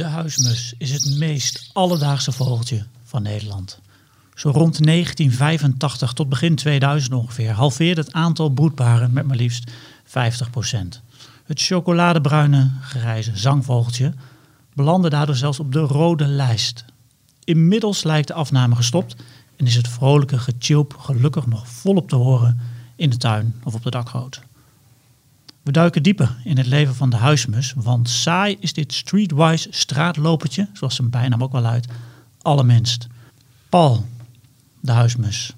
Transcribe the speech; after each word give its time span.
De 0.00 0.06
huismus 0.06 0.74
is 0.78 0.90
het 0.90 1.18
meest 1.18 1.70
alledaagse 1.72 2.32
vogeltje 2.32 2.84
van 3.04 3.22
Nederland. 3.22 3.80
Zo 4.34 4.50
rond 4.50 4.84
1985 4.84 6.12
tot 6.12 6.28
begin 6.28 6.54
2000 6.54 7.14
ongeveer 7.14 7.50
halveerde 7.50 8.00
het 8.00 8.12
aantal 8.12 8.48
broedparen 8.48 9.12
met 9.12 9.26
maar 9.26 9.36
liefst 9.36 9.70
50%. 9.70 9.72
Het 11.44 11.60
chocoladebruine 11.60 12.70
grijze 12.80 13.36
zangvogeltje 13.36 14.14
belandde 14.74 15.10
daardoor 15.10 15.36
zelfs 15.36 15.60
op 15.60 15.72
de 15.72 15.80
rode 15.80 16.26
lijst. 16.26 16.84
Inmiddels 17.44 18.02
lijkt 18.02 18.28
de 18.28 18.34
afname 18.34 18.76
gestopt 18.76 19.16
en 19.56 19.66
is 19.66 19.74
het 19.74 19.88
vrolijke 19.88 20.38
gechilp 20.38 20.96
gelukkig 20.98 21.46
nog 21.46 21.68
volop 21.68 22.08
te 22.08 22.16
horen 22.16 22.60
in 22.96 23.10
de 23.10 23.16
tuin 23.16 23.60
of 23.64 23.74
op 23.74 23.82
de 23.82 23.90
dakgoot. 23.90 24.40
We 25.62 25.72
duiken 25.72 26.02
dieper 26.02 26.36
in 26.44 26.56
het 26.56 26.66
leven 26.66 26.94
van 26.94 27.10
de 27.10 27.16
huismus, 27.16 27.72
want 27.76 28.08
saai 28.08 28.56
is 28.60 28.72
dit 28.72 28.92
streetwise 28.92 29.68
straatlopertje, 29.70 30.68
zoals 30.72 30.94
zijn 30.94 31.10
bijnaam 31.10 31.42
ook 31.42 31.52
wel 31.52 31.60
luidt, 31.60 31.86
allerminst. 32.42 33.06
Paul, 33.68 34.06
de 34.80 34.92
huismus, 34.92 35.54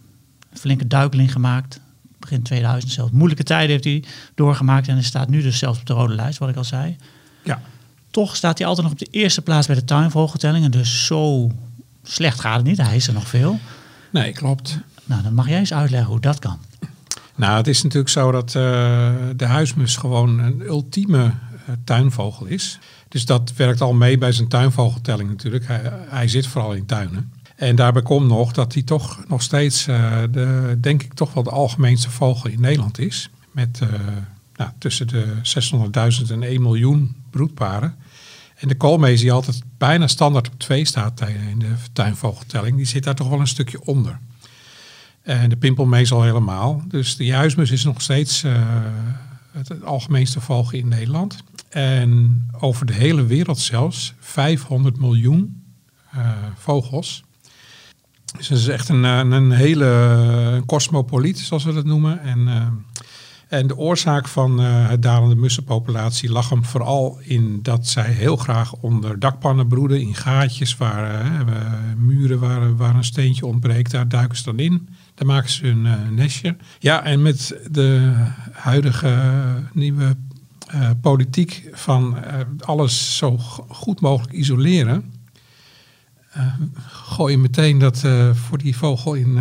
een 0.50 0.58
flinke 0.58 0.86
duikeling 0.86 1.32
gemaakt, 1.32 1.80
begin 2.18 2.42
2000 2.42 2.92
zelfs. 2.92 3.12
Moeilijke 3.12 3.44
tijden 3.44 3.70
heeft 3.70 3.84
hij 3.84 4.04
doorgemaakt 4.34 4.88
en 4.88 4.94
hij 4.94 5.02
staat 5.02 5.28
nu 5.28 5.42
dus 5.42 5.58
zelfs 5.58 5.78
op 5.78 5.86
de 5.86 5.92
rode 5.92 6.14
lijst, 6.14 6.38
wat 6.38 6.48
ik 6.48 6.56
al 6.56 6.64
zei. 6.64 6.96
Ja. 7.44 7.60
Toch 8.10 8.36
staat 8.36 8.58
hij 8.58 8.66
altijd 8.66 8.86
nog 8.86 8.96
op 8.96 9.02
de 9.02 9.18
eerste 9.18 9.42
plaats 9.42 9.66
bij 9.66 9.76
de 9.76 9.84
tuinvogeltellingen, 9.84 10.70
dus 10.70 11.06
zo 11.06 11.50
slecht 12.02 12.40
gaat 12.40 12.56
het 12.56 12.66
niet, 12.66 12.76
hij 12.76 12.96
is 12.96 13.06
er 13.06 13.14
nog 13.14 13.28
veel. 13.28 13.58
Nee, 14.10 14.32
klopt. 14.32 14.78
Nou, 15.04 15.22
dan 15.22 15.34
mag 15.34 15.48
jij 15.48 15.58
eens 15.58 15.72
uitleggen 15.72 16.10
hoe 16.10 16.20
dat 16.20 16.38
kan. 16.38 16.58
Nou, 17.34 17.56
het 17.56 17.66
is 17.66 17.82
natuurlijk 17.82 18.12
zo 18.12 18.30
dat 18.30 18.54
eh, 18.54 19.12
de 19.36 19.44
huismus 19.44 19.96
gewoon 19.96 20.38
een 20.38 20.60
ultieme 20.60 21.24
eh, 21.24 21.74
tuinvogel 21.84 22.46
is. 22.46 22.78
Dus 23.08 23.24
dat 23.24 23.52
werkt 23.56 23.80
al 23.80 23.92
mee 23.92 24.18
bij 24.18 24.32
zijn 24.32 24.48
tuinvogeltelling 24.48 25.28
natuurlijk. 25.28 25.66
Hij, 25.66 25.92
hij 26.08 26.28
zit 26.28 26.46
vooral 26.46 26.72
in 26.72 26.86
tuinen. 26.86 27.32
En 27.56 27.76
daarbij 27.76 28.02
komt 28.02 28.28
nog 28.28 28.52
dat 28.52 28.74
hij 28.74 28.82
toch 28.82 29.24
nog 29.28 29.42
steeds, 29.42 29.86
eh, 29.86 30.22
de, 30.30 30.76
denk 30.80 31.02
ik, 31.02 31.14
toch 31.14 31.32
wel 31.34 31.42
de 31.42 31.50
algemeenste 31.50 32.10
vogel 32.10 32.50
in 32.50 32.60
Nederland 32.60 32.98
is. 32.98 33.30
Met 33.50 33.80
nou, 34.56 34.70
tussen 34.78 35.08
de 35.08 35.34
600.000 35.42 36.30
en 36.30 36.42
1 36.42 36.62
miljoen 36.62 37.16
broedparen. 37.30 37.94
En 38.56 38.68
de 38.68 38.74
koolmees 38.74 39.20
die 39.20 39.32
altijd 39.32 39.62
bijna 39.78 40.06
standaard 40.06 40.48
op 40.48 40.58
twee 40.58 40.84
staat 40.84 41.20
in 41.20 41.58
de 41.58 41.74
tuinvogeltelling, 41.92 42.76
die 42.76 42.86
zit 42.86 43.04
daar 43.04 43.14
toch 43.14 43.28
wel 43.28 43.40
een 43.40 43.46
stukje 43.46 43.84
onder. 43.84 44.18
En 45.22 45.48
de 45.48 45.56
pimpelmees 45.56 46.12
al 46.12 46.22
helemaal. 46.22 46.82
Dus 46.88 47.16
de 47.16 47.32
huismus 47.32 47.70
is 47.70 47.84
nog 47.84 48.02
steeds 48.02 48.44
uh, 48.44 48.52
het, 49.50 49.84
algemeenste 49.84 50.40
vogel 50.40 50.78
in 50.78 50.88
Nederland. 50.88 51.42
En 51.68 52.42
over 52.60 52.86
de 52.86 52.92
hele 52.92 53.26
wereld 53.26 53.58
zelfs 53.58 54.14
500 54.18 54.98
miljoen 54.98 55.62
uh, 56.14 56.30
vogels. 56.56 57.24
Dus 58.36 58.48
het 58.48 58.58
is 58.58 58.68
echt 58.68 58.88
een, 58.88 59.04
een 59.04 59.50
hele 59.50 60.62
cosmopoliet, 60.66 61.38
zoals 61.38 61.64
we 61.64 61.72
dat 61.72 61.84
noemen. 61.84 62.20
En, 62.20 62.48
en 63.48 63.66
de 63.66 63.76
oorzaak 63.76 64.28
van 64.28 64.58
het 64.58 65.02
dalende 65.02 65.34
mussenpopulatie 65.34 66.30
lag 66.30 66.48
hem 66.48 66.64
vooral 66.64 67.18
in 67.20 67.62
dat 67.62 67.86
zij 67.86 68.10
heel 68.10 68.36
graag 68.36 68.72
onder 68.74 69.18
dakpannen 69.18 69.68
broeden, 69.68 70.00
in 70.00 70.14
gaatjes 70.14 70.76
waar 70.76 71.26
muren 71.96 72.38
waar, 72.38 72.76
waar 72.76 72.94
een 72.94 73.04
steentje 73.04 73.46
ontbreekt, 73.46 73.90
daar 73.90 74.08
duiken 74.08 74.36
ze 74.36 74.44
dan 74.44 74.58
in. 74.58 74.88
Daar 75.14 75.26
maken 75.26 75.50
ze 75.50 75.66
hun 75.66 75.84
uh, 75.84 76.08
nestje. 76.10 76.56
Ja, 76.78 77.04
en 77.04 77.22
met 77.22 77.58
de 77.70 78.14
huidige 78.52 79.08
uh, 79.08 79.54
nieuwe 79.72 80.16
uh, 80.74 80.90
politiek 81.00 81.70
van 81.72 82.16
alles 82.58 83.16
zo 83.16 83.38
goed 83.68 84.00
mogelijk 84.00 84.32
isoleren, 84.32 85.12
gooi 86.86 87.32
je 87.32 87.38
meteen 87.38 87.78
dat 87.78 88.02
voor 88.32 88.58
die 88.58 88.76
vogel 88.76 89.14
in, 89.14 89.38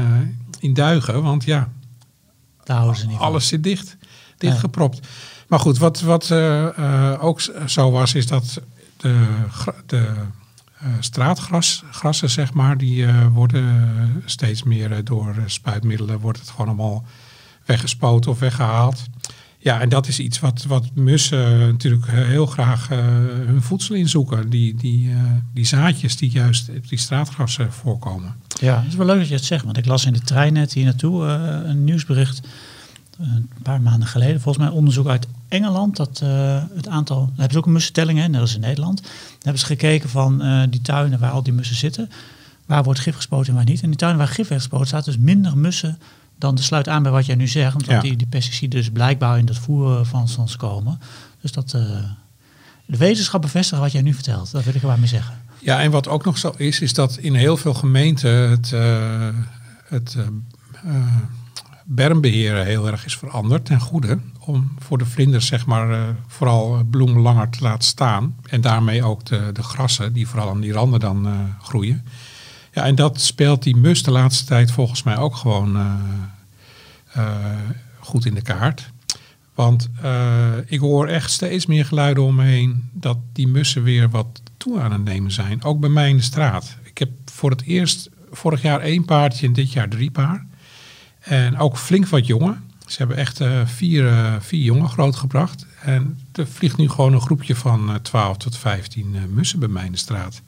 in 0.59 0.73
duigen. 0.73 1.23
Want 1.23 1.43
ja, 1.43 1.71
alles 3.17 3.47
zit 3.47 3.63
dicht, 3.63 3.97
dichtgepropt. 4.37 5.07
Maar 5.47 5.59
goed, 5.59 5.77
wat, 5.77 6.01
wat 6.01 6.31
ook 7.19 7.41
zo 7.67 7.91
was, 7.91 8.13
is 8.13 8.27
dat 8.27 8.61
de, 8.97 9.27
de 9.85 10.13
straatgrassen, 10.99 12.29
zeg 12.29 12.53
maar, 12.53 12.77
die 12.77 12.97
uh, 12.97 13.27
worden 13.27 14.23
steeds 14.25 14.63
meer 14.63 15.03
door 15.03 15.35
spuitmiddelen, 15.45 16.19
wordt 16.19 16.39
het 16.39 16.49
gewoon 16.49 16.67
allemaal 16.67 17.05
weggespoten 17.65 18.31
of 18.31 18.39
weggehaald. 18.39 19.03
Ja, 19.57 19.79
en 19.81 19.89
dat 19.89 20.07
is 20.07 20.19
iets 20.19 20.39
wat, 20.39 20.63
wat 20.63 20.89
mussen 20.93 21.59
natuurlijk 21.59 22.05
heel 22.11 22.45
graag 22.45 22.87
hun 22.87 23.61
voedsel 23.61 23.95
inzoeken. 23.95 24.49
Die, 24.49 24.75
die, 24.75 25.15
die 25.53 25.65
zaadjes 25.65 26.17
die 26.17 26.29
juist 26.29 26.69
op 26.69 26.89
die 26.89 26.97
straatgrassen 26.97 27.73
voorkomen. 27.73 28.35
Ja, 28.59 28.77
het 28.77 28.87
is 28.87 28.95
wel 28.95 29.05
leuk 29.05 29.19
dat 29.19 29.27
je 29.27 29.33
het 29.33 29.45
zegt, 29.45 29.65
want 29.65 29.77
ik 29.77 29.85
las 29.85 30.05
in 30.05 30.13
de 30.13 30.21
trein 30.21 30.53
net 30.53 30.73
hier 30.73 30.85
naartoe 30.85 31.23
een 31.23 31.83
nieuwsbericht 31.83 32.41
een 33.21 33.49
paar 33.63 33.81
maanden 33.81 34.07
geleden, 34.07 34.41
volgens 34.41 34.65
mij 34.65 34.73
onderzoek 34.73 35.07
uit 35.07 35.27
Engeland, 35.47 35.95
dat 35.95 36.21
uh, 36.23 36.63
het 36.75 36.87
aantal, 36.87 37.19
daar 37.19 37.27
hebben 37.27 37.51
ze 37.51 37.57
ook 37.57 37.65
een 37.65 37.71
mussentelling, 37.71 38.19
hè, 38.19 38.27
net 38.27 38.41
als 38.41 38.55
in 38.55 38.61
Nederland. 38.61 39.01
Daar 39.01 39.11
hebben 39.41 39.59
ze 39.59 39.65
gekeken 39.65 40.09
van 40.09 40.45
uh, 40.45 40.63
die 40.69 40.81
tuinen 40.81 41.19
waar 41.19 41.31
al 41.31 41.43
die 41.43 41.53
mussen 41.53 41.75
zitten, 41.75 42.09
waar 42.65 42.83
wordt 42.83 42.99
gif 42.99 43.15
gespoten 43.15 43.49
en 43.49 43.55
waar 43.55 43.65
niet. 43.65 43.81
En 43.81 43.87
die 43.87 43.97
tuinen 43.97 44.19
waar 44.19 44.33
gif 44.33 44.47
werd 44.47 44.61
gespoten, 44.61 44.87
staat 44.87 45.05
dus 45.05 45.17
minder 45.17 45.57
mussen 45.57 45.99
dan 46.37 46.55
de 46.55 46.61
sluit 46.61 46.87
aan 46.87 47.03
bij 47.03 47.11
wat 47.11 47.25
jij 47.25 47.35
nu 47.35 47.47
zegt. 47.47 47.73
Want 47.73 47.85
ja. 47.85 47.99
die, 47.99 48.15
die 48.15 48.27
pesticiden 48.27 48.79
dus 48.79 48.89
blijkbaar 48.89 49.37
in 49.37 49.45
dat 49.45 49.57
voer 49.57 50.05
van 50.05 50.27
ons 50.37 50.55
komen. 50.55 50.99
Dus 51.41 51.51
dat 51.51 51.73
uh, 51.75 51.81
de 52.85 52.97
wetenschap 52.97 53.41
bevestigen 53.41 53.83
wat 53.83 53.91
jij 53.91 54.01
nu 54.01 54.13
vertelt, 54.13 54.51
dat 54.51 54.63
wil 54.63 54.75
ik 54.75 54.81
er 54.81 54.87
maar 54.87 54.99
mee 54.99 55.07
zeggen. 55.07 55.39
Ja, 55.59 55.81
en 55.81 55.91
wat 55.91 56.07
ook 56.07 56.25
nog 56.25 56.37
zo 56.37 56.53
is, 56.57 56.79
is 56.79 56.93
dat 56.93 57.17
in 57.17 57.35
heel 57.35 57.57
veel 57.57 57.73
gemeenten 57.73 58.49
het, 58.49 58.73
het 59.87 60.17
bermbeheer 61.93 62.55
heel 62.55 62.87
erg 62.87 63.05
is 63.05 63.17
veranderd 63.17 63.65
ten 63.65 63.79
goede. 63.79 64.19
Om 64.39 64.71
voor 64.79 64.97
de 64.97 65.05
vlinders 65.05 65.47
zeg 65.47 65.65
maar 65.65 65.89
uh, 65.89 66.03
vooral 66.27 66.83
bloemen 66.89 67.21
langer 67.21 67.49
te 67.49 67.61
laten 67.61 67.87
staan. 67.87 68.35
En 68.49 68.61
daarmee 68.61 69.03
ook 69.03 69.25
de, 69.25 69.49
de 69.53 69.63
grassen 69.63 70.13
die 70.13 70.27
vooral 70.27 70.49
aan 70.49 70.61
die 70.61 70.73
randen 70.73 70.99
dan 70.99 71.27
uh, 71.27 71.33
groeien. 71.61 72.05
Ja, 72.73 72.85
en 72.85 72.95
dat 72.95 73.21
speelt 73.21 73.63
die 73.63 73.75
mus 73.75 74.03
de 74.03 74.11
laatste 74.11 74.45
tijd 74.45 74.71
volgens 74.71 75.03
mij 75.03 75.17
ook 75.17 75.35
gewoon 75.35 75.77
goed 77.99 78.25
in 78.25 78.33
de 78.33 78.41
kaart. 78.41 78.91
Want 79.55 79.89
ik 80.65 80.79
hoor 80.79 81.07
echt 81.07 81.31
steeds 81.31 81.65
meer 81.65 81.85
geluiden 81.85 82.23
om 82.23 82.35
me 82.35 82.43
heen 82.43 82.89
dat 82.91 83.17
die 83.33 83.47
mussen 83.47 83.83
weer 83.83 84.09
wat 84.09 84.41
toe 84.57 84.79
aan 84.79 84.91
het 84.91 85.03
nemen 85.03 85.31
zijn. 85.31 85.63
Ook 85.63 85.79
bij 85.79 85.89
mij 85.89 86.09
in 86.09 86.17
de 86.17 86.23
straat. 86.23 86.77
Ik 86.83 86.97
heb 86.97 87.09
voor 87.25 87.49
het 87.49 87.61
eerst 87.61 88.09
vorig 88.31 88.61
jaar 88.61 88.79
één 88.79 89.05
paardje 89.05 89.47
en 89.47 89.53
dit 89.53 89.71
jaar 89.71 89.89
drie 89.89 90.11
paar. 90.11 90.45
En 91.21 91.57
ook 91.57 91.77
flink 91.77 92.07
wat 92.07 92.27
jongen. 92.27 92.63
Ze 92.91 92.97
hebben 92.97 93.17
echt 93.17 93.41
uh, 93.41 93.65
vier, 93.65 94.03
uh, 94.03 94.33
vier 94.39 94.63
jongen 94.63 94.89
grootgebracht. 94.89 95.65
En 95.81 96.19
er 96.31 96.47
vliegt 96.47 96.77
nu 96.77 96.89
gewoon 96.89 97.13
een 97.13 97.21
groepje 97.21 97.55
van 97.55 97.89
uh, 97.89 97.95
12 97.95 98.37
tot 98.37 98.57
15 98.57 99.15
mussen 99.29 99.59
bij 99.59 99.67
mij 99.67 99.85
in 99.85 99.91
de 99.91 99.97
straat. 99.97 100.41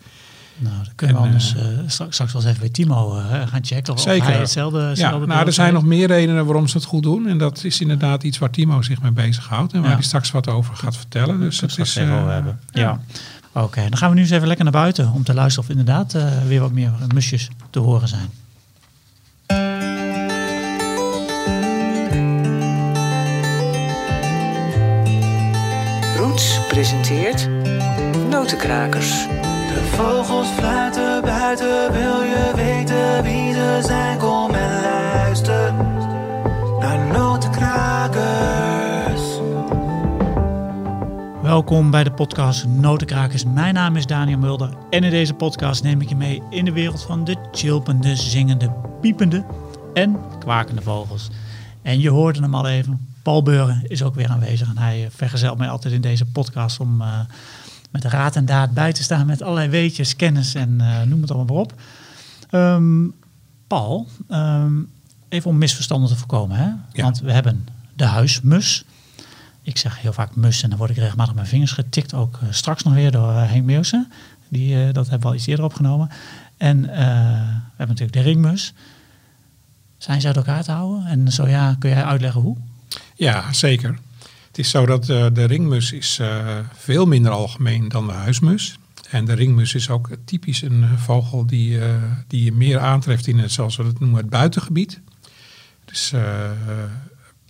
Nou, 0.58 0.76
dan 0.76 0.94
kunnen 0.96 1.16
en, 1.16 1.22
we 1.22 1.28
anders 1.28 1.56
straks, 1.88 2.14
straks 2.14 2.34
wel 2.34 2.42
eens 2.42 2.50
even 2.50 2.62
bij 2.62 2.70
Timo 2.70 3.10
gaan 3.46 3.66
checken 3.66 3.94
of 3.94 4.00
zeker. 4.00 4.28
hij 4.28 4.38
hetzelfde, 4.38 4.82
hetzelfde 4.82 5.20
ja, 5.20 5.26
nou, 5.26 5.46
er 5.46 5.54
zijn 5.54 5.74
nog 5.74 5.84
meer 5.84 6.08
redenen 6.08 6.46
waarom 6.46 6.68
ze 6.68 6.78
het 6.78 6.86
goed 6.86 7.04
doen. 7.04 7.28
En 7.28 7.38
dat 7.38 7.64
is 7.64 7.82
inderdaad 7.82 8.24
iets 8.24 8.38
waar 8.38 8.50
Timo 8.50 8.82
zich 8.82 9.02
mee 9.02 9.12
bezighoudt. 9.12 9.74
En 9.74 9.80
waar 9.80 9.90
ja. 9.90 9.96
hij 9.96 10.06
straks 10.06 10.32
wat 10.32 10.48
over 10.48 10.76
gaat 10.76 10.98
vertellen. 10.98 11.40
Dus 11.40 11.60
dat 11.60 11.78
is... 11.78 11.96
Even 11.96 12.30
hebben. 12.30 12.60
Ja. 12.72 12.82
ja. 12.82 13.00
Oké, 13.52 13.66
okay, 13.66 13.90
dan 13.90 13.98
gaan 13.98 14.10
we 14.10 14.16
nu 14.16 14.22
eens 14.22 14.32
even 14.32 14.48
lekker 14.48 14.66
naar 14.66 14.74
buiten 14.74 15.12
om 15.12 15.24
te 15.24 15.34
luisteren 15.34 15.70
of 15.70 15.76
inderdaad 15.78 16.18
weer 16.48 16.60
wat 16.60 16.72
meer 16.72 16.92
musjes 17.14 17.50
te 17.70 17.80
horen 17.80 18.08
zijn. 18.08 18.30
Presenteert 26.68 27.50
Notenkrakers. 28.30 29.10
De 29.10 29.92
vogels 29.96 30.48
fluiten 30.48 31.22
buiten, 31.22 31.92
wil 31.92 32.22
je 32.22 32.52
weten 32.56 33.24
wie 33.24 33.54
ze 33.54 33.82
zijn? 33.86 34.18
Kom 34.18 34.54
en 34.54 34.82
luister 34.82 35.74
naar 36.80 37.08
Notenkrakers. 37.08 39.22
Welkom 41.42 41.92
bij 41.92 42.04
de 42.04 42.12
podcast 42.12 42.66
Notenkrakers. 42.66 43.46
Mijn 43.46 43.74
naam 43.74 43.96
is 43.96 44.06
Daniel 44.06 44.38
Mulder 44.38 44.70
en 44.90 45.04
in 45.04 45.12
deze 45.12 45.34
podcast 45.34 45.84
neem 45.84 46.02
ik 46.02 46.10
je 46.10 46.16
mee 46.16 46.42
in 46.50 46.66
de 46.66 46.72
wereld 46.72 47.04
van 47.04 47.24
de 47.24 47.36
chilpende, 47.52 48.16
zingende, 48.16 48.72
piepende 49.02 49.46
en 49.94 50.20
kwakende 50.40 50.82
vogels. 50.82 51.30
En 51.82 52.00
je 52.00 52.10
hoorde 52.10 52.42
hem 52.42 52.56
al 52.56 52.68
even, 52.68 53.13
Paul 53.24 53.44
Beuren 53.44 53.82
is 53.88 54.04
ook 54.04 54.16
weer 54.16 54.30
aanwezig 54.30 54.70
en 54.70 54.78
hij 54.78 55.08
vergezelt 55.12 55.58
mij 55.58 55.70
altijd 55.70 55.94
in 55.94 56.02
deze 56.02 56.26
podcast 56.26 56.80
om 56.80 57.02
uh, 57.02 57.20
met 57.92 58.04
raad 58.04 58.36
en 58.36 58.46
daad 58.46 58.74
bij 58.74 58.94
te 58.94 59.04
staan 59.04 59.26
met 59.26 59.42
allerlei 59.42 59.70
weetjes, 59.70 60.16
kennis 60.16 60.56
en 60.56 60.78
uh, 60.82 61.02
noem 61.02 61.22
het 61.22 61.32
allemaal 61.32 61.56
maar 61.56 61.64
op. 61.64 61.82
Um, 62.52 63.14
Paul, 63.68 64.08
um, 64.30 64.90
even 65.30 65.50
om 65.50 65.58
misverstanden 65.58 66.10
te 66.10 66.16
voorkomen, 66.16 66.58
hè? 66.58 66.66
Ja. 66.94 67.04
want 67.04 67.20
we 67.20 67.32
hebben 67.32 67.68
de 67.94 68.06
huismus. 68.06 68.84
Ik 69.62 69.78
zeg 69.78 70.02
heel 70.02 70.14
vaak 70.14 70.36
mus 70.36 70.64
en 70.64 70.70
dan 70.70 70.78
word 70.78 70.90
ik 70.90 70.98
regelmatig 70.98 71.34
mijn 71.34 71.48
vingers 71.48 71.72
getikt, 71.72 72.14
ook 72.14 72.40
uh, 72.44 72.52
straks 72.52 72.84
nog 72.84 72.94
weer 72.94 73.12
door 73.12 73.34
Henk 73.34 73.66
Meeuwsen. 73.66 74.12
Die, 74.50 74.76
eh, 74.76 74.94
dat 74.94 75.10
hebben 75.10 75.22
we 75.22 75.28
al 75.28 75.34
iets 75.34 75.46
eerder 75.46 75.66
opgenomen. 75.66 76.10
En 76.58 76.90
eh, 76.90 76.98
we 77.56 77.78
hebben 77.78 77.96
natuurlijk 77.96 78.14
de 78.14 78.22
ringmus. 78.22 78.74
Zijn 79.98 80.22
ze 80.22 80.28
uit 80.28 80.36
elkaar 80.36 80.64
te 80.64 80.72
houden? 80.72 81.06
En 81.06 81.32
zo 81.32 81.48
ja, 81.48 81.76
kun 81.80 81.90
jij 81.90 82.04
uitleggen 82.04 82.42
hoe? 82.42 82.58
Ja, 83.24 83.54
zeker. 83.54 83.98
Het 84.48 84.58
is 84.58 84.70
zo 84.70 84.86
dat 84.86 85.10
eh, 85.10 85.26
de 85.34 85.44
ringmus 85.44 85.92
is 85.92 86.20
eh, 86.20 86.58
veel 86.74 87.06
minder 87.06 87.32
algemeen 87.32 87.88
dan 87.88 88.08
de 88.08 88.14
huismus. 88.14 88.78
En 89.10 89.26
de 89.26 89.34
ringmus 89.34 89.74
is 89.74 89.90
ook 89.90 90.10
typisch 90.26 90.62
een 90.62 90.98
vogel 90.98 91.46
die, 91.46 91.82
eh, 91.82 91.90
die 92.28 92.44
je 92.44 92.52
meer 92.52 92.80
aantreft 92.80 93.28
in 93.28 93.38
het, 93.40 93.52
zoals 93.52 93.76
we 93.76 93.84
het 93.84 94.00
noemen, 94.00 94.18
het 94.18 94.30
buitengebied. 94.30 95.00
Dus 95.86 96.14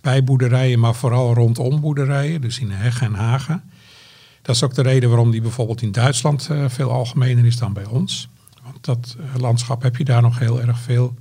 bij 0.00 0.24
boerderijen, 0.24 0.78
maar 0.78 0.94
vooral 0.94 1.34
rondom 1.34 1.80
boerderijen, 1.80 2.40
dus 2.40 2.58
in 2.58 2.70
heggen 2.70 3.06
en 3.06 3.14
hagen. 3.14 3.62
Dat 4.42 4.54
is 4.54 4.62
ook 4.62 4.74
de 4.74 4.82
reden 4.82 5.08
waarom 5.08 5.30
die 5.30 5.40
bijvoorbeeld 5.40 5.82
in 5.82 5.92
Duitsland 5.92 6.50
veel 6.66 6.90
algemener 6.90 7.44
is 7.44 7.56
dan 7.56 7.72
bij 7.72 7.84
ons. 7.86 8.28
Want 8.62 8.84
dat 8.84 9.16
landschap 9.36 9.82
heb 9.82 9.96
je 9.96 10.04
daar 10.04 10.22
nog 10.22 10.38
heel 10.38 10.60
erg 10.60 10.78
veel. 10.78 11.14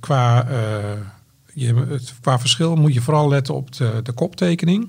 Qua, 0.00 0.46
je, 1.54 2.00
qua 2.20 2.38
verschil 2.38 2.76
moet 2.76 2.94
je 2.94 3.00
vooral 3.00 3.28
letten 3.28 3.54
op 3.54 3.72
de, 3.72 4.00
de 4.02 4.12
koptekening. 4.12 4.88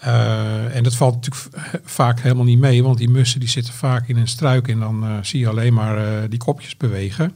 Eh, 0.00 0.76
en 0.76 0.82
dat 0.82 0.94
valt 0.94 1.14
natuurlijk 1.14 1.82
vaak 1.84 2.20
helemaal 2.20 2.44
niet 2.44 2.58
mee, 2.58 2.82
want 2.82 2.98
die 2.98 3.10
mussen 3.10 3.40
die 3.40 3.48
zitten 3.48 3.74
vaak 3.74 4.08
in 4.08 4.16
een 4.16 4.28
struik 4.28 4.68
en 4.68 4.78
dan 4.78 5.04
eh, 5.04 5.16
zie 5.22 5.40
je 5.40 5.48
alleen 5.48 5.74
maar 5.74 5.96
eh, 5.98 6.28
die 6.28 6.38
kopjes 6.38 6.76
bewegen. 6.76 7.34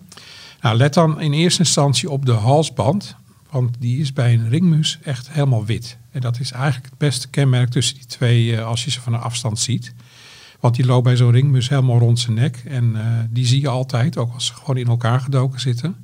Nou, 0.61 0.77
let 0.77 0.95
dan 0.95 1.21
in 1.21 1.33
eerste 1.33 1.61
instantie 1.61 2.11
op 2.11 2.27
de 2.27 2.33
halsband, 2.33 3.17
want 3.51 3.77
die 3.79 4.01
is 4.01 4.13
bij 4.13 4.35
een 4.35 4.49
ringmus 4.49 4.99
echt 5.03 5.31
helemaal 5.31 5.65
wit. 5.65 5.97
En 6.11 6.21
dat 6.21 6.41
is 6.41 6.53
eigenlijk 6.53 6.85
het 6.85 6.99
beste 6.99 7.29
kenmerk 7.29 7.71
tussen 7.71 7.95
die 7.95 8.07
twee 8.07 8.61
als 8.61 8.85
je 8.85 8.91
ze 8.91 9.01
van 9.01 9.15
een 9.15 9.21
afstand 9.21 9.59
ziet. 9.59 9.95
Want 10.61 10.75
die 10.77 10.87
loopt 10.87 11.05
bij 11.05 11.17
zo'n 11.17 11.31
ringmus 11.31 11.69
helemaal 11.69 11.99
rond 11.99 12.19
zijn 12.19 12.35
nek 12.35 12.63
en 12.67 12.97
die 13.31 13.47
zie 13.47 13.61
je 13.61 13.69
altijd, 13.69 14.17
ook 14.17 14.33
als 14.35 14.47
ze 14.47 14.55
gewoon 14.55 14.77
in 14.77 14.87
elkaar 14.87 15.21
gedoken 15.21 15.61
zitten. 15.61 16.04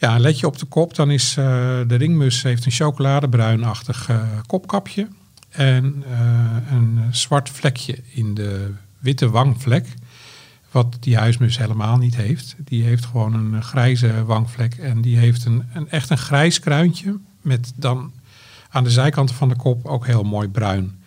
Ja, 0.00 0.18
let 0.18 0.38
je 0.38 0.46
op 0.46 0.58
de 0.58 0.66
kop, 0.66 0.94
dan 0.94 1.10
is 1.10 1.36
eh, 1.36 1.44
de 1.86 1.94
ringmus 1.94 2.42
heeft 2.42 2.64
een 2.64 2.72
chocoladebruinachtig 2.72 4.08
eh, 4.08 4.22
kopkapje 4.46 5.08
en 5.50 6.04
eh, 6.10 6.72
een 6.72 7.00
zwart 7.10 7.50
vlekje 7.50 7.98
in 8.10 8.34
de 8.34 8.72
witte 8.98 9.30
wangvlek. 9.30 9.86
Wat 10.70 10.96
die 11.00 11.16
huismus 11.16 11.58
helemaal 11.58 11.96
niet 11.96 12.16
heeft. 12.16 12.56
Die 12.58 12.82
heeft 12.82 13.04
gewoon 13.04 13.34
een 13.34 13.62
grijze 13.62 14.24
wangvlek 14.24 14.74
en 14.74 15.00
die 15.00 15.16
heeft 15.16 15.44
een, 15.44 15.64
een, 15.74 15.90
echt 15.90 16.10
een 16.10 16.18
grijs 16.18 16.60
kruintje 16.60 17.18
met 17.40 17.72
dan 17.76 18.12
aan 18.70 18.84
de 18.84 18.90
zijkanten 18.90 19.34
van 19.34 19.48
de 19.48 19.56
kop 19.56 19.86
ook 19.86 20.06
heel 20.06 20.22
mooi 20.22 20.48
bruin. 20.48 21.02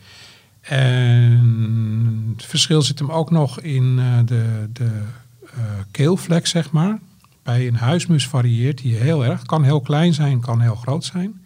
En 0.62 2.34
het 2.38 2.46
verschil 2.46 2.82
zit 2.82 3.00
hem 3.00 3.12
ook 3.12 3.32
nog 3.32 3.60
in 3.60 3.96
de, 4.26 4.70
de 4.74 4.92
keelvlek, 5.92 6.48
zeg 6.48 6.72
maar. 6.72 7.00
Bij 7.44 7.68
een 7.68 7.76
huismus 7.76 8.28
varieert 8.28 8.78
die 8.82 8.96
heel 8.96 9.26
erg. 9.26 9.42
Kan 9.44 9.64
heel 9.64 9.82
klein 9.82 10.14
zijn, 10.14 10.40
kan 10.42 10.62
heel 10.62 10.76
groot 10.76 11.06
zijn. 11.06 11.42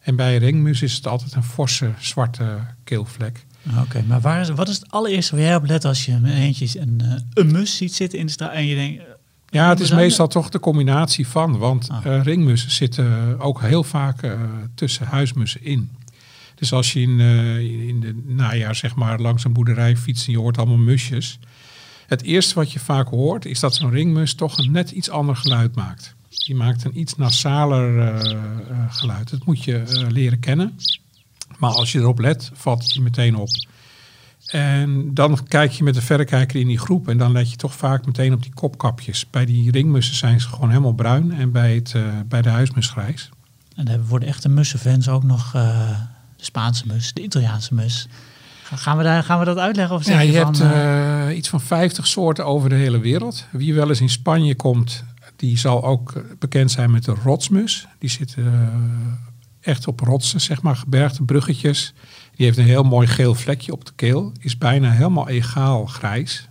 En 0.00 0.16
bij 0.16 0.32
een 0.34 0.40
ringmus 0.40 0.82
is 0.82 0.94
het 0.94 1.06
altijd 1.06 1.34
een 1.34 1.42
forse 1.42 1.90
zwarte 1.98 2.58
keelvlek. 2.84 3.44
Oké, 3.80 4.04
maar 4.06 4.20
waar 4.20 4.40
is, 4.40 4.48
wat 4.48 4.68
is 4.68 4.74
het 4.76 4.90
allereerste 4.90 5.34
waar 5.36 5.44
jij 5.44 5.56
op 5.56 5.66
let 5.66 5.84
als 5.84 6.04
je 6.04 6.18
met 6.18 6.32
eentje 6.32 6.80
een, 6.80 7.00
eh, 7.04 7.12
een 7.34 7.52
mus 7.52 7.76
ziet 7.76 7.94
zitten 7.94 8.18
in 8.18 8.26
de 8.26 8.32
straat 8.32 8.52
en 8.52 8.66
je 8.66 8.74
denkt... 8.74 8.98
eh, 9.00 9.04
Ja, 9.48 9.68
het 9.68 9.80
is 9.80 9.90
meestal 9.90 10.26
toch 10.28 10.48
de 10.48 10.60
combinatie 10.60 11.26
van. 11.26 11.58
Want 11.58 11.88
Ah. 11.90 12.06
eh, 12.06 12.22
ringmussen 12.22 12.70
zitten 12.70 13.38
ook 13.40 13.60
heel 13.60 13.84
vaak 13.84 14.36
tussen 14.74 15.06
huismussen 15.06 15.64
in. 15.64 15.90
Dus 16.54 16.72
als 16.72 16.92
je 16.92 17.00
in, 17.00 17.20
eh, 17.20 17.58
in 17.88 18.00
de 18.00 18.22
najaar 18.26 18.74
zeg 18.74 18.94
maar 18.94 19.18
langs 19.20 19.44
een 19.44 19.52
boerderij 19.52 19.96
fietst 19.96 20.26
en 20.26 20.32
je 20.32 20.38
hoort 20.38 20.58
allemaal 20.58 20.76
musjes. 20.76 21.38
Het 22.10 22.22
eerste 22.22 22.54
wat 22.54 22.72
je 22.72 22.78
vaak 22.78 23.08
hoort 23.08 23.44
is 23.44 23.60
dat 23.60 23.74
zo'n 23.74 23.90
ringmus 23.90 24.34
toch 24.34 24.58
een 24.58 24.70
net 24.70 24.90
iets 24.90 25.10
ander 25.10 25.36
geluid 25.36 25.74
maakt. 25.74 26.14
Die 26.28 26.54
maakt 26.54 26.84
een 26.84 26.98
iets 26.98 27.16
nasaler 27.16 27.98
eh, 27.98 28.30
eh, 28.30 28.46
geluid. 28.90 29.30
Dat 29.30 29.44
moet 29.44 29.64
je 29.64 29.78
eh, 29.78 30.08
leren 30.08 30.38
kennen. 30.38 30.78
Maar 31.58 31.70
als 31.70 31.92
je 31.92 31.98
erop 31.98 32.18
let, 32.18 32.50
valt 32.54 32.82
het 32.82 32.92
je 32.92 33.00
meteen 33.00 33.36
op. 33.36 33.48
En 34.46 35.14
dan 35.14 35.46
kijk 35.48 35.70
je 35.70 35.84
met 35.84 35.94
de 35.94 36.02
verrekijker 36.02 36.60
in 36.60 36.66
die 36.66 36.78
groep 36.78 37.08
en 37.08 37.18
dan 37.18 37.32
let 37.32 37.50
je 37.50 37.56
toch 37.56 37.74
vaak 37.74 38.06
meteen 38.06 38.32
op 38.32 38.42
die 38.42 38.54
kopkapjes. 38.54 39.30
Bij 39.30 39.44
die 39.44 39.70
ringmussen 39.70 40.16
zijn 40.16 40.40
ze 40.40 40.48
gewoon 40.48 40.68
helemaal 40.68 40.94
bruin 40.94 41.32
en 41.32 41.52
bij, 41.52 41.74
het, 41.74 41.94
bij 42.28 42.42
de 42.42 42.48
huismus 42.48 42.88
grijs. 42.88 43.28
En 43.76 44.06
voor 44.06 44.20
de 44.20 44.26
echte 44.26 44.48
mussenfans 44.48 45.08
ook 45.08 45.24
nog 45.24 45.52
de 45.52 45.96
Spaanse 46.36 46.86
mus, 46.86 47.12
de 47.12 47.22
Italiaanse 47.22 47.74
mus. 47.74 48.08
Ga- 48.70 48.76
Gaan 48.76 48.96
we, 48.96 49.02
daar, 49.02 49.22
gaan 49.24 49.38
we 49.38 49.44
dat 49.44 49.56
uitleggen? 49.58 49.96
Of 49.96 50.06
Ja, 50.06 50.20
je, 50.20 50.32
van, 50.32 50.44
hebt 50.44 50.60
eh, 50.60 51.28
eh, 51.28 51.36
iets 51.36 51.48
van 51.48 51.60
50 51.60 52.06
soorten 52.06 52.46
over 52.46 52.68
de 52.68 52.74
hele 52.74 52.98
wereld. 52.98 53.46
Wie 53.52 53.74
wel 53.74 53.88
eens 53.88 54.00
in 54.00 54.08
Spanje 54.08 54.54
komt, 54.54 55.04
die 55.36 55.58
zal 55.58 55.84
ook 55.84 56.12
eh, 56.12 56.22
bekend 56.38 56.70
zijn 56.70 56.90
met 56.90 57.04
de 57.04 57.14
rotsmus. 57.24 57.86
Die 57.98 58.18
eh, 58.36 58.44
echt 59.60 59.86
op 59.86 60.00
rotsen, 60.00 60.40
zeg 60.40 60.62
maar, 60.62 60.76
gebergte 60.76 61.22
bruggetjes. 61.22 61.94
Die 62.36 62.46
heeft 62.46 62.58
een 62.58 62.64
heel 62.64 62.82
mooi 62.82 63.06
geel 63.06 63.34
vlekje 63.34 63.72
op 63.72 63.84
de 63.84 63.92
keel. 63.96 64.32
Is 64.40 64.58
bijna 64.58 64.90
helemaal 64.90 65.28
egaal 65.28 65.86
grijs. 65.86 66.48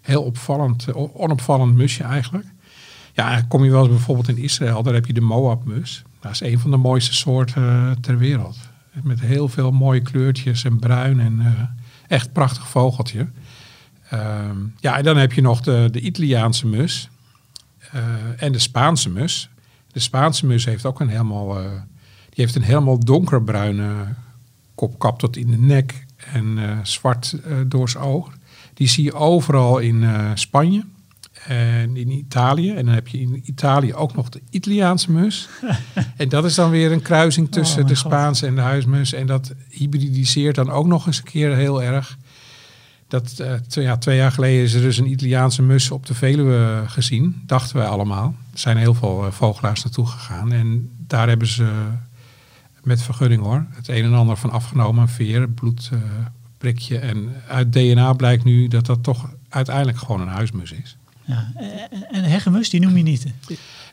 Heel 0.00 0.22
opvallend, 0.22 0.92
onopvallend 0.94 1.74
musje 1.74 2.04
eigenlijk. 2.04 2.46
Ja, 3.12 3.42
kom 3.48 3.64
je 3.64 3.70
wel 3.70 3.80
eens 3.80 3.90
bijvoorbeeld 3.90 4.28
in 4.28 4.38
Israël, 4.38 4.82
daar 4.82 4.94
heb 4.94 5.06
je 5.06 5.12
de 5.12 5.20
Moabmus. 5.20 6.02
Dat 6.20 6.32
is 6.32 6.40
een 6.40 6.58
van 6.58 6.70
de 6.70 6.76
mooiste 6.76 7.14
soorten 7.14 7.96
ter 8.00 8.18
wereld. 8.18 8.56
Met 9.02 9.20
heel 9.20 9.48
veel 9.48 9.70
mooie 9.70 10.00
kleurtjes 10.00 10.64
en 10.64 10.78
bruin 10.78 11.20
en 11.20 11.40
eh, 11.40 11.62
echt 12.08 12.32
prachtig 12.32 12.68
vogeltje. 12.68 13.28
Ehm, 14.10 14.56
ja, 14.80 14.96
en 14.96 15.04
dan 15.04 15.16
heb 15.16 15.32
je 15.32 15.40
nog 15.40 15.60
de, 15.60 15.88
de 15.92 16.00
Italiaanse 16.00 16.66
mus 16.66 17.08
eh, 17.92 18.02
en 18.36 18.52
de 18.52 18.58
Spaanse 18.58 19.10
mus. 19.10 19.50
De 19.92 20.00
Spaanse 20.00 20.46
mus 20.46 20.64
heeft 20.64 20.86
ook 20.86 21.00
een 21.00 21.08
helemaal, 21.08 21.58
eh, 21.58 21.70
die 22.28 22.44
heeft 22.44 22.54
een 22.54 22.62
helemaal 22.62 22.98
donkerbruine 22.98 24.14
kopkap 24.74 25.18
tot 25.18 25.36
in 25.36 25.50
de 25.50 25.58
nek 25.58 26.06
en 26.32 26.78
zwart 26.82 27.36
door 27.66 27.88
zijn 27.88 28.04
oog. 28.04 28.32
Die 28.74 28.88
zie 28.88 29.04
je 29.04 29.12
overal 29.12 29.78
in 29.78 30.04
Spanje 30.34 30.84
en 31.46 31.96
in 31.96 32.10
Italië. 32.10 32.70
En 32.70 32.84
dan 32.84 32.94
heb 32.94 33.08
je 33.08 33.20
in 33.20 33.42
Italië 33.44 33.94
ook 33.94 34.14
nog 34.14 34.28
de 34.28 34.40
Italiaanse 34.50 35.12
mus. 35.12 35.48
en 36.16 36.28
dat 36.28 36.44
is 36.44 36.54
dan 36.54 36.70
weer 36.70 36.92
een 36.92 37.02
kruising 37.02 37.50
tussen 37.50 37.82
Oh, 37.82 37.86
de 37.86 37.92
mijn 37.92 38.02
God. 38.02 38.12
Spaanse 38.12 38.46
en 38.46 38.54
de 38.54 38.60
huismus. 38.60 39.12
En 39.12 39.26
dat 39.26 39.54
hybridiseert 39.68 40.54
dan 40.54 40.70
ook 40.70 40.86
nog 40.86 41.06
eens 41.06 41.18
een 41.18 41.24
keer 41.24 41.54
heel 41.54 41.82
erg. 41.82 42.18
Dat, 43.08 43.38
eh, 43.38 43.54
twee, 43.54 43.84
ja, 43.84 43.96
twee 43.96 44.16
jaar 44.16 44.32
geleden 44.32 44.64
is 44.64 44.74
er 44.74 44.80
dus 44.80 44.98
een 44.98 45.10
Italiaanse 45.10 45.62
mus 45.62 45.90
op 45.90 46.06
de 46.06 46.14
Veluwe 46.14 46.82
gezien. 46.86 47.42
Dachten 47.46 47.76
wij 47.76 47.86
allemaal. 47.86 48.34
Er 48.52 48.58
zijn 48.58 48.76
heel 48.76 48.94
veel 48.94 49.26
eh, 49.26 49.32
vogelaars 49.32 49.84
naartoe 49.84 50.06
gegaan. 50.06 50.52
En 50.52 50.90
daar 51.06 51.28
hebben 51.28 51.48
ze 51.48 51.72
met 52.82 53.02
vergunning 53.02 53.42
hoor. 53.42 53.66
Het 53.70 53.88
een 53.88 54.04
en 54.04 54.14
ander 54.14 54.36
van 54.36 54.50
afgenomen. 54.50 55.02
Een 55.02 55.08
veer, 55.08 55.48
bloedprikje. 55.48 56.98
en 56.98 57.32
uit 57.48 57.72
DNA 57.72 58.12
blijkt 58.12 58.44
nu 58.44 58.68
dat 58.68 58.86
dat 58.86 59.02
toch 59.02 59.30
uiteindelijk 59.48 59.98
gewoon 59.98 60.20
een 60.20 60.28
huismus 60.28 60.72
is. 60.72 60.96
Ja. 61.30 61.52
En- 62.10 62.24
heggemus, 62.24 62.70
die 62.70 62.80
noem 62.80 62.96
je 62.96 63.02
niet. 63.02 63.26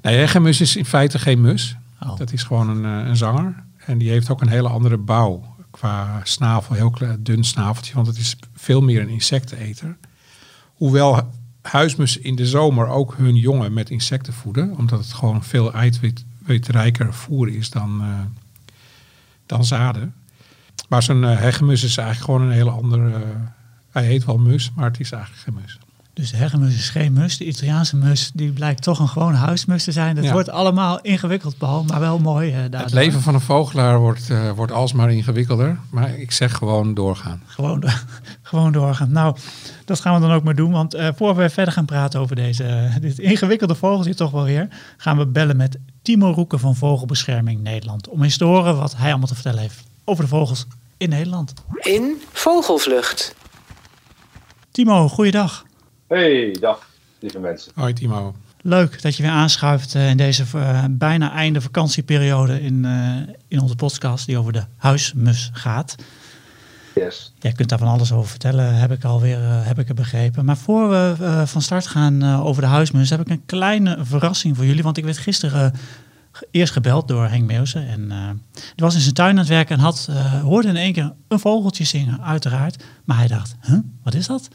Nee, 0.01 0.15
hegemus 0.15 0.62
is 0.62 0.75
in 0.75 0.86
feite 0.86 1.20
geen 1.20 1.41
mus. 1.41 1.75
Oh. 2.01 2.17
Dat 2.17 2.32
is 2.32 2.44
gewoon 2.44 2.70
een, 2.70 3.01
eh, 3.01 3.08
een 3.08 3.17
zanger. 3.17 3.63
En 3.77 3.98
die 3.98 4.10
heeft 4.10 4.29
ook 4.29 4.41
een 4.41 4.50
hele 4.50 4.70
andere 4.70 4.98
bouw. 4.98 5.56
Qua 5.72 6.22
snavel, 6.24 6.75
heel 6.75 6.89
klein, 6.89 7.24
dun 7.24 7.44
snaveltje. 7.44 7.94
Want 7.94 8.08
het 8.08 8.17
is 8.17 8.36
veel 8.56 8.82
meer 8.82 9.01
een 9.01 9.10
insecteneter. 9.10 9.98
Hoewel 10.74 11.34
huismussen 11.62 12.24
in 12.24 12.36
de 12.36 12.46
zomer 12.46 12.88
ook 12.88 13.17
hun 13.17 13.36
jongen 13.36 13.74
met 13.74 13.89
insecten 13.89 14.34
voeden. 14.34 14.77
Omdat 14.77 15.00
het 15.00 15.13
gewoon 15.13 15.44
veel 15.44 15.74
eiwitrijker 15.74 17.13
voer 17.13 17.50
is 17.50 17.70
dan, 17.70 18.01
eh, 18.01 18.20
dan 19.46 19.65
zaden. 19.65 20.13
Maar 20.89 21.03
zo'n 21.03 21.24
eh, 21.24 21.38
hegemus 21.38 21.84
is 21.84 21.98
eigenlijk 21.98 22.25
gewoon 22.25 22.48
een 22.48 22.56
hele 22.56 22.70
andere... 22.70 23.24
hij 23.91 24.06
heet 24.06 24.25
wel 24.25 24.38
mus, 24.38 24.72
maar 24.75 24.86
het 24.86 25.00
is 25.00 25.12
eigenlijk 25.12 25.44
geen 25.44 25.53
mus. 25.53 25.77
Dus 26.18 26.32
de 26.32 26.38
heggemus 26.38 26.76
is 26.76 26.90
geen 26.90 27.14
mus. 27.14 27.38
De 27.38 27.46
Italiaanse 27.46 27.96
mus, 27.96 28.32
die 28.34 28.52
blijkt 28.52 28.82
toch 28.84 29.00
een 29.00 29.08
gewone 29.08 29.38
huismus 29.38 29.84
te 29.84 29.92
zijn. 29.92 30.16
Het 30.16 30.26
Ja. 30.26 30.32
wordt 30.32 30.50
allemaal 30.50 31.02
ingewikkeld, 31.02 31.58
Paul, 31.58 31.84
maar 31.84 32.00
wel 32.00 32.20
mooi. 32.20 32.52
eh, 32.54 32.80
Het 32.80 32.94
leven 32.94 33.22
van 33.22 33.34
een 33.34 33.42
vogelaar 33.42 34.00
wordt, 34.00 34.30
eh, 34.30 34.52
wordt 34.52 34.72
alsmaar 34.72 35.12
ingewikkelder. 35.12 35.80
Maar 35.90 36.18
ik 36.20 36.32
zeg 36.32 36.54
gewoon 36.54 36.94
doorgaan. 36.94 37.42
Gewoon, 37.46 37.84
gewoon 38.42 38.72
doorgaan. 38.72 39.12
Nou, 39.12 39.36
dat 39.86 40.00
gaan 40.00 40.14
we 40.14 40.28
dan 40.28 40.36
ook 40.36 40.44
maar 40.44 40.56
doen. 40.56 40.72
Want 40.72 40.94
eh 40.94 41.08
voor 41.16 41.36
we 41.36 41.50
verder 41.50 41.74
gaan 41.74 41.86
praten 41.86 42.20
over 42.20 42.36
deze, 42.36 42.90
dit 43.02 43.20
ingewikkelde 43.20 43.76
vogeltje 43.76 44.16
toch 44.16 44.32
wel 44.32 44.44
weer... 44.44 44.68
gaan 44.98 45.18
we 45.18 45.26
bellen 45.28 45.58
met 45.58 45.78
Timo 46.02 46.32
Roeken 46.32 46.60
van 46.60 46.76
Vogelbescherming 46.76 47.62
Nederland. 47.62 48.08
Om 48.10 48.24
eens 48.24 48.38
te 48.38 48.46
horen 48.46 48.78
wat 48.78 48.96
hij 48.96 49.10
allemaal 49.10 49.28
te 49.28 49.34
vertellen 49.34 49.60
heeft 49.62 49.84
over 50.04 50.24
de 50.24 50.30
vogels 50.30 50.66
in 50.98 51.10
Nederland. 51.10 51.54
In 51.80 52.22
Vogelvlucht. 52.32 53.36
Timo, 54.72 55.08
goeiedag. 55.10 55.66
Hey, 56.08 56.58
dag, 56.60 56.90
lieve 57.20 57.40
mensen. 57.40 57.72
Hoi 57.76 57.94
Timo. 57.94 58.36
Leuk 58.62 59.02
dat 59.02 59.16
je 59.16 59.24
weer 59.24 59.32
aanschuift 59.32 59.96
eh, 59.96 60.10
in 60.10 60.18
deze 60.18 60.44
eh, 60.54 60.84
bijna 60.90 61.32
einde 61.32 61.62
vakantieperiode 61.62 62.62
in, 62.62 62.86
eh, 62.86 63.34
in 63.48 63.62
onze 63.62 63.76
podcast 63.76 64.26
die 64.26 64.38
over 64.38 64.54
de 64.54 64.64
huismus 64.78 65.50
gaat. 65.54 65.96
Yes. 66.96 67.34
Jij 67.40 67.52
kunt 67.52 67.70
daar 67.70 67.80
van 67.80 67.88
alles 67.88 68.12
over 68.12 68.30
vertellen, 68.30 68.76
heb 68.76 68.92
ik 68.92 69.04
alweer 69.04 69.40
uh, 69.40 69.66
heb 69.66 69.80
ik 69.80 69.96
begrepen. 69.96 70.46
Maar 70.46 70.58
voor 70.58 70.90
we 70.90 71.16
uh, 71.22 71.46
van 71.46 71.62
start 71.62 71.88
gaan 71.88 72.24
uh, 72.24 72.46
over 72.46 72.62
de 72.62 72.68
huismus, 72.68 73.10
heb 73.10 73.20
ik 73.20 73.30
een 73.30 73.46
kleine 73.46 73.98
verrassing 74.02 74.56
voor 74.56 74.66
jullie. 74.66 74.84
Want 74.84 74.98
ik 74.98 75.04
werd 75.04 75.18
gisteren 75.18 75.74
eerst 76.52 76.74
gebeld 76.74 77.08
door 77.08 77.28
Henk 77.28 77.46
Meeuwsen. 77.46 77.88
En 77.88 78.08
die 78.52 78.86
was 78.86 78.96
in 78.96 79.02
zijn 79.02 79.14
tuin 79.14 79.30
aan 79.30 79.38
het 79.38 79.48
werken 79.48 79.78
en 79.78 79.82
had, 79.82 80.10
hoorde 80.44 80.68
in 80.68 80.76
één 80.76 80.94
keer 80.94 81.14
een 81.28 81.40
vogeltje 81.40 81.84
zingen, 81.84 82.24
uiteraard. 82.24 82.84
Maar 83.06 83.18
hij 83.18 83.28
dacht, 83.28 83.56
huh, 83.62 83.80
wat 84.04 84.14
is 84.14 84.28
dat? 84.28 84.50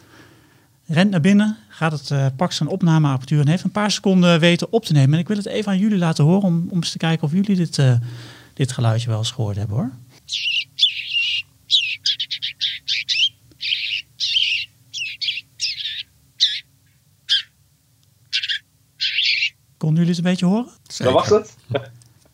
Rent 0.86 1.10
naar 1.10 1.20
binnen, 1.20 1.56
gaat 1.68 1.92
het, 1.92 2.10
uh, 2.10 2.26
pakt 2.36 2.54
zijn 2.54 2.68
opnameapparatuur 2.68 3.40
en 3.40 3.48
heeft 3.48 3.64
een 3.64 3.70
paar 3.70 3.90
seconden 3.90 4.40
weten 4.40 4.72
op 4.72 4.84
te 4.84 4.92
nemen. 4.92 5.14
En 5.14 5.20
ik 5.20 5.28
wil 5.28 5.36
het 5.36 5.46
even 5.46 5.72
aan 5.72 5.78
jullie 5.78 5.98
laten 5.98 6.24
horen 6.24 6.42
om, 6.42 6.66
om 6.68 6.76
eens 6.76 6.90
te 6.90 6.98
kijken 6.98 7.24
of 7.24 7.32
jullie 7.32 7.56
dit, 7.56 7.78
uh, 7.78 7.94
dit 8.54 8.72
geluidje 8.72 9.08
wel 9.08 9.18
eens 9.18 9.30
gehoord 9.30 9.56
hebben 9.56 9.76
hoor. 9.76 9.90
Konden 19.76 19.98
jullie 19.98 20.16
het 20.16 20.24
een 20.24 20.30
beetje 20.30 20.46
horen? 20.46 20.68
Dat 20.96 21.12
was 21.12 21.28
het? 21.28 21.56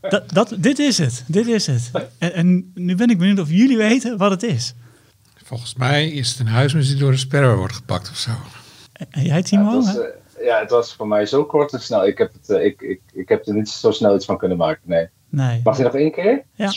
Dat, 0.00 0.30
dat, 0.30 0.54
dit 0.58 0.78
is 0.78 0.98
het, 0.98 1.24
dit 1.26 1.46
is 1.46 1.66
het. 1.66 1.90
En, 2.18 2.34
en, 2.34 2.70
nu 2.74 2.94
ben 2.94 3.10
ik 3.10 3.18
benieuwd 3.18 3.38
of 3.38 3.50
jullie 3.50 3.76
weten 3.76 4.16
wat 4.16 4.30
het 4.30 4.42
is. 4.42 4.74
Volgens 5.48 5.74
mij 5.74 6.08
is 6.08 6.30
het 6.30 6.38
een 6.38 6.46
huismus 6.46 6.88
die 6.88 6.96
door 6.96 7.10
een 7.10 7.18
sperwer 7.18 7.56
wordt 7.56 7.74
gepakt 7.74 8.10
of 8.10 8.16
zo. 8.16 8.30
En 9.10 9.22
jij, 9.22 9.42
Timo? 9.42 9.62
Ja 9.62 9.76
het, 9.76 9.84
was, 9.84 9.96
uh, 9.96 10.44
ja, 10.44 10.60
het 10.60 10.70
was 10.70 10.94
voor 10.94 11.08
mij 11.08 11.26
zo 11.26 11.44
kort 11.44 11.72
en 11.72 11.80
snel. 11.80 12.06
Ik 12.06 12.18
heb, 12.18 12.32
het, 12.32 12.48
uh, 12.48 12.64
ik, 12.64 12.80
ik, 12.80 13.00
ik 13.12 13.28
heb 13.28 13.46
er 13.46 13.54
niet 13.54 13.68
zo 13.68 13.90
snel 13.90 14.14
iets 14.14 14.24
van 14.24 14.38
kunnen 14.38 14.56
maken, 14.56 14.82
nee. 14.84 15.08
nee. 15.28 15.60
Mag 15.64 15.76
je 15.76 15.82
nog 15.82 15.94
één 15.94 16.12
keer? 16.12 16.44
Ja. 16.54 16.72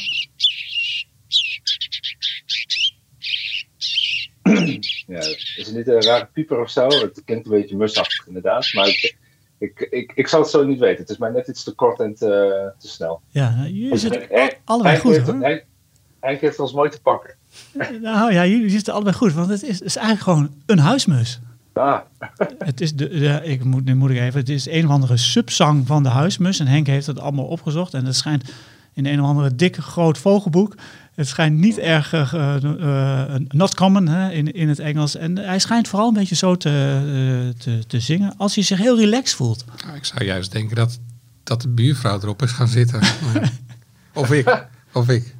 ja, 5.07 5.19
is 5.55 5.65
het 5.65 5.75
niet 5.75 5.87
een 5.87 6.01
rare 6.01 6.29
pieper 6.33 6.59
of 6.59 6.69
zo? 6.69 6.87
Het 6.87 7.21
klinkt 7.25 7.45
een 7.45 7.51
beetje 7.51 7.77
musachtig 7.77 8.27
inderdaad, 8.27 8.73
maar 8.73 8.87
ik, 8.87 9.17
ik, 9.57 9.87
ik, 9.89 10.11
ik 10.15 10.27
zou 10.27 10.41
het 10.41 10.51
zo 10.51 10.65
niet 10.65 10.79
weten. 10.79 11.01
Het 11.01 11.09
is 11.09 11.17
mij 11.17 11.31
net 11.31 11.47
iets 11.47 11.63
te 11.63 11.75
kort 11.75 11.99
en 11.99 12.15
te, 12.15 12.73
te 12.77 12.87
snel. 12.87 13.21
Ja, 13.29 13.65
jullie 13.67 13.97
zitten 13.97 14.27
allebei 14.63 14.97
goed 14.97 15.17
hoor. 15.17 15.63
Hij 16.19 16.37
heeft 16.41 16.59
ons 16.59 16.73
mooi 16.73 16.89
te 16.89 17.01
pakken. 17.01 17.39
Nou 18.01 18.33
ja, 18.33 18.45
jullie 18.45 18.69
zitten 18.69 18.93
allebei 18.93 19.15
goed, 19.15 19.33
want 19.33 19.49
het 19.49 19.63
is, 19.63 19.81
is 19.81 19.95
eigenlijk 19.95 20.23
gewoon 20.23 20.49
een 20.65 20.79
huismus. 20.79 21.39
Ah. 21.73 21.99
het 22.57 22.81
is 22.81 22.95
de, 22.95 23.07
de, 23.07 23.41
ik 23.43 23.63
moet, 23.63 23.85
nu 23.85 23.95
moet 23.95 24.09
ik 24.09 24.17
even, 24.17 24.39
het 24.39 24.49
is 24.49 24.67
een 24.67 24.85
of 24.85 24.91
andere 24.91 25.17
subzang 25.17 25.87
van 25.87 26.03
de 26.03 26.09
huismus. 26.09 26.59
En 26.59 26.67
Henk 26.67 26.87
heeft 26.87 27.07
het 27.07 27.19
allemaal 27.19 27.45
opgezocht. 27.45 27.93
En 27.93 28.05
het 28.05 28.15
schijnt 28.15 28.51
in 28.93 29.05
een 29.05 29.21
of 29.21 29.27
andere 29.27 29.55
dikke 29.55 29.81
groot 29.81 30.17
vogelboek. 30.17 30.75
Het 31.15 31.27
schijnt 31.27 31.57
niet 31.57 31.77
erg 31.77 32.13
uh, 32.13 32.55
uh, 32.63 33.35
not 33.47 33.75
common 33.75 34.07
hè, 34.07 34.31
in, 34.31 34.53
in 34.53 34.69
het 34.69 34.79
Engels. 34.79 35.15
En 35.15 35.37
hij 35.37 35.59
schijnt 35.59 35.87
vooral 35.87 36.07
een 36.07 36.13
beetje 36.13 36.35
zo 36.35 36.55
te, 36.55 36.69
uh, 36.69 37.61
te, 37.61 37.87
te 37.87 37.99
zingen 37.99 38.33
als 38.37 38.55
hij 38.55 38.63
zich 38.63 38.77
heel 38.77 38.97
relaxed 38.97 39.35
voelt. 39.35 39.65
Nou, 39.85 39.95
ik 39.95 40.05
zou 40.05 40.23
juist 40.23 40.51
denken 40.51 40.75
dat, 40.75 40.99
dat 41.43 41.61
de 41.61 41.67
buurvrouw 41.67 42.19
erop 42.21 42.41
is 42.41 42.51
gaan 42.51 42.67
zitten. 42.67 43.01
of 44.13 44.31
ik. 44.31 44.67
Of 44.93 45.09
ik. 45.09 45.35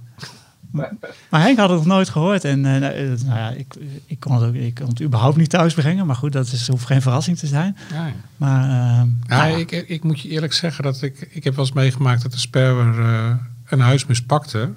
Maar 0.71 1.41
Henk 1.41 1.57
had 1.57 1.69
het 1.69 1.77
nog 1.77 1.87
nooit 1.87 2.09
gehoord. 2.09 2.43
En 2.43 2.57
uh, 2.57 2.79
nou 2.79 3.17
ja, 3.25 3.49
ik, 3.49 3.75
ik, 4.05 4.19
kon 4.19 4.35
het 4.35 4.43
ook, 4.43 4.53
ik 4.53 4.75
kon 4.75 4.87
het 4.87 5.01
überhaupt 5.01 5.37
niet 5.37 5.49
thuis 5.49 5.73
brengen. 5.73 6.05
Maar 6.05 6.15
goed, 6.15 6.31
dat 6.31 6.51
is, 6.51 6.67
hoeft 6.67 6.85
geen 6.85 7.01
verrassing 7.01 7.37
te 7.37 7.47
zijn. 7.47 7.77
Ja, 7.91 8.05
ja. 8.05 8.13
Maar 8.37 8.63
uh, 8.63 9.11
ja, 9.27 9.45
ja. 9.45 9.55
Ik, 9.55 9.71
ik 9.71 10.03
moet 10.03 10.19
je 10.19 10.29
eerlijk 10.29 10.53
zeggen 10.53 10.83
dat 10.83 11.01
ik, 11.01 11.27
ik 11.29 11.43
heb 11.43 11.55
wel 11.55 11.65
eens 11.65 11.73
meegemaakt 11.73 12.21
dat 12.21 12.31
de 12.31 12.37
sperwer 12.37 12.99
uh, 12.99 13.31
een 13.65 13.79
huismus 13.79 14.21
pakte. 14.21 14.69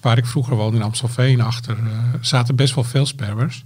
Waar 0.00 0.18
ik 0.18 0.26
vroeger 0.26 0.56
woonde 0.56 0.76
in 0.76 0.82
Amstelveen 0.82 1.40
achter, 1.40 1.76
zaten 2.20 2.56
best 2.56 2.74
wel 2.74 2.84
veel 2.84 3.06
sperwers. 3.06 3.64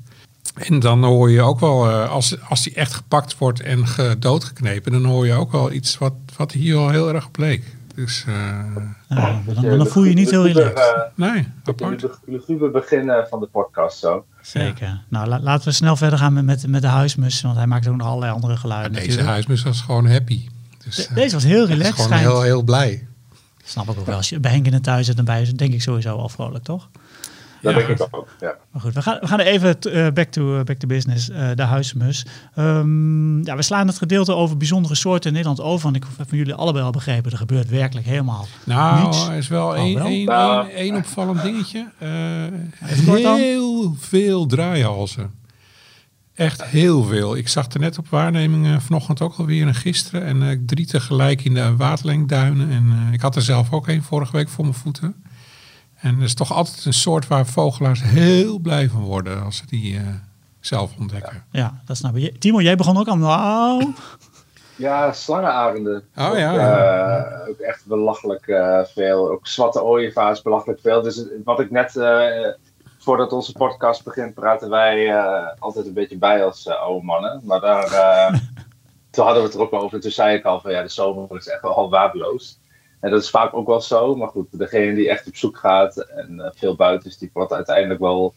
En 0.55 0.79
dan 0.79 1.05
hoor 1.05 1.31
je 1.31 1.43
ook 1.43 1.61
wel, 1.61 1.91
als, 1.91 2.41
als 2.43 2.63
die 2.63 2.75
echt 2.75 2.95
gepakt 2.95 3.39
wordt 3.39 3.61
en 3.61 3.85
doodgeknepen, 4.19 4.93
dan 4.93 5.05
hoor 5.05 5.27
je 5.27 5.33
ook 5.33 5.53
wel 5.53 5.73
iets 5.73 5.99
wat, 5.99 6.13
wat 6.37 6.53
hier 6.53 6.77
al 6.77 6.91
heel 6.91 7.15
erg 7.15 7.31
bleek. 7.31 7.65
Dus, 7.95 8.25
uh, 8.29 8.35
ja, 9.09 9.41
dan, 9.47 9.79
dan, 9.79 9.87
voel 9.87 10.03
je 10.03 10.09
je 10.09 10.15
niet 10.15 10.31
heel 10.31 10.47
relaxed. 10.47 10.79
Uh, 10.79 11.33
nee, 11.33 11.49
apart. 11.65 12.03
Het 12.03 12.19
luguber 12.27 12.71
begin 12.71 13.13
van 13.29 13.41
de 13.41 13.47
podcast 13.47 13.99
zo. 13.99 14.25
Zeker. 14.43 14.87
Ja. 14.87 15.03
Nou, 15.09 15.29
la, 15.29 15.41
laten 15.41 15.69
we 15.69 15.75
snel 15.75 15.97
verder 15.97 16.19
gaan 16.19 16.33
met, 16.33 16.45
met, 16.45 16.67
met 16.67 16.83
de 16.83 16.89
huismus, 16.89 17.43
want 17.43 17.57
hij 17.57 17.67
maakt 17.67 17.87
ook 17.87 17.97
nog 17.97 18.07
allerlei 18.07 18.33
andere 18.33 18.57
geluiden. 18.57 19.01
Ja, 19.01 19.07
deze 19.07 19.23
huismus 19.23 19.63
was 19.63 19.81
gewoon 19.81 20.07
happy. 20.07 20.49
Dus, 20.85 20.97
de, 20.97 21.15
deze 21.15 21.35
was 21.35 21.45
heel 21.45 21.67
relaxed. 21.67 22.01
Gewoon 22.01 22.19
heel, 22.19 22.43
heel 22.43 22.63
blij. 22.63 23.07
Snap 23.65 23.89
ik 23.89 23.99
ook 23.99 24.07
wel. 24.07 24.17
Als 24.17 24.29
je 24.29 24.41
bij 24.41 24.51
Henk 24.51 24.67
in 24.67 24.73
de 24.73 24.81
thuis 24.81 25.07
zit, 25.07 25.17
dan 25.17 25.25
ben 25.25 25.47
je 25.47 25.53
denk 25.53 25.73
ik 25.73 25.83
sowieso 25.83 26.17
al 26.17 26.29
vrolijk, 26.29 26.65
toch? 26.65 26.89
Dat 27.63 27.75
denk 27.75 27.89
ik 27.89 28.07
ook, 28.11 28.29
ja. 28.41 28.55
Maar 28.73 28.81
goed, 28.81 28.95
we 28.95 29.03
gaan, 29.03 29.19
we 29.21 29.27
gaan 29.27 29.41
even 29.41 29.77
uh, 29.87 30.09
back, 30.11 30.31
to, 30.31 30.59
uh, 30.59 30.63
back 30.63 30.79
to 30.79 30.87
business, 30.87 31.31
uh, 31.31 31.51
de 31.55 31.63
huismus. 31.63 32.27
Um, 32.57 33.45
ja, 33.45 33.57
we 33.57 33.63
slaan 33.63 33.87
het 33.87 33.99
gedeelte 33.99 34.35
over 34.35 34.57
bijzondere 34.57 34.95
soorten 34.95 35.29
in 35.29 35.33
Nederland 35.33 35.61
over. 35.61 35.83
Want 35.83 35.97
ik 35.97 36.05
heb 36.17 36.29
van 36.29 36.39
jullie 36.39 36.55
allebei 36.55 36.85
al 36.85 36.91
begrepen, 36.91 37.31
er 37.31 37.37
gebeurt 37.37 37.69
werkelijk 37.69 38.07
helemaal 38.07 38.47
nou, 38.65 39.05
niets. 39.05 39.29
er 39.29 39.35
is 39.35 39.49
wel 39.49 39.77
één 39.77 40.25
Nou. 40.25 40.97
opvallend 40.97 41.43
dingetje. 41.43 41.89
Dan. 43.07 43.37
heel 43.37 43.95
veel 43.99 44.47
draaihalzen. 44.47 45.39
Echt 46.41 46.65
heel 46.65 47.05
veel. 47.05 47.37
Ik 47.37 47.49
zag 47.49 47.69
er 47.69 47.81
net 47.81 47.99
op 47.99 48.09
waarnemingen 48.09 48.83
vanochtend 48.83 49.21
ook 49.21 49.35
alweer 49.35 49.67
en 49.67 49.75
gisteren. 49.75 50.25
En 50.25 50.43
eh, 50.43 50.59
drie 50.67 50.87
tegelijk 50.87 51.45
in 51.45 51.55
de 51.55 51.77
waterlengduinen. 51.77 52.71
En 52.71 53.07
eh, 53.07 53.13
ik 53.13 53.21
had 53.21 53.37
er 53.37 53.43
zelf 53.43 53.73
ook 53.73 53.89
een 53.89 54.03
vorige 54.03 54.37
week 54.37 54.49
voor 54.49 54.65
mijn 54.65 54.77
voeten. 54.77 55.15
En 56.01 56.15
dat 56.15 56.25
is 56.25 56.35
toch 56.35 56.53
altijd 56.53 56.85
een 56.85 56.93
soort 56.93 57.29
waar 57.29 57.47
vogelaars 57.47 58.03
heel 58.03 58.59
blij 58.59 58.89
van 58.89 59.01
worden 59.01 59.43
als 59.45 59.57
ze 59.57 59.67
die 59.67 59.97
eh, 59.97 60.03
zelf 60.61 60.93
ontdekken. 60.99 61.45
Ja, 61.51 61.81
dat 61.85 61.97
snap 61.97 62.17
ik. 62.17 62.41
Timo, 62.41 62.61
jij 62.61 62.77
begon 62.77 62.99
ook 62.99 63.09
al. 63.09 63.17
Nou, 63.17 63.93
Ja, 64.77 65.13
slangenarenden. 65.13 66.05
Oh, 66.17 66.29
Ook, 66.29 66.37
ja, 66.37 66.51
eh, 66.53 66.57
ja. 66.57 67.47
ook 67.49 67.59
echt 67.59 67.87
belachelijk 67.87 68.47
eh, 68.47 68.81
veel. 68.85 69.31
Ook 69.31 69.47
zwarte 69.47 69.83
ooievaars 69.83 70.43
belachelijk 70.43 70.81
veel. 70.81 71.03
Dus 71.03 71.25
wat 71.45 71.61
ik 71.61 71.71
net, 71.71 71.97
eh, 71.97 72.49
voordat 72.99 73.33
onze 73.33 73.53
podcast 73.53 74.05
begint, 74.05 74.35
praten 74.35 74.71
wij 74.71 75.09
eh, 75.09 75.47
altijd 75.59 75.87
een 75.87 75.93
beetje 75.93 76.19
bij 76.19 76.45
als 76.45 76.69
oude 76.69 77.05
mannen. 77.05 77.41
Maar 77.45 77.61
daar, 77.61 77.85
eh, 77.85 78.35
toen 79.11 79.25
hadden 79.25 79.43
we 79.43 79.49
het 79.49 79.57
er 79.59 79.65
ook 79.65 79.73
over. 79.73 80.01
Toen 80.01 80.11
zei 80.11 80.37
ik 80.37 80.45
al 80.45 80.61
van 80.61 80.71
ja, 80.73 80.83
de 80.83 80.89
zomer 80.89 81.37
is 81.37 81.49
echt 81.49 81.63
wel 81.63 81.91
waardeloos. 81.91 82.59
En 83.01 83.11
dat 83.11 83.23
is 83.23 83.31
vaak 83.31 83.55
ook 83.55 83.67
wel 83.67 83.81
zo. 83.81 84.17
Maar 84.17 84.29
goed, 84.29 84.59
degene 84.59 84.95
die 84.95 85.09
echt 85.09 85.27
op 85.27 85.37
zoek 85.37 85.57
gaat 85.57 85.97
en 85.97 86.41
eh, 86.41 86.51
veel 86.55 86.77
buiten 86.77 87.11
is, 87.11 87.19
die 87.19 87.31
wordt 87.33 87.53
uiteindelijk 87.53 88.01
wel, 88.01 88.35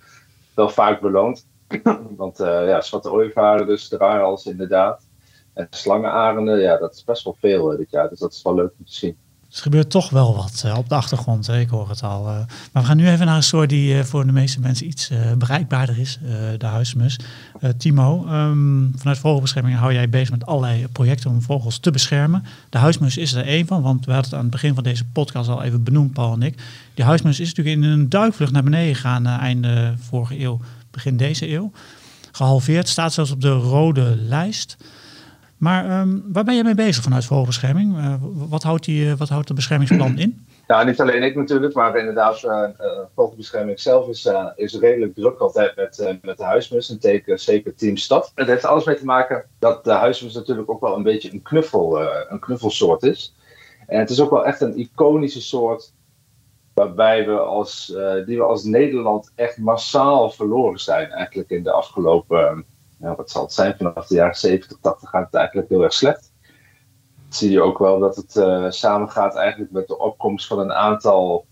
wel 0.56 0.70
vaak 0.70 1.02
beloond. 1.02 1.48
Want 2.18 2.40
eh, 2.40 2.68
ja, 2.68 2.82
zwarte 2.82 3.12
ooievaren 3.12 3.68
dus, 3.68 3.88
draaials 3.88 4.46
inderdaad. 4.46 5.08
En 5.54 5.68
slangenarenden, 5.70 6.60
ja, 6.60 6.78
dat 6.78 6.94
is 6.94 7.04
best 7.04 7.24
wel 7.24 7.36
veel 7.40 7.72
eh, 7.72 7.78
dit 7.78 7.92
jaar. 7.92 8.10
Dus 8.10 8.20
dat 8.20 8.34
is 8.34 8.42
wel 8.42 8.56
leuk 8.56 8.74
om 8.80 8.86
te 8.86 8.94
zien. 8.94 9.18
Er 9.54 9.62
gebeurt 9.62 9.90
toch 9.90 10.10
wel 10.10 10.36
wat 10.36 10.62
eh, 10.66 10.78
op 10.78 10.90
de 10.90 10.96
achtergrond. 10.96 11.50
Ik 11.50 11.70
hoor 11.70 11.90
het 11.90 12.04
al. 12.04 12.28
eh. 12.28 12.36
Maar 12.72 12.82
we 12.82 12.88
gaan 12.88 12.98
nu 12.98 13.10
even 13.10 13.26
naar 13.26 13.36
een 13.36 13.44
soort 13.44 13.70
die 13.70 13.98
eh, 13.98 14.04
voor 14.04 14.26
de 14.26 14.32
meeste 14.32 14.60
mensen 14.60 14.88
iets 14.88 15.12
bereikbaarder 15.38 16.00
is. 16.00 16.20
de 16.58 16.66
huismus. 16.66 17.20
Timo, 17.78 18.26
ehm, 18.28 18.92
vanuit 18.96 19.18
Vogelbescherming 19.18 19.78
hou 19.78 19.94
jij 19.94 20.10
bezig 20.10 20.32
met 20.32 20.46
allerlei 20.46 20.88
projecten 20.88 21.30
om 21.30 21.42
vogels 21.42 21.78
te 21.78 21.92
beschermen. 21.92 22.44
De 22.70 22.78
huismus 22.78 23.18
is 23.18 23.34
er 23.34 23.46
één 23.46 23.66
van, 23.68 23.82
want 23.82 24.06
we 24.06 24.12
hadden 24.12 24.30
het 24.30 24.40
aan 24.40 24.46
het 24.46 24.52
begin 24.52 24.74
van 24.74 24.84
deze 24.84 25.06
podcast 25.06 25.50
al 25.50 25.64
even 25.64 25.84
benoemd, 25.84 26.14
Paul 26.14 26.34
en 26.34 26.42
ik. 26.42 26.58
Die 26.94 27.06
huismus 27.06 27.40
is 27.40 27.48
natuurlijk 27.54 27.76
in 27.76 27.84
een 27.84 28.10
duikvlucht 28.10 28.52
naar 28.52 28.64
beneden 28.64 28.96
gegaan, 28.96 29.28
einde 29.28 29.94
vorige 30.00 30.40
eeuw, 30.40 30.60
begin 30.92 31.18
deze 31.18 31.50
eeuw. 31.50 31.72
Gehalveerd, 32.32 32.88
staat 32.88 33.14
zelfs 33.14 33.32
op 33.32 33.42
de 33.42 33.52
rode 33.52 34.16
lijst. 34.18 34.78
Maar 35.64 35.90
ehm, 35.90 36.20
waar 36.32 36.44
ben 36.44 36.54
jij 36.54 36.64
mee 36.64 36.76
bezig 36.76 37.04
vanuit 37.04 37.26
Vogelbescherming? 37.26 37.98
Uh, 37.98 38.16
wat, 38.50 38.64
houdt 38.64 38.86
die, 38.86 39.06
uh, 39.06 39.14
wat 39.14 39.30
houdt 39.30 39.48
de 39.48 39.54
beschermingsplan 39.54 40.18
in? 40.18 40.46
Ja, 40.68 40.84
niet 40.84 41.02
alleen 41.02 41.24
ik 41.24 41.36
natuurlijk, 41.36 41.74
maar 41.74 41.98
inderdaad, 41.98 42.44
uh, 42.44 42.70
Vogelbescherming 43.16 43.80
zelf 43.80 44.08
is, 44.08 44.30
is 44.56 44.80
redelijk 44.80 45.16
druk 45.16 45.40
altijd 45.40 45.76
met, 45.76 46.20
met 46.22 46.38
de 46.38 46.44
huismus. 46.44 46.90
En 46.90 47.00
teken, 47.00 47.40
zeker 47.40 47.76
Team 47.76 47.98
Stad. 47.98 48.32
Het 48.36 48.48
heeft 48.48 48.66
alles 48.66 48.86
mee 48.86 48.96
te 48.96 49.06
maken 49.06 49.46
dat 49.60 49.84
de 49.84 49.92
huismus 49.92 50.34
natuurlijk 50.34 50.70
ook 50.70 50.82
wel 50.82 50.96
een 50.96 51.04
beetje 51.04 51.32
een, 51.34 51.42
knuffel, 51.42 52.02
een 52.30 52.40
knuffelsoort 52.40 53.04
is. 53.04 53.36
En 53.88 54.00
het 54.00 54.10
is 54.10 54.22
ook 54.22 54.30
wel 54.30 54.46
echt 54.46 54.62
een 54.62 54.78
iconische 54.78 55.42
soort 55.42 55.94
waarbij 56.74 57.26
we 57.26 57.40
als, 57.40 57.86
die 58.26 58.38
we 58.38 58.44
als 58.44 58.64
Nederland 58.64 59.32
echt 59.36 59.58
massaal 59.58 60.30
verloren 60.30 60.80
zijn. 60.80 61.12
Eigenlijk 61.12 61.50
in 61.50 61.64
de 61.64 61.72
afgelopen, 61.72 62.66
ja, 63.04 63.16
wat 63.16 63.32
zal 63.32 63.44
het 63.44 63.54
zijn, 63.54 63.76
vanaf 63.78 64.08
de 64.08 64.16
jaren 64.16 64.36
70, 64.36 64.78
80 64.82 65.10
gaat 65.10 65.26
het 65.26 65.34
eigenlijk 65.34 65.70
heel 65.70 65.84
erg 65.84 65.94
slecht 65.94 66.32
zie 67.36 67.52
je 67.52 67.62
ook 67.62 67.78
wel 67.78 68.00
dat 68.00 68.16
het 68.16 68.36
uh, 68.36 68.66
samengaat 68.70 69.36
eigenlijk 69.36 69.72
met 69.72 69.88
de 69.88 70.00
opkomst 70.00 70.48
van 70.48 70.60
een 70.60 70.74
aantal, 70.74 71.46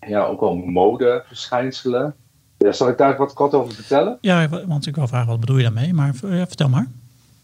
ja, 0.00 0.24
ook 0.24 0.40
wel 0.40 0.54
modeverschijnselen. 0.54 2.14
Ja, 2.56 2.72
zal 2.72 2.88
ik 2.88 2.98
daar 2.98 3.16
wat 3.16 3.32
kort 3.32 3.54
over 3.54 3.74
vertellen? 3.74 4.18
Ja, 4.20 4.48
want 4.66 4.86
ik 4.86 4.94
wil 4.94 5.08
vragen, 5.08 5.28
wat 5.28 5.40
bedoel 5.40 5.56
je 5.56 5.62
daarmee? 5.62 5.94
Maar 5.94 6.14
ja, 6.22 6.46
vertel 6.46 6.68
maar. 6.68 6.86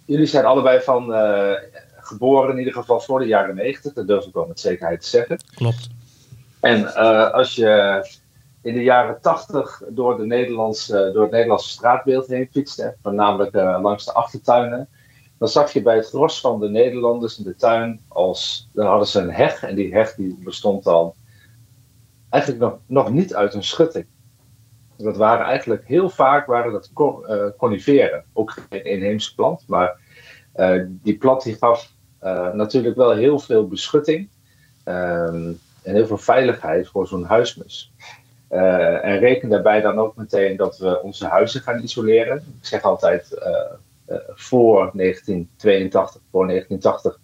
Jullie 0.05 0.27
zijn 0.27 0.45
allebei 0.45 0.81
van 0.81 1.11
uh, 1.11 1.53
geboren 1.97 2.53
in 2.53 2.59
ieder 2.59 2.73
geval 2.73 3.01
voor 3.01 3.19
de 3.19 3.27
jaren 3.27 3.55
90, 3.55 3.93
dat 3.93 4.07
durf 4.07 4.25
ik 4.25 4.35
wel 4.35 4.47
met 4.47 4.61
zekerheid 4.61 5.01
te 5.01 5.09
zeggen. 5.09 5.39
Klopt. 5.55 5.89
En 6.61 6.81
uh, 6.81 7.31
als 7.31 7.55
je 7.55 8.03
in 8.65 8.75
de 8.75 8.83
jaren 8.83 9.21
tachtig 9.21 9.83
door, 9.89 10.17
de 10.17 10.27
Nederlandse, 10.27 11.11
door 11.13 11.23
het 11.23 11.31
Nederlandse 11.31 11.69
straatbeeld 11.69 12.27
heen 12.27 12.49
fietste, 12.53 12.97
voornamelijk 13.03 13.55
uh, 13.55 13.79
langs 13.83 14.05
de 14.05 14.13
achtertuinen, 14.13 14.89
dan 15.39 15.49
zag 15.49 15.73
je 15.73 15.83
bij 15.83 15.97
het 15.97 16.09
gros 16.09 16.41
van 16.41 16.61
de 16.61 16.69
Nederlanders 16.69 17.39
in 17.39 17.45
de 17.45 17.57
tuin, 17.57 18.01
als, 18.09 18.69
dan 18.73 18.87
hadden 18.87 19.07
ze 19.07 19.21
een 19.21 19.33
heg 19.33 19.63
en 19.63 19.75
die 19.75 19.95
heg 19.95 20.15
die 20.15 20.39
bestond 20.45 20.85
dan 20.85 21.15
eigenlijk 22.31 22.63
nog, 22.63 22.79
nog 22.87 23.11
niet 23.11 23.35
uit 23.35 23.55
een 23.55 23.65
schutting. 23.65 24.07
Dat 24.97 25.17
waren 25.17 25.47
eigenlijk 25.47 25.87
heel 25.87 26.11
vaak 26.11 26.47
waren 26.47 26.73
dat 26.73 26.91
uh, 26.97 27.47
coniferen, 27.57 28.25
ook 28.33 28.57
geen 28.71 28.85
inheemse 28.85 29.35
plant, 29.35 29.65
maar 29.67 30.01
uh, 30.57 30.85
die 30.89 31.17
plant 31.17 31.43
die 31.43 31.55
gaf 31.55 31.93
natuurlijk 32.53 32.97
wel 32.97 33.13
heel 33.13 33.39
veel 33.39 33.69
beschutting 33.69 34.29
um, 34.85 35.59
en 35.83 35.95
heel 35.95 36.07
veel 36.07 36.19
veiligheid 36.19 36.89
voor 36.89 37.07
zo'n 37.07 37.25
huismus. 37.25 37.93
Uh, 38.55 39.05
en 39.05 39.19
reken 39.19 39.49
daarbij 39.49 39.81
dan 39.81 39.99
ook 39.99 40.17
meteen 40.17 40.57
dat 40.57 40.79
we 40.79 41.03
onze 41.03 41.27
huizen 41.27 41.61
gaan 41.61 41.83
isoleren. 41.83 42.37
Ik 42.37 42.67
zeg 42.67 42.83
altijd, 42.83 43.33
uh, 43.39 43.49
uh, 44.09 44.17
voor 44.29 44.91
1982, 44.95 46.21
voor 46.31 46.47
1980 46.47 47.21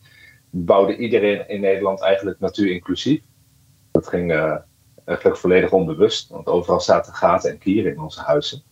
bouwde 0.50 0.96
iedereen 0.96 1.48
in 1.48 1.60
Nederland 1.60 2.00
eigenlijk 2.00 2.40
natuurinclusief. 2.40 3.20
Dat 3.90 4.08
ging 4.08 4.32
eigenlijk 5.04 5.38
volledig 5.38 5.72
onbewust, 5.72 6.28
want 6.28 6.46
overal 6.46 6.80
zaten 6.80 7.14
gaten 7.14 7.50
en 7.50 7.58
kieren 7.58 7.92
in 7.92 8.00
onze 8.00 8.20
huizen. 8.20 8.62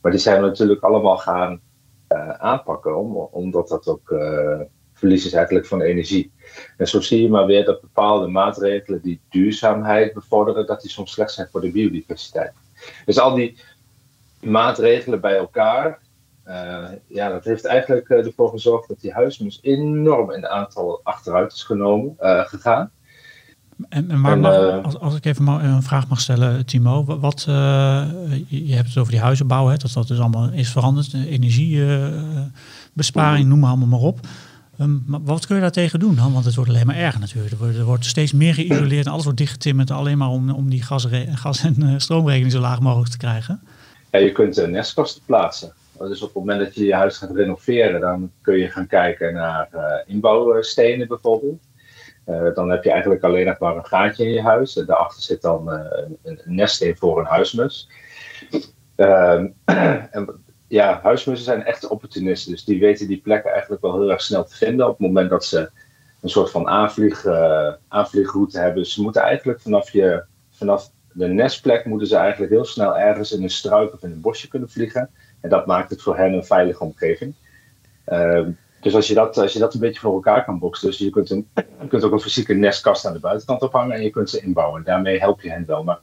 Maar 0.00 0.10
die 0.10 0.20
zijn 0.20 0.40
we 0.40 0.46
natuurlijk 0.46 0.82
allemaal 0.82 1.18
gaan 1.18 1.60
aanpakken, 2.38 2.96
om, 2.96 3.16
omdat 3.16 3.68
dat 3.68 3.86
ook 3.88 4.14
verlies 4.94 5.26
is 5.26 5.32
eigenlijk 5.32 5.66
van 5.66 5.80
energie. 5.80 6.32
En 6.76 6.88
zo 6.88 7.00
zie 7.00 7.22
je 7.22 7.28
maar 7.28 7.46
weer 7.46 7.64
dat 7.64 7.80
bepaalde 7.80 8.26
maatregelen 8.26 9.02
die 9.02 9.20
duurzaamheid 9.28 10.12
bevorderen, 10.12 10.66
dat 10.66 10.80
die 10.80 10.90
soms 10.90 11.12
slecht 11.12 11.32
zijn 11.32 11.48
voor 11.50 11.60
de 11.60 11.70
biodiversiteit. 11.70 12.52
Dus 13.04 13.18
al 13.18 13.34
die 13.34 13.56
maatregelen 14.40 15.20
bij 15.20 15.36
elkaar, 15.36 15.98
uh, 16.46 16.84
ja, 17.06 17.28
dat 17.28 17.44
heeft 17.44 17.64
eigenlijk 17.64 18.08
uh, 18.08 18.26
ervoor 18.26 18.50
gezorgd 18.50 18.88
dat 18.88 19.00
die 19.00 19.12
huismus 19.12 19.58
enorm 19.62 20.30
in 20.30 20.46
aantal 20.46 21.00
achteruit 21.02 21.52
is 21.52 21.62
genomen, 21.62 22.16
uh, 22.20 22.44
gegaan. 22.44 22.90
En, 23.88 24.10
en, 24.10 24.20
maar 24.20 24.32
en, 24.32 24.40
mag, 24.40 24.84
als, 24.84 24.98
als, 24.98 25.14
ik 25.14 25.24
even 25.24 25.46
een 25.46 25.82
vraag 25.82 26.08
mag 26.08 26.20
stellen, 26.20 26.66
Timo, 26.66 27.04
wat, 27.04 27.42
je 28.46 28.74
hebt 28.74 28.88
het 28.88 28.98
over 28.98 29.12
die 29.12 29.20
huizenbouw, 29.20 29.66
hè, 29.66 29.76
dat 29.76 29.92
dat 29.92 30.08
dus 30.08 30.18
allemaal 30.18 30.50
is 30.50 30.70
veranderd, 30.70 31.14
energiebesparing, 31.14 33.48
noem 33.48 33.58
maar 33.58 33.70
allemaal 33.70 33.88
maar 33.88 34.00
op. 34.00 34.20
Um, 34.80 35.04
maar 35.06 35.20
wat 35.22 35.46
kun 35.46 35.54
je 35.54 35.60
daar 35.60 35.70
tegen 35.70 36.00
doen? 36.00 36.32
Want 36.32 36.44
het 36.44 36.54
wordt 36.54 36.70
alleen 36.70 36.86
maar 36.86 36.96
erger 36.96 37.20
natuurlijk. 37.20 37.60
Er 37.60 37.84
wordt, 37.84 38.04
steeds 38.04 38.32
meer 38.32 38.54
geïsoleerd 38.54 39.06
en 39.06 39.12
alles 39.12 39.24
wordt 39.24 39.38
dichtgetimmerd 39.38 39.90
alleen 39.90 40.18
maar 40.18 40.28
om, 40.28 40.50
om 40.50 40.70
die 40.70 40.82
gas, 40.82 41.06
gas 41.34 41.62
en 41.62 41.74
uh, 41.78 41.94
stroomrekening 41.96 42.52
zo 42.52 42.60
laag 42.60 42.80
mogelijk 42.80 43.10
te 43.10 43.18
krijgen. 43.18 43.60
Ja, 44.10 44.18
je 44.18 44.32
kunt 44.32 44.58
uh, 44.58 44.66
nestkasten 44.66 45.22
plaatsen. 45.26 45.72
Dus 45.98 46.22
op 46.22 46.28
het 46.28 46.36
moment 46.36 46.60
dat 46.60 46.74
je 46.74 46.84
je 46.84 46.94
huis 46.94 47.16
gaat 47.16 47.34
renoveren, 47.34 48.00
dan 48.00 48.30
kun 48.40 48.58
je 48.58 48.68
gaan 48.68 48.86
kijken 48.86 49.34
naar 49.34 49.68
uh, 49.74 49.82
inbouwstenen 50.06 51.08
bijvoorbeeld. 51.08 51.62
dan 52.54 52.70
heb 52.70 52.84
je 52.84 52.90
eigenlijk 52.90 53.22
alleen 53.22 53.46
nog 53.46 53.58
maar 53.58 53.76
een 53.76 53.86
gaatje 53.86 54.24
in 54.24 54.32
je 54.32 54.42
huis. 54.42 54.76
En 54.76 54.86
daarachter 54.86 55.22
zit 55.22 55.42
dan 55.42 55.70
een, 55.70 56.18
een 56.22 56.40
neststeen 56.44 56.96
voor 56.96 57.18
een 57.18 57.26
huismus. 57.26 57.88
Ehm, 58.96 59.46
en 60.16 60.42
ja, 60.70 61.00
huismussen 61.02 61.44
zijn 61.44 61.64
echt 61.64 61.86
opportunisten. 61.86 62.52
Dus 62.52 62.64
die 62.64 62.80
weten 62.80 63.06
die 63.06 63.20
plekken 63.20 63.50
eigenlijk 63.50 63.82
wel 63.82 64.00
heel 64.00 64.10
erg 64.10 64.22
snel 64.22 64.44
te 64.44 64.56
vinden. 64.56 64.86
Op 64.86 64.98
het 64.98 65.06
moment 65.06 65.30
dat 65.30 65.44
ze 65.44 65.70
een 66.20 66.28
soort 66.28 66.50
van 66.50 66.68
aanvlieg, 66.68 67.24
uh, 67.24 67.72
aanvliegroute 67.88 68.58
hebben. 68.58 68.86
Ze 68.86 69.02
moeten 69.02 69.22
eigenlijk 69.22 69.60
vanaf, 69.60 69.90
je, 69.90 70.24
vanaf 70.50 70.90
de 71.12 71.26
nestplek 71.26 71.84
moeten 71.84 72.08
ze 72.08 72.16
eigenlijk 72.16 72.52
heel 72.52 72.64
snel 72.64 72.98
ergens 72.98 73.32
in 73.32 73.42
een 73.42 73.50
struik 73.50 73.92
of 73.92 74.02
in 74.02 74.10
een 74.10 74.20
bosje 74.20 74.48
kunnen 74.48 74.70
vliegen. 74.70 75.10
En 75.40 75.50
dat 75.50 75.66
maakt 75.66 75.90
het 75.90 76.02
voor 76.02 76.16
hen 76.16 76.32
een 76.32 76.44
veilige 76.44 76.84
omgeving. 76.84 77.34
Uh, 78.08 78.46
dus 78.80 78.94
als 78.94 79.08
je, 79.08 79.14
dat, 79.14 79.38
als 79.38 79.52
je 79.52 79.58
dat 79.58 79.74
een 79.74 79.80
beetje 79.80 80.00
voor 80.00 80.14
elkaar 80.14 80.44
kan 80.44 80.58
boksen, 80.58 80.86
dus 80.86 80.98
je 80.98 81.10
kunt, 81.10 81.30
een, 81.30 81.48
je 81.54 81.88
kunt 81.88 82.04
ook 82.04 82.12
een 82.12 82.20
fysieke 82.20 82.54
nestkast 82.54 83.06
aan 83.06 83.12
de 83.12 83.18
buitenkant 83.18 83.62
ophangen 83.62 83.96
en 83.96 84.02
je 84.02 84.10
kunt 84.10 84.30
ze 84.30 84.40
inbouwen. 84.40 84.84
Daarmee 84.84 85.18
help 85.18 85.40
je 85.40 85.50
hen 85.50 85.66
wel. 85.66 85.98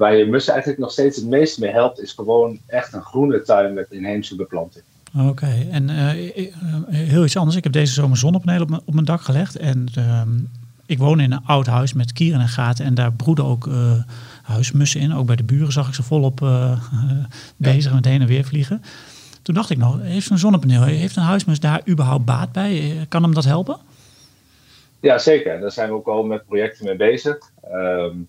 Waar 0.00 0.16
je 0.16 0.26
mussen 0.26 0.52
eigenlijk 0.52 0.82
nog 0.82 0.92
steeds 0.92 1.16
het 1.16 1.26
meest 1.26 1.58
mee 1.58 1.70
helpt, 1.70 2.02
is 2.02 2.12
gewoon 2.12 2.58
echt 2.66 2.92
een 2.92 3.02
groene 3.02 3.42
tuin 3.42 3.74
met 3.74 3.90
inheemse 3.90 4.36
beplanting. 4.36 4.84
Oké, 5.18 5.66
en 5.70 5.88
uh, 5.88 6.10
heel 6.88 7.24
iets 7.24 7.36
anders. 7.36 7.56
Ik 7.56 7.64
heb 7.64 7.72
deze 7.72 7.92
zomer 7.92 8.16
zonnepanelen 8.16 8.62
op, 8.62 8.68
mijn, 8.68 8.82
op 8.84 8.94
mijn 8.94 9.06
dak 9.06 9.20
gelegd. 9.20 9.56
En 9.56 9.86
uh, 9.98 10.22
ik 10.86 10.98
woon 10.98 11.20
in 11.20 11.32
een 11.32 11.44
oud 11.44 11.66
huis 11.66 11.92
met 11.92 12.12
kieren 12.12 12.40
en 12.40 12.48
gaten. 12.48 12.84
En 12.84 12.94
daar 12.94 13.12
broeden 13.12 13.44
ook 13.44 13.66
uh, 13.66 13.92
huismussen 14.42 15.00
in. 15.00 15.14
Ook 15.14 15.26
bij 15.26 15.36
de 15.36 15.44
buren 15.44 15.72
zag 15.72 15.88
ik 15.88 15.94
ze 15.94 16.02
volop 16.02 16.40
bezig 17.56 17.94
met 17.94 18.04
heen 18.04 18.20
en 18.20 18.26
weer 18.26 18.44
vliegen. 18.44 18.82
Toen 19.42 19.54
dacht 19.54 19.70
ik 19.70 19.78
nog, 19.78 19.98
heeft 20.02 20.30
een 20.30 20.38
zonnepaneel, 20.38 20.82
heeft 20.82 21.16
een 21.16 21.22
huismus 21.22 21.60
daar 21.60 21.82
überhaupt 21.88 22.24
baat 22.24 22.52
bij? 22.52 23.06
Kan 23.08 23.22
hem 23.22 23.34
dat 23.34 23.44
helpen? 23.44 23.76
Ja, 25.00 25.18
zeker. 25.18 25.60
Daar 25.60 25.72
zijn 25.72 25.88
we 25.88 25.94
ook 25.94 26.06
al 26.06 26.22
met 26.22 26.46
projecten 26.46 26.84
mee 26.84 26.96
bezig. 26.96 27.38
Um, 27.72 28.28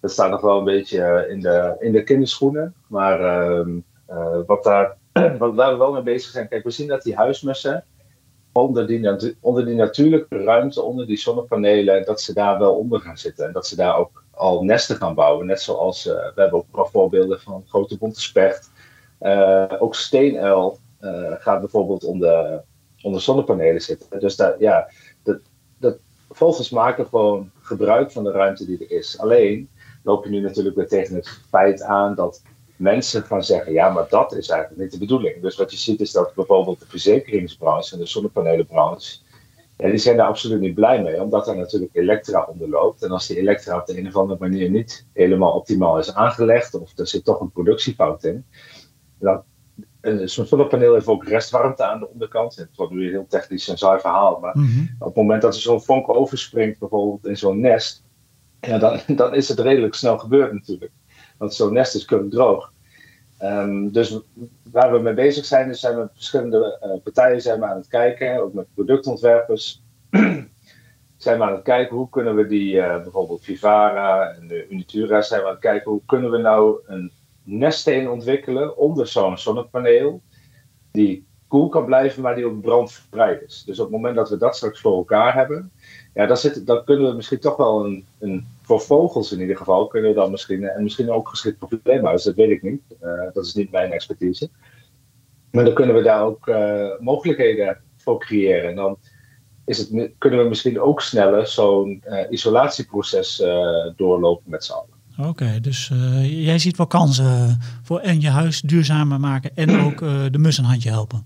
dat 0.00 0.10
staat 0.10 0.30
nog 0.30 0.40
wel 0.40 0.58
een 0.58 0.64
beetje 0.64 1.02
eh, 1.02 1.30
in 1.30 1.40
de, 1.40 1.76
in 1.78 1.92
de 1.92 2.02
kinderschoenen. 2.02 2.74
Maar 2.86 3.20
ehm, 3.20 3.78
eh, 4.06 4.38
wat, 4.46 4.64
daar, 4.64 4.96
wat 5.38 5.54
waar 5.54 5.72
we 5.72 5.78
wel 5.78 5.92
mee 5.92 6.02
bezig 6.02 6.30
zijn, 6.30 6.48
kijk, 6.48 6.64
we 6.64 6.70
zien 6.70 6.88
dat 6.88 7.02
die 7.02 7.16
huismussen 7.16 7.84
onder 8.52 8.86
die, 8.86 9.36
onder 9.40 9.66
die 9.66 9.74
natuurlijke 9.74 10.42
ruimte, 10.42 10.82
onder 10.82 11.06
die 11.06 11.16
zonnepanelen, 11.16 12.04
dat 12.04 12.20
ze 12.20 12.34
daar 12.34 12.58
wel 12.58 12.74
onder 12.74 13.00
gaan 13.00 13.18
zitten. 13.18 13.46
En 13.46 13.52
dat 13.52 13.66
ze 13.66 13.76
daar 13.76 13.96
ook 13.96 14.24
al 14.30 14.64
nesten 14.64 14.96
gaan 14.96 15.14
bouwen. 15.14 15.46
Net 15.46 15.60
zoals, 15.60 16.06
uh, 16.06 16.12
we 16.12 16.40
hebben 16.40 16.64
ook 16.70 16.88
voorbeelden 16.88 17.40
van 17.40 17.64
grote 17.68 17.98
bonte 17.98 18.20
specht. 18.20 18.70
Ook 19.78 19.94
steenuil 19.94 20.78
gaat 21.38 21.60
bijvoorbeeld 21.60 22.04
onder, 22.04 22.62
onder 23.02 23.20
zonnepanelen 23.20 23.80
zitten. 23.80 24.20
Dus 24.20 24.36
daar, 24.36 24.54
ja, 24.58 24.88
dat, 25.22 25.38
dat, 25.78 25.96
vogels 26.30 26.70
maken 26.70 27.06
gewoon 27.06 27.50
gebruik 27.60 28.10
van 28.10 28.24
de 28.24 28.30
ruimte 28.30 28.66
die 28.66 28.78
er 28.78 28.96
is. 28.96 29.18
Alleen, 29.18 29.68
loop 30.02 30.24
je 30.24 30.30
nu 30.30 30.40
natuurlijk 30.40 30.76
weer 30.76 30.88
tegen 30.88 31.14
het 31.14 31.40
feit 31.48 31.82
aan 31.82 32.14
dat 32.14 32.42
mensen 32.76 33.22
gaan 33.22 33.44
zeggen: 33.44 33.72
ja, 33.72 33.88
maar 33.88 34.06
dat 34.08 34.32
is 34.32 34.48
eigenlijk 34.48 34.80
niet 34.80 34.92
de 34.92 34.98
bedoeling. 34.98 35.42
Dus 35.42 35.56
wat 35.56 35.70
je 35.70 35.76
ziet 35.76 36.00
is 36.00 36.12
dat 36.12 36.34
bijvoorbeeld 36.34 36.80
de 36.80 36.86
verzekeringsbranche 36.86 37.94
en 37.94 38.00
de 38.00 38.06
zonnepanelenbranche. 38.06 39.18
Ja, 39.76 39.88
die 39.88 39.98
zijn 39.98 40.16
daar 40.16 40.26
absoluut 40.26 40.60
niet 40.60 40.74
blij 40.74 41.02
mee, 41.02 41.22
omdat 41.22 41.48
er 41.48 41.56
natuurlijk 41.56 41.94
elektra 41.94 42.48
onder 42.52 42.68
loopt. 42.68 43.02
En 43.02 43.10
als 43.10 43.26
die 43.26 43.38
elektra 43.38 43.78
op 43.78 43.86
de 43.86 43.98
een 43.98 44.06
of 44.06 44.16
andere 44.16 44.38
manier 44.40 44.70
niet 44.70 45.06
helemaal 45.12 45.52
optimaal 45.52 45.98
is 45.98 46.14
aangelegd, 46.14 46.74
of 46.74 46.98
er 46.98 47.06
zit 47.06 47.24
toch 47.24 47.40
een 47.40 47.50
productiefout 47.50 48.24
in, 48.24 48.44
dan 49.18 49.42
Zo'n 50.24 50.46
zonnepaneel 50.46 50.94
heeft 50.94 51.06
ook 51.06 51.24
restwarmte 51.24 51.84
aan 51.84 51.98
de 51.98 52.08
onderkant. 52.08 52.56
Het 52.56 52.76
wordt 52.76 52.92
nu 52.92 53.10
heel 53.10 53.26
technisch 53.28 53.68
en 53.68 53.78
saai 53.78 54.00
verhaal. 54.00 54.38
Maar 54.40 54.58
mhm. 54.58 54.80
op 54.98 55.06
het 55.06 55.16
moment 55.16 55.42
dat 55.42 55.54
er 55.54 55.60
zo'n 55.60 55.82
vonk 55.82 56.08
overspringt, 56.08 56.78
bijvoorbeeld 56.78 57.26
in 57.26 57.36
zo'n 57.36 57.60
nest, 57.60 58.04
ja, 58.60 58.78
dan, 58.78 59.00
dan 59.16 59.34
is 59.34 59.48
het 59.48 59.58
redelijk 59.58 59.94
snel 59.94 60.18
gebeurd 60.18 60.52
natuurlijk. 60.52 60.92
Want 61.38 61.54
zo'n 61.54 61.72
nest 61.72 61.94
is 61.94 62.04
droog. 62.28 62.72
Um, 63.42 63.92
dus 63.92 64.18
waar 64.70 64.92
we 64.92 64.98
mee 64.98 65.14
bezig 65.14 65.44
zijn, 65.44 65.70
is 65.70 65.80
zijn 65.80 65.96
we 65.96 66.08
verschillende 66.12 66.80
uh, 66.84 67.02
partijen 67.02 67.42
zijn 67.42 67.60
we 67.60 67.66
aan 67.66 67.76
het 67.76 67.88
kijken, 67.88 68.42
ook 68.42 68.52
met 68.52 68.74
productontwerpers. 68.74 69.82
zijn 71.16 71.38
we 71.38 71.44
aan 71.44 71.52
het 71.52 71.62
kijken 71.62 71.96
hoe 71.96 72.08
kunnen 72.08 72.36
we 72.36 72.46
die, 72.46 72.74
uh, 72.74 73.02
bijvoorbeeld 73.02 73.44
Vivara 73.44 74.34
en 74.34 74.48
de 74.48 74.68
Unitura, 74.68 75.22
zijn 75.22 75.40
we 75.40 75.46
aan 75.46 75.52
het 75.52 75.62
kijken 75.62 75.90
hoe 75.90 76.02
kunnen 76.06 76.30
we 76.30 76.38
nou 76.38 76.80
een 76.86 77.12
neststeen 77.42 78.08
ontwikkelen 78.08 78.76
onder 78.76 79.06
zo'n 79.06 79.38
zonnepaneel, 79.38 80.22
die 80.90 81.26
koel 81.50 81.68
kan 81.68 81.84
blijven, 81.84 82.22
maar 82.22 82.34
die 82.34 82.46
ook 82.46 82.60
brandvrij 82.60 83.42
is. 83.46 83.62
Dus 83.66 83.78
op 83.78 83.84
het 83.84 83.94
moment 83.94 84.16
dat 84.16 84.30
we 84.30 84.36
dat 84.36 84.56
straks 84.56 84.80
voor 84.80 84.96
elkaar 84.96 85.34
hebben, 85.34 85.72
ja, 86.14 86.26
dan, 86.26 86.36
zit, 86.36 86.82
kunnen 86.84 87.10
we 87.10 87.16
misschien 87.16 87.38
toch 87.38 87.56
wel 87.56 87.84
een, 87.84 88.06
een, 88.18 88.46
voor 88.62 88.80
vogels 88.80 89.32
in 89.32 89.40
ieder 89.40 89.56
geval, 89.56 89.86
kunnen 89.86 90.10
we 90.10 90.16
dan 90.16 90.30
misschien, 90.30 90.64
en 90.64 90.82
misschien 90.82 91.10
ook 91.10 91.28
geschikt 91.28 91.58
voor 91.58 91.68
probleemhuis, 91.68 92.22
dat 92.22 92.34
weet 92.34 92.50
ik 92.50 92.62
niet. 92.62 92.82
Uh, 93.02 93.22
dat 93.32 93.44
is 93.44 93.54
niet 93.54 93.70
mijn 93.70 93.92
expertise. 93.92 94.48
Maar 95.50 95.64
dan 95.64 95.74
kunnen 95.74 95.94
we 95.94 96.02
daar 96.02 96.24
ook 96.24 96.46
uh, 96.46 96.98
mogelijkheden 96.98 97.80
voor 97.96 98.20
creëren. 98.20 98.70
En 98.70 98.76
dan 98.76 98.98
is 99.64 99.78
het, 99.78 100.10
kunnen 100.18 100.42
we 100.42 100.48
misschien 100.48 100.80
ook 100.80 101.00
sneller 101.00 101.46
zo'n 101.46 102.02
uh, 102.06 102.30
isolatieproces 102.30 103.36
doorlopen 103.96 104.50
met 104.50 104.64
z'n 104.64 104.72
allen. 104.72 104.99
Oké, 105.28 105.60
dus 105.60 105.92
jij 106.22 106.58
ziet 106.58 106.76
wel 106.76 106.86
kansen 106.86 107.58
voor 107.82 107.98
en 107.98 108.20
je 108.20 108.28
huis 108.28 108.60
duurzamer 108.60 109.20
maken 109.20 109.50
en 109.54 109.80
ook 109.80 109.98
de 110.32 110.38
mus 110.38 110.58
een 110.58 110.64
handje 110.64 110.90
helpen. 110.90 111.24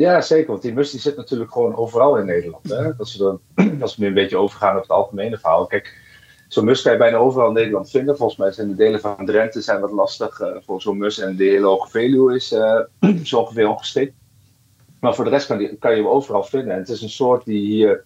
Ja, 0.00 0.20
zeker. 0.20 0.50
Want 0.50 0.62
die 0.62 0.72
mus 0.72 0.90
die 0.90 1.00
zit 1.00 1.16
natuurlijk 1.16 1.52
gewoon 1.52 1.76
overal 1.76 2.16
in 2.18 2.26
Nederland. 2.26 2.68
Hè? 2.68 2.92
Als, 2.98 3.16
we 3.16 3.22
dan, 3.24 3.40
als 3.82 3.96
we 3.96 4.02
nu 4.02 4.08
een 4.08 4.14
beetje 4.14 4.36
overgaan 4.36 4.76
op 4.76 4.82
het 4.82 4.90
algemene 4.90 5.38
verhaal. 5.38 5.66
Kijk, 5.66 5.98
zo'n 6.48 6.64
mus 6.64 6.82
kan 6.82 6.92
je 6.92 6.98
bijna 6.98 7.16
overal 7.16 7.48
in 7.48 7.54
Nederland 7.54 7.90
vinden. 7.90 8.16
Volgens 8.16 8.38
mij 8.38 8.52
zijn 8.52 8.68
de 8.68 8.74
delen 8.74 9.00
van 9.00 9.26
Drenthe 9.26 9.60
zijn 9.60 9.80
wat 9.80 9.90
lastig 9.90 10.40
uh, 10.40 10.48
voor 10.60 10.82
zo'n 10.82 10.98
mus. 10.98 11.18
En 11.18 11.36
de 11.36 11.44
hele 11.44 11.66
Hoge 11.66 11.90
Veluwe 11.90 12.34
is 12.34 12.48
zo 13.30 13.38
ongeveer 13.38 13.68
ongeschikt. 13.68 14.14
Maar 15.00 15.14
voor 15.14 15.24
de 15.24 15.30
rest 15.30 15.46
kan, 15.46 15.58
die, 15.58 15.76
kan 15.76 15.90
je 15.90 15.96
hem 15.96 16.06
overal 16.06 16.44
vinden. 16.44 16.72
En 16.72 16.78
het 16.78 16.88
is 16.88 17.02
een 17.02 17.10
soort 17.10 17.44
die 17.44 17.66
hier 17.66 18.04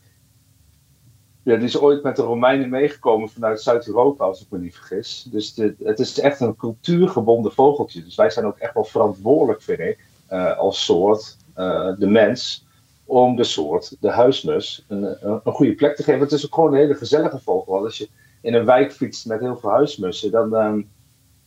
Ja, 1.45 1.57
die 1.57 1.65
is 1.65 1.79
ooit 1.79 2.03
met 2.03 2.17
de 2.17 2.23
Romeinen 2.23 2.69
meegekomen 2.69 3.29
vanuit 3.29 3.61
Zuid-Europa, 3.61 4.25
als 4.25 4.41
ik 4.41 4.47
me 4.51 4.59
niet 4.59 4.75
vergis. 4.75 5.27
Dus 5.31 5.57
het 5.83 5.99
is 5.99 6.21
echt 6.21 6.41
een 6.41 6.57
cultuurgebonden 6.57 7.53
vogeltje. 7.53 8.05
Dus 8.05 8.15
wij 8.15 8.31
zijn 8.31 8.47
ook 8.47 8.59
echt 8.59 8.75
wel 8.75 8.85
verantwoordelijk, 8.85 9.63
vind 9.63 9.79
ik, 9.79 9.99
uh, 10.33 10.59
als 10.59 10.85
soort, 10.85 11.37
uh, 11.57 11.93
de 11.99 12.07
mens, 12.07 12.67
om 13.05 13.37
de 13.37 13.45
soort, 13.45 13.97
de 14.01 14.11
huismus, 14.11 14.85
een, 14.89 15.17
een, 15.21 15.53
goede 15.53 15.75
plek 15.75 15.97
te 15.97 16.03
geven. 16.03 16.21
Het 16.21 16.33
is 16.33 16.47
ook 16.47 16.55
gewoon 16.55 16.73
een 16.73 16.79
hele 16.79 16.95
gezellige 16.95 17.39
vogel. 17.39 17.85
Als 17.85 17.99
je 17.99 18.09
in 18.41 18.55
een 18.55 18.65
wijk 18.65 18.93
fietst 18.93 19.27
met 19.27 19.41
heel 19.41 19.57
veel 19.57 19.71
huismussen, 19.71 20.31
dan, 20.31 20.55
um, 20.55 20.91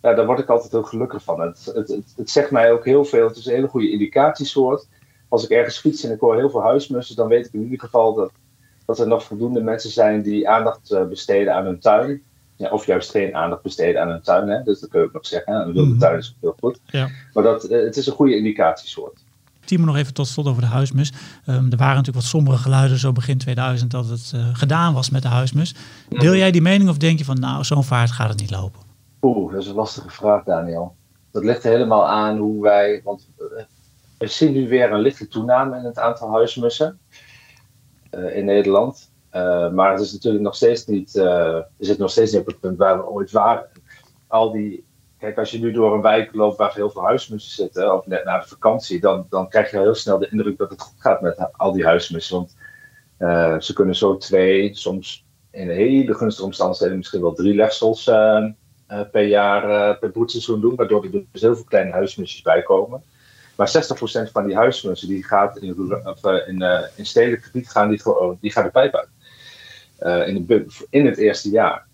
ja, 0.02 0.14
daar 0.14 0.26
word 0.26 0.40
ik 0.40 0.50
altijd 0.50 0.72
heel 0.72 0.84
gelukkig 0.84 1.24
van. 1.24 1.42
Het, 1.42 1.66
het, 1.66 1.88
het, 1.88 2.14
het, 2.16 2.30
zegt 2.30 2.52
mij 2.52 2.72
ook 2.72 2.86
heel 2.86 3.06
veel. 3.06 3.28
Het 3.28 3.38
is 3.38 3.46
een 3.46 3.54
hele 3.54 3.68
goede 3.68 3.92
indicatiesoort. 3.92 4.88
Als 5.30 5.44
ik 5.44 5.50
ergens 5.50 5.80
fiets 5.80 6.04
en 6.04 6.12
ik 6.12 6.20
hoor 6.20 6.36
heel 6.36 6.50
veel 6.50 6.62
huismussen, 6.62 7.16
dan 7.16 7.28
weet 7.28 7.46
ik 7.46 7.54
in 7.54 7.64
ieder 7.64 7.80
geval 7.80 8.14
dat 8.14 8.32
dat 8.88 9.00
er 9.00 9.08
nog 9.08 9.24
voldoende 9.24 9.62
mensen 9.62 9.90
zijn 9.90 10.22
die 10.22 10.50
aandacht 10.50 10.92
eh, 10.92 11.08
besteden 11.08 11.54
aan 11.54 11.66
hun 11.66 11.80
tuin. 11.80 12.22
Ja, 12.56 12.70
of 12.70 12.86
juist 12.86 13.12
geen 13.12 13.36
aandacht 13.36 13.62
besteden 13.62 14.02
aan 14.02 14.10
hun 14.10 14.22
tuin. 14.22 14.50
Hè? 14.50 14.64
Dus 14.64 14.80
dat 14.80 14.90
kun 14.90 15.00
je 15.00 15.06
ook 15.06 15.14
nog 15.14 15.26
zeggen. 15.26 15.54
Een 15.54 15.74
wilde 15.74 15.90
mhm. 15.90 16.00
tuin 16.00 16.18
is 16.18 16.30
ook 16.30 16.42
heel 16.42 16.56
goed. 16.60 16.80
Ja. 16.86 17.10
Maar 17.34 17.44
dat, 17.44 17.64
eh, 17.64 17.84
het 17.84 17.98
is 17.98 18.08
een 18.08 18.14
goede 18.14 18.36
indicatiesoort. 18.36 19.26
Timo, 19.66 19.86
nog 19.86 19.96
even 19.96 20.14
tot 20.14 20.28
slot 20.28 20.48
over 20.48 20.62
de 20.62 20.68
huismus. 20.68 21.14
Um, 21.48 21.72
er 21.72 21.78
waren 21.78 21.96
natuurlijk 21.96 22.16
wat 22.16 22.24
sombere 22.24 22.58
geluiden 22.58 22.98
zo 22.98 23.12
begin 23.12 23.38
2000 23.38 23.92
dat 23.92 24.10
het 24.10 24.32
uh, 24.36 24.48
gedaan 24.54 24.94
was 24.94 25.10
met 25.10 25.22
de 25.22 25.28
huismus. 25.28 25.76
Deel 26.10 26.36
jij 26.36 26.52
die 26.52 26.62
mening 26.62 26.90
of 26.90 26.98
denk 26.98 27.18
je 27.18 27.26
van 27.26 27.40
nou, 27.40 27.64
zo'n 27.64 27.84
vaart 27.84 28.12
gaat 28.12 28.30
het 28.30 28.40
niet 28.40 28.52
lopen? 28.52 28.80
Oeh, 29.22 29.52
dat 29.52 29.62
is 29.62 29.68
een 29.68 29.76
lastige 29.76 30.10
vraag, 30.10 30.44
Daniel. 30.44 30.96
Dat 31.32 31.44
ligt 31.44 31.64
helemaal 31.64 32.08
aan 32.08 32.38
hoe 32.38 32.62
wij. 32.62 33.02
Want 33.04 33.28
we 34.18 34.28
zien 34.28 34.54
nu 34.54 34.68
weer 34.68 34.92
een 34.92 35.02
lichte 35.02 35.28
toename 35.28 35.78
in 35.78 35.84
het 35.84 36.00
aantal 36.00 36.32
huismussen. 36.32 37.00
Eh, 38.10 38.36
in 38.36 38.46
Nederland. 38.46 39.12
Eh, 39.30 39.72
maar 39.72 39.92
het 39.92 40.02
is 40.02 40.14
natuurlijk 40.14 40.44
nog 40.44 40.56
steeds 40.56 40.86
niet, 40.86 41.16
uh, 41.16 41.60
zit 41.78 41.98
nog 41.98 42.12
steeds 42.12 42.32
niet 42.32 42.42
op 42.42 42.48
het 42.48 42.60
punt 42.60 42.78
waar 42.78 42.98
we 42.98 43.10
ooit 43.10 43.32
waren. 43.32 43.68
Al 44.28 44.52
die, 44.52 44.86
kijk, 45.20 45.38
als 45.38 45.52
je 45.52 45.60
nu 45.60 45.72
door 45.72 45.94
een 45.94 46.02
wijk 46.02 46.36
loopt 46.36 46.58
waar 46.58 46.74
heel 46.74 46.90
veel 46.90 47.04
huismussen 47.04 47.52
zitten, 47.52 47.94
of 47.94 48.06
net 48.06 48.24
na 48.24 48.40
de 48.40 48.48
vakantie, 48.48 49.00
dan, 49.00 49.26
dan 49.30 49.50
krijg 49.50 49.72
je 49.72 49.78
heel 49.78 49.96
snel 49.96 50.18
de 50.18 50.30
indruk 50.30 50.58
dat 50.58 50.70
het 50.70 50.82
goed 50.82 51.02
gaat 51.02 51.22
met 51.22 51.50
al 51.52 51.72
die 51.72 51.86
huismussen. 51.86 52.36
Want 52.36 52.56
ze 53.64 53.74
kunnen 53.74 53.96
zo 53.96 54.18
twee, 54.18 54.76
soms 54.76 55.26
in 55.52 55.70
hele 55.70 56.14
gunstige 56.14 56.46
omstandigheden 56.46 56.98
misschien 56.98 57.22
wel 57.22 57.34
drie 57.34 57.56
legsels 57.56 58.04
per 59.12 59.24
jaar 59.24 59.98
per 59.98 60.12
broedseizoen 60.12 60.62
doen, 60.62 60.76
waardoor 60.76 61.04
er 61.04 61.12
dus 61.12 61.42
heel 61.42 61.56
veel 61.56 61.66
kleine 61.66 61.92
huismusjes 61.92 62.42
bij 62.42 62.62
komen. 62.62 63.04
Maar 63.58 63.72
60% 64.28 64.32
van 64.32 64.46
die 64.46 64.56
huismussen 64.56 65.08
die 65.08 65.24
gaat 65.24 65.58
in, 65.58 65.94
of, 66.06 66.26
uh, 66.26 66.48
in, 66.48 66.62
uh, 66.62 66.82
in 66.96 67.06
stedelijk 67.06 67.44
gebied 67.44 67.70
gaan 67.70 67.90
die, 67.90 68.02
die 68.40 68.54
de 68.54 68.70
pijp 68.72 68.96
uit. 68.96 69.10
Uh, 70.00 70.28
in, 70.28 70.68
in 70.90 71.06
het 71.06 71.18
eerste 71.18 71.50
jaar. 71.50 71.88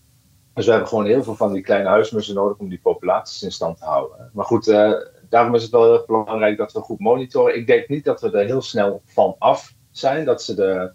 Dus 0.54 0.66
we 0.66 0.72
hebben 0.72 0.90
gewoon 0.90 1.06
heel 1.06 1.24
veel 1.24 1.36
van 1.36 1.54
die 1.54 1.62
kleine 1.62 1.90
huismussen 1.90 2.36
nodig 2.36 2.58
om 2.58 2.70
die 2.70 2.80
populaties 2.84 3.44
in 3.44 3.52
stand 3.52 3.78
te 3.78 3.86
houden. 3.86 4.30
Maar 4.34 4.46
goed, 4.46 4.66
daarom 5.30 5.56
is 5.56 5.62
het 5.62 5.72
wel 5.72 5.84
heel 5.84 6.04
belangrijk 6.08 6.58
dat 6.58 6.72
we 6.72 6.80
goed 6.80 7.00
monitoren. 7.00 7.56
Ik 7.56 7.68
denk 7.68 7.88
niet 7.88 8.04
dat 8.04 8.22
we 8.22 8.32
er 8.32 8.46
heel 8.46 8.62
snel 8.62 9.02
van 9.06 9.36
af 9.40 9.74
zijn, 9.92 10.26
dat 10.26 10.44
ze, 10.44 10.56
de, 10.56 10.92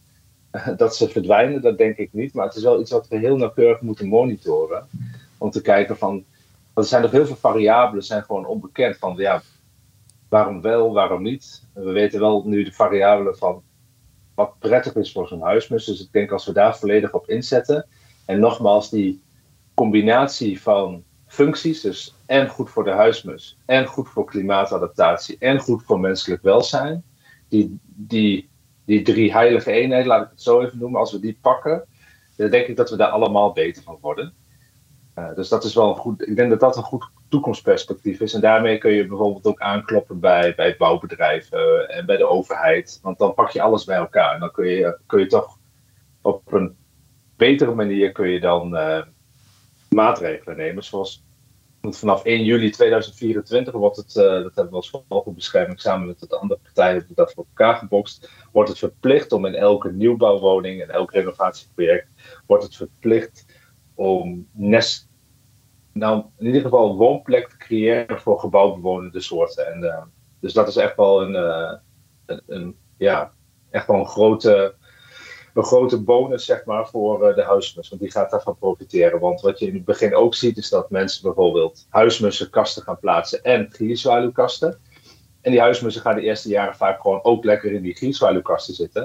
dat 0.76 0.96
ze 0.96 1.08
verdwijnen, 1.08 1.62
dat 1.62 1.78
denk 1.78 1.96
ik 1.96 2.12
niet. 2.12 2.34
Maar 2.34 2.46
het 2.46 2.56
is 2.56 2.62
wel 2.62 2.80
iets 2.80 2.90
wat 2.90 3.08
we 3.08 3.18
heel 3.18 3.36
nauwkeurig 3.36 3.80
moeten 3.80 4.06
monitoren. 4.06 4.86
Om 5.38 5.50
te 5.50 5.62
kijken 5.62 5.96
van, 5.96 6.24
er 6.74 6.84
zijn 6.84 7.02
nog 7.02 7.10
heel 7.10 7.26
veel 7.26 7.36
variabelen, 7.36 8.04
zijn 8.04 8.22
gewoon 8.22 8.46
onbekend. 8.46 8.96
Van 8.96 9.14
ja, 9.16 9.42
waarom 10.28 10.60
wel, 10.60 10.92
waarom 10.92 11.22
niet. 11.22 11.66
We 11.72 11.92
weten 11.92 12.20
wel 12.20 12.42
nu 12.46 12.64
de 12.64 12.72
variabelen 12.72 13.36
van 13.36 13.62
wat 14.34 14.58
prettig 14.58 14.94
is 14.94 15.12
voor 15.12 15.28
zo'n 15.28 15.42
huismus. 15.42 15.84
Dus 15.84 16.00
ik 16.00 16.12
denk 16.12 16.30
als 16.30 16.46
we 16.46 16.52
daar 16.52 16.78
volledig 16.78 17.12
op 17.12 17.28
inzetten. 17.28 17.86
En 18.24 18.40
nogmaals, 18.40 18.90
die 18.90 19.22
combinatie 19.74 20.62
van 20.62 21.04
functies, 21.26 21.80
dus 21.80 22.14
en 22.26 22.48
goed 22.48 22.70
voor 22.70 22.84
de 22.84 22.90
huismus, 22.90 23.58
en 23.66 23.86
goed 23.86 24.08
voor 24.08 24.24
klimaatadaptatie, 24.24 25.36
en 25.38 25.60
goed 25.60 25.82
voor 25.84 26.00
menselijk 26.00 26.42
welzijn. 26.42 27.04
Die, 27.48 27.78
die, 27.84 28.48
die 28.84 29.02
drie 29.02 29.32
heilige 29.32 29.70
eenheden, 29.70 30.06
laat 30.06 30.24
ik 30.24 30.30
het 30.30 30.42
zo 30.42 30.60
even 30.60 30.78
noemen, 30.78 31.00
als 31.00 31.12
we 31.12 31.20
die 31.20 31.38
pakken, 31.40 31.84
dan 32.36 32.50
denk 32.50 32.66
ik 32.66 32.76
dat 32.76 32.90
we 32.90 32.96
daar 32.96 33.08
allemaal 33.08 33.52
beter 33.52 33.82
van 33.82 33.98
worden. 34.00 34.32
Uh, 35.18 35.34
dus 35.34 35.48
dat 35.48 35.64
is 35.64 35.74
wel 35.74 35.88
een 35.88 35.96
goed. 35.96 36.28
Ik 36.28 36.36
denk 36.36 36.50
dat 36.50 36.60
dat 36.60 36.76
een 36.76 36.82
goed 36.82 37.10
toekomstperspectief 37.28 38.20
is. 38.20 38.34
En 38.34 38.40
daarmee 38.40 38.78
kun 38.78 38.92
je 38.92 39.06
bijvoorbeeld 39.06 39.46
ook 39.46 39.60
aankloppen 39.60 40.20
bij, 40.20 40.54
bij 40.54 40.76
bouwbedrijven 40.76 41.88
en 41.88 42.06
bij 42.06 42.16
de 42.16 42.28
overheid. 42.28 42.98
Want 43.02 43.18
dan 43.18 43.34
pak 43.34 43.50
je 43.50 43.62
alles 43.62 43.84
bij 43.84 43.96
elkaar. 43.96 44.34
En 44.34 44.40
dan 44.40 44.50
kun 44.50 44.66
je, 44.66 44.98
kun 45.06 45.20
je 45.20 45.26
toch 45.26 45.58
op 46.22 46.52
een 46.52 46.76
betere 47.36 47.74
manier 47.74 48.12
kun 48.12 48.28
je 48.28 48.40
dan 48.40 48.74
uh, 48.74 49.02
maatregelen 49.88 50.56
nemen. 50.56 50.84
Zoals 50.84 51.24
vanaf 51.82 52.24
1 52.24 52.44
juli 52.44 52.70
2024 52.70 53.74
wordt 53.74 53.96
het, 53.96 54.16
uh, 54.16 54.24
dat 54.24 54.54
hebben 54.54 54.68
we 54.68 54.76
als 54.76 55.04
vogelbescherming 55.08 55.80
samen 55.80 56.06
met 56.06 56.20
de 56.20 56.36
andere 56.36 56.60
partijen 56.62 57.06
dat 57.14 57.32
voor 57.32 57.46
elkaar 57.48 57.74
gebokst, 57.74 58.30
wordt 58.52 58.68
het 58.68 58.78
verplicht 58.78 59.32
om 59.32 59.46
in 59.46 59.54
elke 59.54 59.92
nieuwbouwwoning 59.92 60.82
en 60.82 60.90
elk 60.90 61.12
renovatieproject 61.12 62.08
wordt 62.46 62.64
het 62.64 62.76
verplicht 62.76 63.46
om 63.94 64.48
nest 64.52 65.07
nou, 65.98 66.24
in 66.38 66.46
ieder 66.46 66.60
geval 66.60 66.90
een 66.90 66.96
woonplek 66.96 67.48
te 67.48 67.56
creëren 67.56 68.20
voor 68.20 68.38
gebouwbewonende 68.38 69.20
soorten. 69.20 69.72
En, 69.72 69.82
uh, 69.82 70.02
dus 70.40 70.52
dat 70.52 70.68
is 70.68 70.76
echt 70.76 70.96
wel 70.96 71.22
een, 71.22 71.34
uh, 71.34 71.72
een, 72.26 72.42
een, 72.46 72.76
ja, 72.96 73.32
echt 73.70 73.86
wel 73.86 73.98
een 73.98 74.06
grote, 74.06 74.74
een 75.54 75.62
grote 75.62 76.02
bonus 76.02 76.44
zeg 76.44 76.64
maar, 76.64 76.88
voor 76.88 77.28
uh, 77.28 77.34
de 77.34 77.42
huismus. 77.42 77.88
Want 77.88 78.00
die 78.00 78.10
gaat 78.10 78.30
daarvan 78.30 78.58
profiteren. 78.58 79.20
Want 79.20 79.40
wat 79.40 79.58
je 79.58 79.66
in 79.66 79.74
het 79.74 79.84
begin 79.84 80.14
ook 80.14 80.34
ziet, 80.34 80.56
is 80.56 80.68
dat 80.68 80.90
mensen 80.90 81.22
bijvoorbeeld 81.22 81.86
huismussenkasten 81.88 82.82
gaan 82.82 82.98
plaatsen 82.98 83.42
en 83.42 83.68
gierzwaluwkasten. 83.70 84.78
En 85.40 85.50
die 85.50 85.60
huismussen 85.60 86.02
gaan 86.02 86.14
de 86.14 86.22
eerste 86.22 86.48
jaren 86.48 86.76
vaak 86.76 87.00
gewoon 87.00 87.22
ook 87.24 87.44
lekker 87.44 87.72
in 87.72 87.82
die 87.82 87.96
gierzwaluwkasten 87.96 88.74
zitten. 88.74 89.02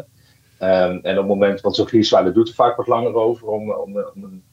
Um, 0.59 0.99
en 1.03 1.11
op 1.11 1.17
het 1.17 1.27
moment, 1.27 1.61
want 1.61 1.75
zo'n 1.75 1.87
gierzwaluw 1.87 2.31
doet 2.31 2.47
er 2.47 2.53
vaak 2.53 2.75
wat 2.75 2.87
langer 2.87 3.13
over 3.13 3.47
om, 3.47 3.71
om, 3.71 3.97
om 3.97 4.23
een 4.23 4.43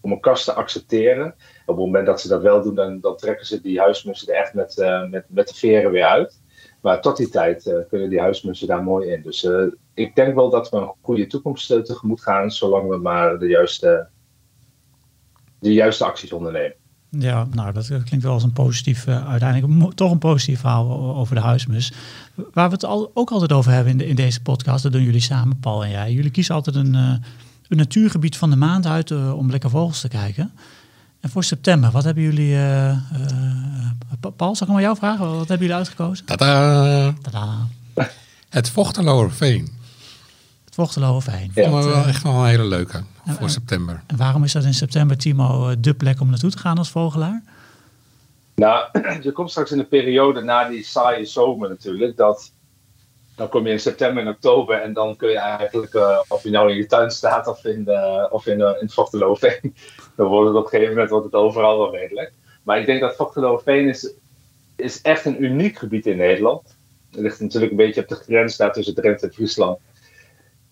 om 0.00 0.12
een 0.12 0.20
kast 0.20 0.44
te 0.44 0.52
accepteren. 0.52 1.26
Op 1.66 1.76
het 1.76 1.84
moment 1.84 2.06
dat 2.06 2.20
ze 2.20 2.28
dat 2.28 2.42
wel 2.42 2.62
doen, 2.62 2.74
dan, 2.74 3.00
dan 3.00 3.16
trekken 3.16 3.46
ze 3.46 3.60
die 3.60 3.80
huismussen 3.80 4.28
er 4.28 4.40
echt 4.40 4.54
met, 4.54 4.76
uh, 4.78 5.08
met, 5.08 5.24
met 5.28 5.48
de 5.48 5.54
veren 5.54 5.90
weer 5.90 6.04
uit. 6.04 6.40
Maar 6.80 7.00
tot 7.00 7.16
die 7.16 7.28
tijd 7.28 7.66
uh, 7.66 7.74
kunnen 7.88 8.08
die 8.08 8.20
huismussen 8.20 8.68
daar 8.68 8.82
mooi 8.82 9.08
in. 9.08 9.22
Dus 9.22 9.44
uh, 9.44 9.66
ik 9.94 10.14
denk 10.14 10.34
wel 10.34 10.50
dat 10.50 10.70
we 10.70 10.76
een 10.76 10.92
goede 11.00 11.26
toekomst 11.26 11.66
tegemoet 11.66 12.22
gaan, 12.22 12.50
zolang 12.50 12.88
we 12.88 12.96
maar 12.96 13.38
de 13.38 13.46
juiste, 13.46 14.08
de 15.58 15.72
juiste 15.72 16.04
acties 16.04 16.32
ondernemen. 16.32 16.74
Ja, 17.08 17.46
nou 17.50 17.72
dat 17.72 17.86
klinkt 17.86 18.22
wel 18.22 18.32
als 18.32 18.42
een 18.42 18.52
positief, 18.52 19.08
uiteindelijk 19.08 19.94
toch 19.94 20.10
een 20.10 20.18
positief 20.18 20.60
verhaal 20.60 21.16
over 21.16 21.34
de 21.34 21.40
huismus. 21.40 21.92
Waar 22.34 22.68
we 22.68 22.74
het 22.74 22.84
al, 22.84 23.10
ook 23.14 23.30
altijd 23.30 23.52
over 23.52 23.72
hebben 23.72 23.92
in, 23.92 24.06
in 24.06 24.16
deze 24.16 24.42
podcast, 24.42 24.82
dat 24.82 24.92
doen 24.92 25.02
jullie 25.02 25.20
samen, 25.20 25.58
Paul 25.60 25.84
en 25.84 25.90
jij. 25.90 26.12
Jullie 26.12 26.30
kiezen 26.30 26.54
altijd 26.54 26.76
een 26.76 27.22
een 27.70 27.76
natuurgebied 27.76 28.36
van 28.36 28.50
de 28.50 28.56
maand 28.56 28.86
uit 28.86 29.10
uh, 29.10 29.36
om 29.36 29.50
lekker 29.50 29.70
vogels 29.70 30.00
te 30.00 30.08
kijken. 30.08 30.52
En 31.20 31.30
voor 31.30 31.44
september, 31.44 31.90
wat 31.90 32.04
hebben 32.04 32.22
jullie... 32.22 32.52
Uh, 32.52 32.96
Paul, 34.36 34.56
zal 34.56 34.66
ik 34.66 34.72
maar 34.72 34.82
jou 34.82 34.96
vragen? 34.96 35.26
Wat 35.26 35.48
hebben 35.48 35.58
jullie 35.58 35.74
uitgekozen? 35.74 36.24
Tada! 36.24 37.12
Tada. 37.22 37.56
Het 38.48 38.70
Vochteloerveen. 38.70 39.68
Het 40.64 40.74
Vochteloerveen. 40.74 41.50
Ja. 41.54 41.62
Vonden 41.62 41.88
we 41.88 41.94
wel 41.94 42.06
echt 42.06 42.22
wel 42.22 42.32
een 42.32 42.46
hele 42.46 42.64
leuke 42.64 43.02
voor 43.26 43.50
september. 43.50 44.02
En 44.06 44.16
waarom 44.16 44.44
is 44.44 44.52
dat 44.52 44.64
in 44.64 44.74
september, 44.74 45.16
Timo, 45.16 45.80
de 45.80 45.94
plek 45.94 46.20
om 46.20 46.30
naartoe 46.30 46.50
te 46.50 46.58
gaan 46.58 46.78
als 46.78 46.90
vogelaar? 46.90 47.42
Nou, 48.54 48.86
je 49.22 49.32
komt 49.32 49.50
straks 49.50 49.70
in 49.70 49.78
de 49.78 49.84
periode 49.84 50.40
na 50.40 50.68
die 50.68 50.84
saaie 50.84 51.24
zomer 51.24 51.68
natuurlijk, 51.68 52.16
dat 52.16 52.52
dan 53.40 53.48
kom 53.48 53.66
je 53.66 53.72
in 53.72 53.80
september 53.80 54.22
en 54.22 54.28
oktober 54.28 54.80
en 54.80 54.92
dan 54.92 55.16
kun 55.16 55.30
je 55.30 55.38
eigenlijk, 55.38 55.94
uh, 55.94 56.20
of 56.28 56.42
je 56.42 56.50
nou 56.50 56.70
in 56.70 56.76
je 56.76 56.86
tuin 56.86 57.10
staat 57.10 57.46
of 57.46 57.64
in, 57.64 57.84
de, 57.84 58.28
of 58.30 58.46
in, 58.46 58.60
het 58.60 58.92
Vochteloofveen, 58.92 59.74
dan 60.16 60.26
wordt 60.26 60.48
het 60.48 60.56
op 60.56 60.64
een 60.64 60.68
gegeven 60.68 60.92
moment 60.92 61.10
wordt 61.10 61.24
het 61.24 61.34
overal 61.34 61.78
wel 61.78 61.96
redelijk. 61.96 62.32
Maar 62.62 62.78
ik 62.78 62.86
denk 62.86 63.00
dat 63.00 63.16
Vochteloofveen 63.16 63.88
is, 63.88 64.14
is 64.76 65.00
echt 65.00 65.24
een 65.24 65.42
uniek 65.44 65.78
gebied 65.78 66.06
in 66.06 66.16
Nederland. 66.16 66.76
Het 67.10 67.20
ligt 67.20 67.40
natuurlijk 67.40 67.70
een 67.70 67.76
beetje 67.76 68.00
op 68.00 68.08
de 68.08 68.14
grens 68.14 68.56
daar 68.56 68.72
tussen 68.72 68.94
Drenthe 68.94 69.26
en 69.26 69.32
Friesland. 69.32 69.78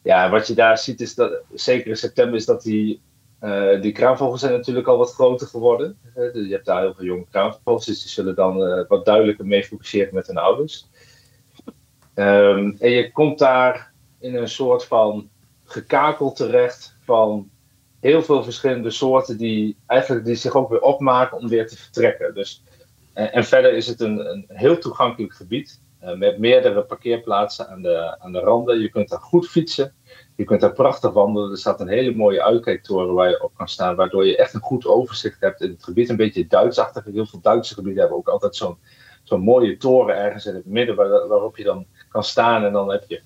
Ja, 0.03 0.31
wat 0.31 0.47
je 0.47 0.55
daar 0.55 0.79
ziet 0.79 1.01
is 1.01 1.15
dat, 1.15 1.41
zeker 1.55 1.87
in 1.87 1.97
september, 1.97 2.37
is 2.37 2.47
dat 2.47 2.63
die, 2.63 3.01
uh, 3.43 3.81
die 3.81 3.93
kraanvogels 3.93 4.41
zijn 4.41 4.53
natuurlijk 4.53 4.87
al 4.87 4.99
wat 4.99 5.15
groter 5.15 5.47
geworden. 5.47 5.99
Dus 6.15 6.47
je 6.47 6.53
hebt 6.53 6.67
daar 6.67 6.81
heel 6.81 6.95
veel 6.95 7.05
jonge 7.05 7.27
kraanvogels, 7.31 7.87
dus 7.87 8.03
die 8.03 8.11
zullen 8.11 8.35
dan 8.35 8.87
wat 8.89 9.05
duidelijker 9.05 9.47
mee 9.47 9.65
focusseren 9.65 10.15
met 10.15 10.27
hun 10.27 10.39
ouders. 10.39 10.89
Um, 12.19 12.77
en 12.79 12.91
je 12.91 13.13
komt 13.13 13.39
daar 13.39 13.93
in 14.19 14.35
een 14.35 14.49
soort 14.49 14.85
van 14.85 15.29
gekakel 15.65 16.33
terecht 16.33 16.97
van 17.05 17.51
heel 18.01 18.23
veel 18.23 18.45
verschillende 18.45 18.91
soorten 18.91 19.37
die 19.37 19.77
eigenlijk 19.87 20.27
die 20.27 20.35
zich 20.35 20.55
ook 20.55 20.69
weer 20.69 20.81
opmaken 20.81 21.39
om 21.39 21.49
weer 21.49 21.69
te 21.69 21.77
vertrekken. 21.77 22.35
Dus, 22.35 22.63
en, 23.13 23.33
en 23.33 23.45
verder 23.45 23.73
is 23.73 23.87
het 23.87 24.01
een, 24.01 24.31
een 24.31 24.45
heel 24.49 24.79
toegankelijk 24.79 25.33
gebied. 25.33 25.81
met 26.17 26.39
meerdere 26.39 26.83
parkeerplaatsen 26.83 27.69
aan 27.69 27.83
de, 27.83 28.17
aan 28.21 28.33
de 28.33 28.41
randen. 28.41 28.81
Je 28.81 28.89
kunt 28.89 29.09
daar 29.09 29.21
goed 29.21 29.49
fietsen. 29.49 29.95
Je 30.37 30.45
kunt 30.45 30.61
daar 30.61 30.73
prachtig 30.73 31.13
wandelen. 31.13 31.51
Er 31.51 31.59
staat 31.59 31.81
een 31.81 31.89
hele 31.89 32.15
mooie 32.15 32.43
uitkijktoren 32.43 33.15
waar 33.15 33.29
je 33.29 33.43
op 33.43 33.55
kan 33.57 33.69
staan, 33.69 33.97
waardoor 33.97 34.27
je 34.27 34.37
echt 34.37 34.55
een 34.55 34.61
goed 34.61 34.87
overzicht 34.87 35.41
hebt 35.41 35.61
in 35.61 35.71
het 35.71 35.85
gebied. 35.85 36.09
Een 36.09 36.17
beetje 36.17 36.47
Duitsachtig. 36.47 37.05
Heel 37.05 37.27
veel 37.27 37.41
Duitse 37.41 37.75
gebieden 37.75 38.01
hebben 38.01 38.19
ook 38.19 38.29
altijd 38.29 38.57
zo'n 38.57 38.79
zo'n 39.29 39.41
mooie 39.41 39.77
toren 39.77 40.17
ergens 40.17 40.47
in 40.47 40.55
het 40.55 40.67
midden 40.67 40.97
waar, 40.97 41.29
waarop 41.29 41.57
je 41.57 41.65
dan 41.65 41.87
kan 42.09 42.25
staan 42.25 42.65
en 42.65 42.73
dan 42.73 42.91
heb 42.91 43.05
je 43.09 43.21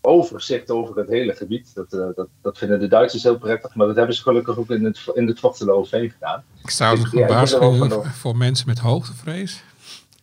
overzicht 0.00 0.70
over 0.70 0.96
het 0.96 1.08
hele 1.08 1.34
gebied. 1.34 1.74
Dat, 1.74 1.92
uh, 1.92 2.06
dat, 2.14 2.28
dat 2.42 2.58
vinden 2.58 2.80
de 2.80 2.88
Duitsers 2.88 3.22
heel 3.22 3.38
prettig, 3.38 3.74
maar 3.74 3.86
dat 3.86 3.96
hebben 3.96 4.14
ze 4.14 4.22
gelukkig 4.22 4.58
ook 4.58 4.70
in 4.70 4.84
het, 4.84 5.00
in 5.14 5.26
het 5.26 5.40
Vochtelo 5.40 5.84
gedaan. 5.84 6.42
Ik 6.62 6.70
zou 6.70 7.00
dus, 7.00 7.12
een 7.12 7.26
waarschuwen 7.26 8.04
voor 8.04 8.36
mensen 8.36 8.68
met 8.68 8.78
hoogtevrees. 8.78 9.62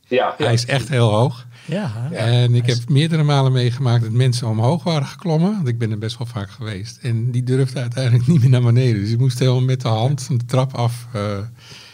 Ja, 0.07 0.33
Hij 0.37 0.53
is 0.53 0.65
echt 0.65 0.89
heel 0.89 1.09
hoog. 1.09 1.45
Ja, 1.65 2.09
en 2.11 2.55
ik 2.55 2.65
heb 2.65 2.77
meerdere 2.87 3.23
malen 3.23 3.51
meegemaakt 3.51 4.03
dat 4.03 4.11
mensen 4.11 4.47
omhoog 4.47 4.83
waren 4.83 5.07
geklommen. 5.07 5.51
Want 5.51 5.67
ik 5.67 5.77
ben 5.77 5.91
er 5.91 5.97
best 5.97 6.17
wel 6.17 6.27
vaak 6.27 6.49
geweest. 6.49 6.99
En 7.01 7.31
die 7.31 7.43
durfden 7.43 7.81
uiteindelijk 7.81 8.27
niet 8.31 8.41
meer 8.41 8.49
naar 8.49 8.61
beneden. 8.61 9.01
Dus 9.01 9.09
je 9.09 9.17
moest 9.17 9.39
helemaal 9.39 9.61
met 9.61 9.81
de 9.81 9.87
hand 9.87 10.23
van 10.23 10.37
de 10.37 10.45
trap 10.45 10.73
af. 10.73 11.07
Uh, 11.15 11.39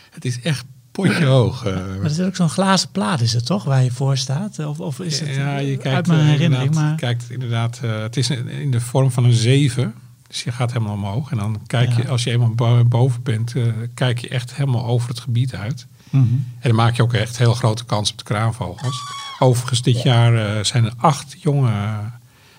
het 0.10 0.25
is 0.25 0.41
echt 0.41 0.65
potje 1.03 1.25
hoog. 1.38 1.65
Uh. 1.65 1.73
Maar 1.73 2.01
het 2.01 2.12
is 2.12 2.19
ook 2.19 2.36
zo'n 2.36 2.49
glazen 2.49 2.89
plaat, 2.91 3.21
is 3.21 3.33
het 3.33 3.45
toch, 3.45 3.63
waar 3.63 3.83
je 3.83 3.91
voor 3.91 4.17
staat? 4.17 4.60
Of, 4.60 4.79
of 4.79 4.99
is 4.99 5.19
het 5.19 5.36
ja, 5.36 5.57
je 5.57 5.77
kijkt, 5.77 5.95
uit 5.95 6.07
mijn 6.07 6.25
herinnering? 6.25 6.75
Maar... 6.75 6.95
kijkt 6.95 7.29
inderdaad, 7.29 7.79
uh, 7.83 8.01
het 8.01 8.17
is 8.17 8.29
in 8.29 8.71
de 8.71 8.81
vorm 8.81 9.12
van 9.12 9.23
een 9.23 9.33
zeven. 9.33 9.93
Dus 10.27 10.43
je 10.43 10.51
gaat 10.51 10.73
helemaal 10.73 10.93
omhoog. 10.93 11.31
En 11.31 11.38
dan 11.38 11.60
kijk 11.67 11.93
je, 11.93 12.07
als 12.07 12.23
je 12.23 12.31
eenmaal 12.31 12.86
boven 12.86 13.23
bent, 13.23 13.55
uh, 13.55 13.73
kijk 13.93 14.19
je 14.19 14.29
echt 14.29 14.55
helemaal 14.55 14.86
over 14.86 15.10
het 15.10 15.19
gebied 15.19 15.55
uit. 15.55 15.86
Mm 16.10 16.21
-hmm. 16.21 16.45
En 16.60 16.69
dan 16.69 16.75
maak 16.75 16.95
je 16.95 17.03
ook 17.03 17.13
echt 17.13 17.38
heel 17.38 17.53
grote 17.53 17.86
kans 17.86 18.12
op 18.12 18.17
de 18.17 18.23
kraanvogels. 18.23 18.99
Overigens, 19.39 19.81
dit 19.81 20.01
jaar 20.01 20.65
zijn 20.65 20.86
er 20.86 20.93
acht 20.97 21.36
jongen 21.39 22.13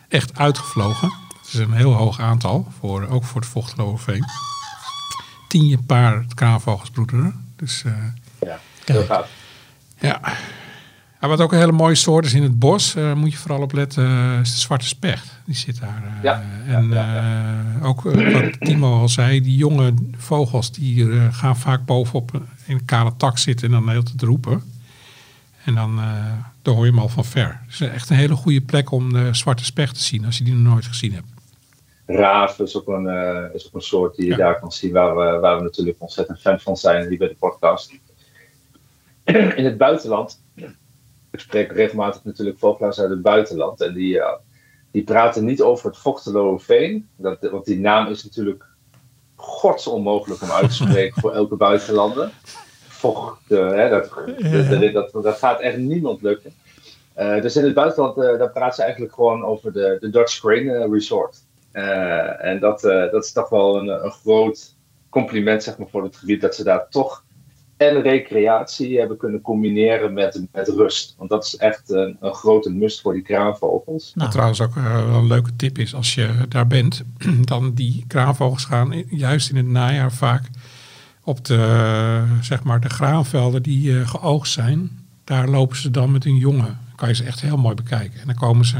echt 0.09 0.39
uitgevlogen. 0.39 1.09
Dat 1.29 1.53
is 1.53 1.59
een 1.59 1.73
heel 1.73 1.93
hoog 1.93 2.21
aantal, 2.21 2.73
voor, 2.79 3.07
ook 3.09 3.25
voor 3.25 3.41
het 3.41 3.51
Vochteloverveen. 3.51 4.25
Tien 5.49 5.85
paar 5.85 6.25
kraanvogels 6.35 6.91
broederen. 6.91 7.45
Dus 7.57 7.85
ja, 8.41 8.59
heel 8.85 9.03
gaaf. 9.03 9.31
Ja. 9.99 10.21
En 11.21 11.29
wat 11.29 11.41
ook 11.41 11.53
een 11.53 11.59
hele 11.59 11.73
mooie 11.73 11.95
soort 11.95 12.25
is 12.25 12.35
in 12.35 12.43
het 12.43 12.59
bos, 12.59 12.97
uh, 12.97 13.13
moet 13.13 13.33
je 13.33 13.39
vooral 13.39 13.63
op 13.63 13.73
letten, 13.73 14.05
uh, 14.05 14.41
is 14.41 14.55
de 14.55 14.61
zwarte 14.61 14.87
specht. 14.87 15.41
Die 15.45 15.55
zit 15.55 15.81
daar. 15.81 16.03
Uh, 16.05 16.23
ja. 16.23 16.43
En 16.67 16.89
ja, 16.89 17.65
ook 17.83 18.03
wat 18.03 18.61
Timo 18.61 19.01
al 19.01 19.09
zei, 19.09 19.41
die 19.41 19.57
jonge 19.57 19.95
vogels 20.17 20.73
die 20.73 21.11
gaan 21.31 21.57
vaak 21.57 21.85
bovenop 21.85 22.31
in 22.67 22.75
een 22.75 22.85
kale 22.85 23.13
tak 23.17 23.39
zitten 23.39 23.67
en 23.67 23.73
dan 23.73 23.89
heel 23.89 24.03
te 24.03 24.27
roepen. 24.27 24.63
En 25.65 25.75
dan, 25.75 26.01
dan 26.63 26.75
hoor 26.75 26.85
je 26.85 26.91
hem 26.91 27.01
al 27.01 27.09
van 27.09 27.25
ver. 27.25 27.61
Het 27.65 27.73
is 27.73 27.81
echt 27.81 28.11
een 28.11 28.17
hele 28.17 28.35
goede 28.35 28.61
plek 28.61 28.91
om 28.91 29.13
de 29.13 29.29
zwarte 29.35 29.65
specht 29.65 29.95
te 29.95 30.03
zien, 30.03 30.25
als 30.25 30.39
je 30.39 30.45
die 30.45 30.55
nog 30.55 30.73
nooit 30.73 30.87
gezien 30.87 31.13
hebt. 31.13 31.27
Raaf 32.07 32.59
is 32.59 32.77
ook 32.77 32.89
een, 32.89 33.07
is 33.55 33.67
ook 33.67 33.75
een 33.75 33.81
soort 33.81 34.17
die 34.17 34.27
je 34.27 34.37
daar 34.37 34.61
kan 34.61 34.73
zien, 34.73 34.93
waar 34.93 35.17
we, 35.17 35.39
waar 35.41 35.57
we 35.57 35.63
natuurlijk 35.63 35.97
ontzettend 35.99 36.41
fan 36.41 36.61
van 36.61 36.77
zijn, 36.77 37.09
die 37.09 37.19
bij 37.19 37.29
de 37.29 37.37
podcast 37.39 37.93
in 39.57 39.65
het 39.65 39.79
buitenland, 39.79 40.43
ik 41.31 41.41
spreek 41.41 41.73
regelmatig 41.73 42.25
natuurlijk 42.25 42.59
vogelaars 42.59 43.01
uit 43.01 43.11
het 43.11 43.23
buitenland, 43.23 43.81
en 43.81 43.95
die, 43.95 44.15
uh, 44.15 44.33
die 44.91 45.05
praten 45.05 45.45
niet 45.45 45.63
over 45.63 45.87
het 45.87 45.99
Vochteloe 45.99 46.61
Veen, 46.61 47.09
dat, 47.17 47.39
want 47.41 47.65
die 47.65 47.79
naam 47.79 48.07
is 48.07 48.25
natuurlijk 48.25 48.65
godsonmogelijk 49.35 50.43
om 50.43 50.51
uit 50.51 50.69
te 50.69 50.75
spreken 50.75 51.21
voor 51.21 51.33
elke 51.33 51.57
buitenlander. 51.57 52.31
Vocht, 52.89 53.51
uh, 53.51 53.71
hè, 53.71 53.89
dat, 53.89 54.11
dat, 54.93 54.93
dat, 55.13 55.23
dat, 55.23 55.39
gaat 55.39 55.61
echt 55.61 55.77
niemand 55.77 56.23
lukken. 56.23 56.53
Uh, 57.19 57.43
dus 57.43 57.57
in 57.57 57.65
het 57.65 57.75
buitenland, 57.75 58.17
daar 58.17 58.51
praten 58.51 58.75
ze 58.75 58.83
eigenlijk 58.83 59.15
gewoon 59.15 59.45
over 59.45 59.73
de, 59.73 59.97
de 60.01 60.11
Dutch 60.11 60.41
Crane 60.41 60.89
Resort. 60.91 61.45
en 61.73 62.61
dat, 62.61 62.81
dat 62.81 63.25
is 63.25 63.33
toch 63.33 63.49
wel 63.49 63.77
een, 63.77 64.05
een 64.05 64.11
groot 64.11 64.77
compliment 65.09 65.63
zeg 65.63 65.79
maar, 65.79 65.89
voor 65.89 66.03
het 66.03 66.17
gebied, 66.17 66.41
dat 66.41 66.55
ze 66.55 66.65
daar 66.65 66.89
toch 66.89 67.25
en 67.79 68.03
recreatie 68.03 68.99
hebben 68.99 69.17
kunnen 69.17 69.41
combineren 69.41 70.13
met, 70.13 70.47
met 70.53 70.69
rust. 70.69 71.15
Want 71.19 71.31
dat 71.31 71.45
is 71.45 71.57
echt 71.57 71.91
een, 71.91 72.17
een 72.21 72.35
grote 72.35 72.71
must 72.71 73.01
voor 73.01 73.13
die 73.13 73.23
kraanvogels. 73.23 74.13
Nou. 74.15 74.31
Trouwens 74.31 74.61
ook 74.61 74.77
uh, 74.77 75.11
een 75.15 75.27
leuke 75.27 75.57
tip 75.57 75.79
is, 75.79 75.95
als 75.95 76.15
je 76.15 76.31
daar 76.49 76.67
bent, 76.67 77.03
dan 77.45 77.75
die 77.75 78.05
kraanvogels 78.07 78.65
gaan 78.65 79.05
juist 79.09 79.51
in 79.51 79.57
het 79.57 79.67
najaar 79.67 80.13
vaak 80.13 80.43
op 81.25 81.45
de, 81.45 82.25
zeg 82.41 82.63
maar, 82.63 82.81
de 82.81 82.89
graanvelden 82.89 83.63
die 83.63 83.91
uh, 83.91 84.09
geoogst 84.09 84.53
zijn. 84.53 84.91
Daar 85.25 85.49
lopen 85.49 85.77
ze 85.77 85.91
dan 85.91 86.13
met 86.13 86.25
hun 86.25 86.37
jongen. 86.37 86.65
Dan 86.87 86.97
kan 86.97 87.09
je 87.09 87.15
ze 87.15 87.25
echt 87.25 87.41
heel 87.41 87.57
mooi 87.57 87.75
bekijken. 87.75 88.21
En 88.21 88.27
dan 88.27 88.35
komen 88.35 88.65
ze 88.65 88.77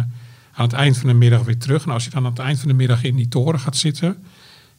aan 0.53 0.65
het 0.65 0.73
eind 0.73 0.99
van 0.99 1.09
de 1.09 1.15
middag 1.15 1.45
weer 1.45 1.59
terug. 1.59 1.85
En 1.85 1.93
als 1.93 2.05
je 2.05 2.11
dan 2.11 2.25
aan 2.25 2.31
het 2.31 2.41
eind 2.41 2.59
van 2.59 2.69
de 2.69 2.75
middag 2.75 3.05
in 3.05 3.17
die 3.17 3.29
toren 3.29 3.61
gaat 3.61 3.77
zitten 3.77 4.17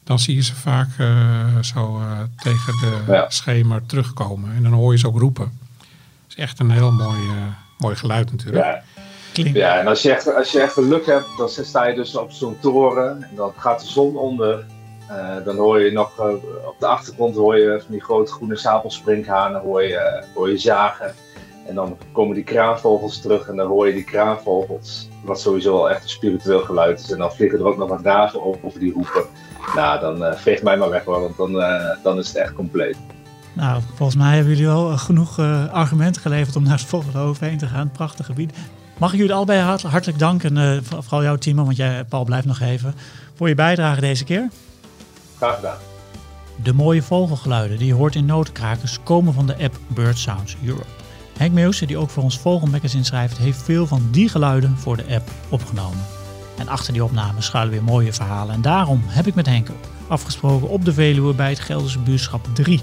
dan 0.04 0.18
zie 0.18 0.34
je 0.34 0.42
ze 0.42 0.54
vaak 0.54 0.88
uh, 1.00 1.58
zo 1.60 1.98
uh, 1.98 2.20
tegen 2.36 2.72
de 2.80 3.12
ja. 3.12 3.30
schemer 3.30 3.86
terugkomen. 3.86 4.54
En 4.56 4.62
dan 4.62 4.72
hoor 4.72 4.92
je 4.92 4.98
ze 4.98 5.06
ook 5.06 5.18
roepen. 5.18 5.58
Het 5.78 6.28
is 6.28 6.34
echt 6.34 6.60
een 6.60 6.70
heel 6.70 6.92
mooi, 6.92 7.20
uh, 7.20 7.32
mooi 7.78 7.96
geluid 7.96 8.30
natuurlijk. 8.30 8.64
Ja. 8.64 8.82
Ja, 9.32 9.78
en 9.78 9.86
als 9.86 10.02
je, 10.02 10.12
echt, 10.12 10.34
als 10.34 10.52
je 10.52 10.60
echt 10.60 10.72
geluk 10.72 11.06
hebt, 11.06 11.26
dan 11.36 11.48
sta 11.48 11.86
je 11.86 11.94
dus 11.94 12.16
op 12.16 12.30
zo'n 12.30 12.56
toren 12.60 13.22
en 13.22 13.36
dan 13.36 13.52
gaat 13.56 13.80
de 13.80 13.86
zon 13.86 14.16
onder. 14.16 14.64
dan 15.44 15.56
hoor 15.56 15.80
je 15.80 15.92
nog 15.92 16.18
op 16.66 16.76
de 16.78 16.86
achtergrond 16.86 17.36
hoor 17.36 17.58
je 17.58 17.80
van 17.80 17.90
die 17.90 18.02
grote 18.02 18.32
groene 18.32 18.56
sapelsprinkhanen 18.56 19.60
hoor 19.60 19.82
je, 19.82 20.24
hoor 20.34 20.50
je 20.50 20.58
zagen. 20.58 21.14
En 21.66 21.74
dan 21.74 21.98
komen 22.12 22.34
die 22.34 22.44
kraanvogels 22.44 23.20
terug 23.20 23.48
en 23.48 23.56
dan 23.56 23.66
hoor 23.66 23.86
je 23.86 23.92
die 23.92 24.04
kraanvogels, 24.04 25.08
wat 25.24 25.40
sowieso 25.40 25.76
al 25.76 25.90
echt 25.90 26.02
een 26.02 26.08
spiritueel 26.08 26.60
geluid 26.60 27.00
is. 27.00 27.10
En 27.10 27.18
dan 27.18 27.32
vliegen 27.32 27.58
er 27.58 27.66
ook 27.66 27.76
nog 27.76 27.88
wat 27.88 28.02
dagen 28.02 28.62
over 28.64 28.78
die 28.78 28.92
roepen. 28.92 29.24
Nou, 29.74 30.00
dan 30.00 30.22
uh, 30.22 30.34
veeg 30.34 30.62
mij 30.62 30.76
maar 30.76 30.90
weg 30.90 31.04
hoor, 31.04 31.20
want 31.20 31.36
dan, 31.36 31.54
uh, 31.54 31.84
dan 32.02 32.18
is 32.18 32.28
het 32.28 32.36
echt 32.36 32.52
compleet. 32.52 32.96
Nou, 33.52 33.82
volgens 33.94 34.18
mij 34.18 34.34
hebben 34.34 34.56
jullie 34.56 34.68
al 34.72 34.98
genoeg 34.98 35.38
uh, 35.38 35.72
argumenten 35.72 36.22
geleverd 36.22 36.56
om 36.56 36.62
naar 36.62 36.78
het 36.78 36.86
volgende 36.86 37.18
overheen 37.18 37.58
te 37.58 37.66
gaan. 37.66 37.90
Prachtig 37.90 38.26
gebied. 38.26 38.52
Mag 38.98 39.12
ik 39.12 39.18
jullie 39.18 39.34
allebei 39.34 39.60
hart, 39.60 39.82
hartelijk 39.82 40.18
danken, 40.18 40.84
vooral 40.84 41.22
jouw 41.22 41.36
team, 41.36 41.56
want 41.56 41.76
jij, 41.76 42.04
Paul, 42.04 42.24
blijft 42.24 42.46
nog 42.46 42.60
even, 42.60 42.94
voor 43.34 43.48
je 43.48 43.54
bijdrage 43.54 44.00
deze 44.00 44.24
keer. 44.24 44.48
Graag 45.36 45.54
gedaan. 45.54 45.78
De 46.62 46.72
mooie 46.72 47.02
vogelgeluiden 47.02 47.78
die 47.78 47.86
je 47.86 47.94
hoort 47.94 48.14
in 48.14 48.26
notenkrakers 48.26 48.98
komen 49.02 49.34
van 49.34 49.46
de 49.46 49.56
app 49.62 49.78
Bird 49.86 50.18
Sounds 50.18 50.56
Europe. 50.64 50.84
Henk 51.36 51.52
Meeuwse, 51.52 51.86
die 51.86 51.96
ook 51.96 52.10
voor 52.10 52.22
ons 52.22 52.38
Vogelmagazine 52.38 53.04
schrijft, 53.04 53.38
heeft 53.38 53.62
veel 53.62 53.86
van 53.86 54.08
die 54.10 54.28
geluiden 54.28 54.76
voor 54.76 54.96
de 54.96 55.04
app 55.14 55.30
opgenomen. 55.48 56.19
En 56.60 56.68
achter 56.68 56.92
die 56.92 57.04
opnames 57.04 57.46
schuilen 57.46 57.72
weer 57.72 57.84
mooie 57.84 58.12
verhalen. 58.12 58.54
En 58.54 58.62
daarom 58.62 59.02
heb 59.06 59.26
ik 59.26 59.34
met 59.34 59.46
Henk 59.46 59.68
afgesproken 60.08 60.68
op 60.68 60.84
de 60.84 60.92
Veluwe 60.92 61.34
bij 61.34 61.48
het 61.48 61.60
Gelderse 61.60 61.98
buurschap 61.98 62.46
3. 62.54 62.80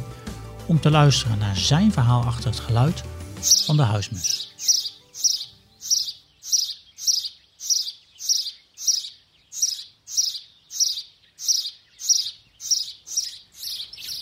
Om 0.65 0.79
te 0.79 0.91
luisteren 0.91 1.37
naar 1.37 1.55
zijn 1.57 1.91
verhaal 1.91 2.23
achter 2.23 2.49
het 2.49 2.59
geluid 2.59 3.03
van 3.65 3.77
de 3.77 3.83
huismus. 3.83 4.55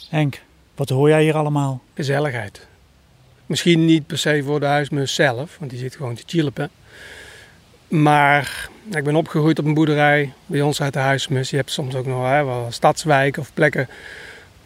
Henk, 0.10 0.42
wat 0.76 0.90
hoor 0.90 1.10
jij 1.10 1.24
hier 1.24 1.36
allemaal? 1.36 1.82
Gezelligheid. 1.94 2.68
Misschien 3.46 3.86
niet 3.86 4.08
per 4.08 4.18
se 4.18 4.44
voor 4.46 4.60
de 4.60 4.66
huismus 4.66 5.14
zelf, 5.14 5.58
want 5.60 5.72
die 5.72 5.80
zit 5.80 5.96
gewoon 5.96 6.16
te 6.16 6.24
chillen. 6.26 6.72
Maar 7.88 8.70
ik 8.92 9.04
ben 9.04 9.16
opgegroeid 9.16 9.60
op 9.60 9.66
een 9.66 9.74
boerderij 9.74 10.34
bij 10.46 10.62
ons 10.62 10.82
uit 10.82 10.94
de 10.94 11.00
huismus. 11.00 11.50
Je 11.50 11.56
hebt 11.56 11.72
soms 11.72 11.96
ook 11.96 12.06
nog 12.06 12.30
hè, 12.30 12.44
wel 12.44 12.68
stadswijken 12.70 13.42
of 13.42 13.54
plekken. 13.54 13.88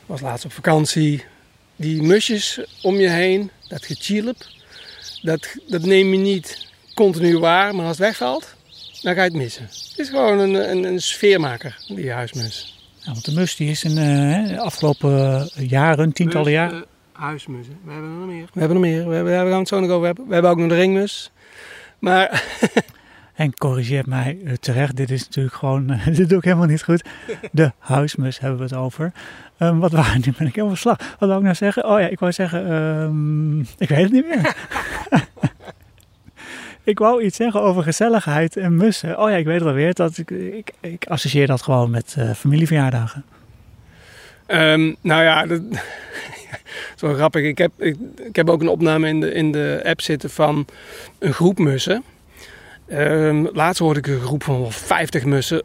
was 0.05 0.21
laatst 0.21 0.45
op 0.45 0.51
vakantie. 0.51 1.23
Die 1.75 2.01
musjes 2.01 2.61
om 2.81 2.95
je 2.95 3.09
heen, 3.09 3.51
dat 3.67 3.85
gechilp, 3.85 4.37
dat, 5.21 5.55
dat 5.67 5.81
neem 5.81 6.11
je 6.11 6.19
niet 6.19 6.67
continu 6.93 7.37
waar. 7.37 7.75
Maar 7.75 7.85
als 7.85 7.97
het 7.97 8.05
wegvalt, 8.05 8.55
dan 9.01 9.13
ga 9.13 9.23
je 9.23 9.29
het 9.29 9.37
missen. 9.37 9.63
Het 9.63 9.99
is 9.99 10.09
gewoon 10.09 10.39
een, 10.39 10.69
een, 10.69 10.83
een 10.83 11.01
sfeermaker, 11.01 11.83
die 11.87 12.11
huismus. 12.11 12.79
Ja, 12.97 13.11
want 13.11 13.25
de 13.25 13.33
mus 13.33 13.55
die 13.55 13.69
is 13.69 13.83
in 13.83 13.97
uh, 13.97 14.47
de 14.47 14.59
afgelopen 14.59 15.49
jaren, 15.55 16.11
tientallen 16.11 16.51
jaren... 16.51 16.77
Uh, 16.77 16.83
huismussen. 17.11 17.77
We 17.83 17.91
hebben 17.91 18.11
er 18.11 18.17
nog 18.17 18.27
meer. 18.27 18.47
We 18.53 18.59
hebben 18.59 18.77
er 18.77 18.83
nog 18.83 18.91
meer. 18.91 19.07
We, 19.07 19.15
hebben, 19.15 19.43
we 19.43 19.49
gaan 19.49 19.59
het 19.59 19.67
zo 19.67 19.79
nog 19.79 19.89
over 19.89 20.05
hebben. 20.05 20.27
We 20.27 20.33
hebben 20.33 20.51
ook 20.51 20.57
nog 20.57 20.69
de 20.69 20.75
ringmus. 20.75 21.31
Maar 21.99 22.43
En 23.39 23.53
corrigeert 23.53 24.05
mij 24.05 24.37
uh, 24.43 24.53
terecht, 24.53 24.95
dit 24.95 25.11
is 25.11 25.25
natuurlijk 25.25 25.55
gewoon, 25.55 25.87
dit 26.13 26.29
doe 26.29 26.37
ik 26.37 26.43
helemaal 26.43 26.67
niet 26.67 26.83
goed. 26.83 27.03
De 27.51 27.71
huismus 27.77 28.39
hebben 28.39 28.57
we 28.57 28.63
het 28.63 28.73
over. 28.73 29.11
Um, 29.59 29.79
wat 29.79 29.91
waren, 29.91 30.21
nu 30.25 30.33
ben 30.37 30.47
ik 30.47 30.55
helemaal 30.55 30.75
slag. 30.75 30.97
Wat 30.97 31.29
wou 31.29 31.35
ik 31.35 31.41
nou 31.41 31.55
zeggen? 31.55 31.85
Oh 31.85 31.99
ja, 31.99 32.07
ik 32.07 32.19
wou 32.19 32.31
zeggen, 32.31 32.71
um, 32.71 33.59
ik 33.77 33.89
weet 33.89 34.03
het 34.03 34.11
niet 34.11 34.27
meer. 34.27 34.55
ik 36.91 36.99
wou 36.99 37.23
iets 37.23 37.37
zeggen 37.37 37.61
over 37.61 37.83
gezelligheid 37.83 38.57
en 38.57 38.75
mussen. 38.75 39.19
Oh 39.19 39.29
ja, 39.29 39.35
ik 39.35 39.45
weet 39.45 39.59
het 39.59 39.67
alweer. 39.67 39.93
Dat 39.93 40.17
ik, 40.17 40.31
ik, 40.31 40.71
ik 40.79 41.05
associeer 41.07 41.47
dat 41.47 41.61
gewoon 41.61 41.89
met 41.89 42.15
uh, 42.17 42.33
familieverjaardagen. 42.33 43.25
Um, 44.47 44.95
nou 45.01 45.23
ja, 45.23 45.45
dat, 45.45 45.61
zo 46.95 47.13
grappig. 47.13 47.43
Ik 47.43 47.57
heb, 47.57 47.71
ik, 47.77 47.95
ik, 48.27 48.35
heb 48.35 48.49
ook 48.49 48.61
een 48.61 48.69
opname 48.69 49.07
in 49.07 49.19
de, 49.19 49.33
in 49.33 49.51
de 49.51 49.81
app 49.85 50.01
zitten 50.01 50.29
van 50.29 50.65
een 51.19 51.33
groep 51.33 51.59
mussen. 51.59 52.03
Um, 52.91 53.49
laatst 53.53 53.79
hoorde 53.79 53.99
ik 53.99 54.07
een 54.07 54.21
groep 54.21 54.43
van 54.43 54.71
50 54.71 55.25
mussen 55.25 55.63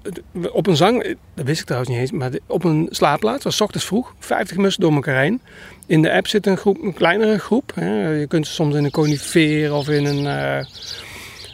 op 0.52 0.66
een 0.66 0.76
zang, 0.76 1.16
dat 1.34 1.46
wist 1.46 1.60
ik 1.60 1.66
trouwens 1.66 1.92
niet 1.92 2.00
eens, 2.00 2.10
maar 2.10 2.30
op 2.46 2.64
een 2.64 2.88
slaapplaats, 2.90 3.44
was 3.44 3.60
ochtends 3.60 3.86
vroeg, 3.86 4.14
50 4.18 4.56
mussen 4.56 4.82
door 4.82 4.92
elkaar 4.92 5.20
heen. 5.20 5.40
In 5.86 6.02
de 6.02 6.12
app 6.12 6.26
zit 6.26 6.46
een, 6.46 6.56
groep, 6.56 6.82
een 6.82 6.94
kleinere 6.94 7.38
groep. 7.38 7.72
Hè. 7.74 8.08
Je 8.08 8.26
kunt 8.26 8.46
ze 8.46 8.52
soms 8.52 8.74
in 8.74 8.84
een 8.84 8.90
conifeer 8.90 9.74
of 9.74 9.88
in 9.88 10.04
een, 10.04 10.24
uh, 10.24 10.64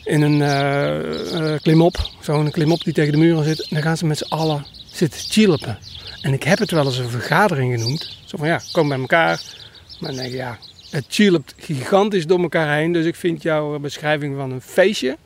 in 0.05 0.23
een 0.23 0.41
uh, 0.41 1.41
uh, 1.41 1.59
klimop, 1.59 1.97
zo'n 2.21 2.51
klimop 2.51 2.85
die 2.85 2.93
tegen 2.93 3.13
de 3.13 3.19
muren 3.19 3.45
zit. 3.45 3.61
En 3.61 3.69
dan 3.71 3.83
gaan 3.83 3.97
ze 3.97 4.07
met 4.07 4.19
z'n 4.19 4.35
allen 4.35 4.67
zitten 4.93 5.21
chilpen. 5.21 5.79
En 6.23 6.33
ik 6.33 6.43
heb 6.43 6.59
het 6.59 6.71
wel 6.71 6.85
eens 6.85 6.99
een 6.99 7.09
vergadering 7.09 7.81
genoemd. 7.81 8.17
Zo 8.25 8.37
van 8.37 8.49
ja, 8.49 8.61
kom 8.73 8.89
bij 8.89 8.99
elkaar. 8.99 9.43
Maar 10.01 10.11
dan 10.11 10.21
denk 10.21 10.33
ja, 10.33 10.59
het 10.91 11.05
chilpt 11.09 11.55
gigantisch 11.59 12.27
door 12.27 12.41
elkaar 12.41 12.77
heen. 12.77 12.93
Dus 12.93 13.05
ik 13.05 13.15
vind 13.15 13.43
jouw 13.43 13.79
beschrijving 13.79 14.37
van 14.37 14.51
een 14.51 14.61
feestje, 14.61 15.17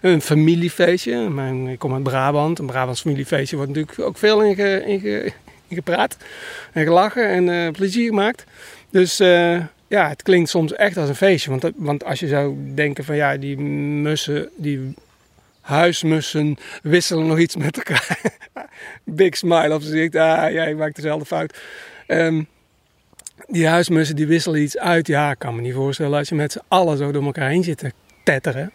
een 0.00 0.20
familiefeestje. 0.20 1.28
Mijn, 1.28 1.66
ik 1.66 1.78
kom 1.78 1.94
uit 1.94 2.02
Brabant. 2.02 2.58
Een 2.58 2.66
Brabants 2.66 3.00
familiefeestje 3.00 3.56
wordt 3.56 3.72
natuurlijk 3.72 4.00
ook 4.08 4.18
veel 4.18 4.42
in, 4.42 4.58
in, 4.86 5.00
ge, 5.00 5.32
in 5.68 5.76
gepraat. 5.76 6.16
En 6.72 6.84
gelachen 6.84 7.28
en 7.28 7.48
uh, 7.48 7.70
plezier 7.70 8.08
gemaakt. 8.08 8.44
Dus 8.90 9.20
uh, 9.20 9.60
ja, 9.86 10.08
het 10.08 10.22
klinkt 10.22 10.50
soms 10.50 10.72
echt 10.72 10.96
als 10.96 11.08
een 11.08 11.14
feestje. 11.14 11.50
Want, 11.50 11.72
want 11.76 12.04
als 12.04 12.20
je 12.20 12.28
zou 12.28 12.56
denken 12.74 13.04
van 13.04 13.16
ja, 13.16 13.36
die 13.36 13.58
mussen, 13.58 14.48
die 14.56 14.94
huismussen 15.60 16.56
wisselen 16.82 17.26
nog 17.26 17.38
iets 17.38 17.56
met 17.56 17.76
elkaar. 17.76 18.18
Big 19.04 19.36
smile 19.36 19.74
op 19.74 19.82
gezicht. 19.82 20.16
Ah, 20.16 20.52
jij 20.52 20.74
maakt 20.74 20.96
dezelfde 20.96 21.26
fout. 21.26 21.58
Um, 22.06 22.46
die 23.52 23.66
huismussen 23.66 24.16
die 24.16 24.26
wisselen 24.26 24.62
iets 24.62 24.78
uit. 24.78 25.06
Ja, 25.06 25.30
ik 25.30 25.38
kan 25.38 25.54
me 25.54 25.60
niet 25.60 25.74
voorstellen 25.74 26.18
als 26.18 26.28
je 26.28 26.34
met 26.34 26.52
z'n 26.52 26.60
allen 26.68 26.96
zo 26.96 27.12
door 27.12 27.24
elkaar 27.24 27.48
heen 27.48 27.64
zit 27.64 27.78
te 27.78 27.92
tetteren. 28.24 28.72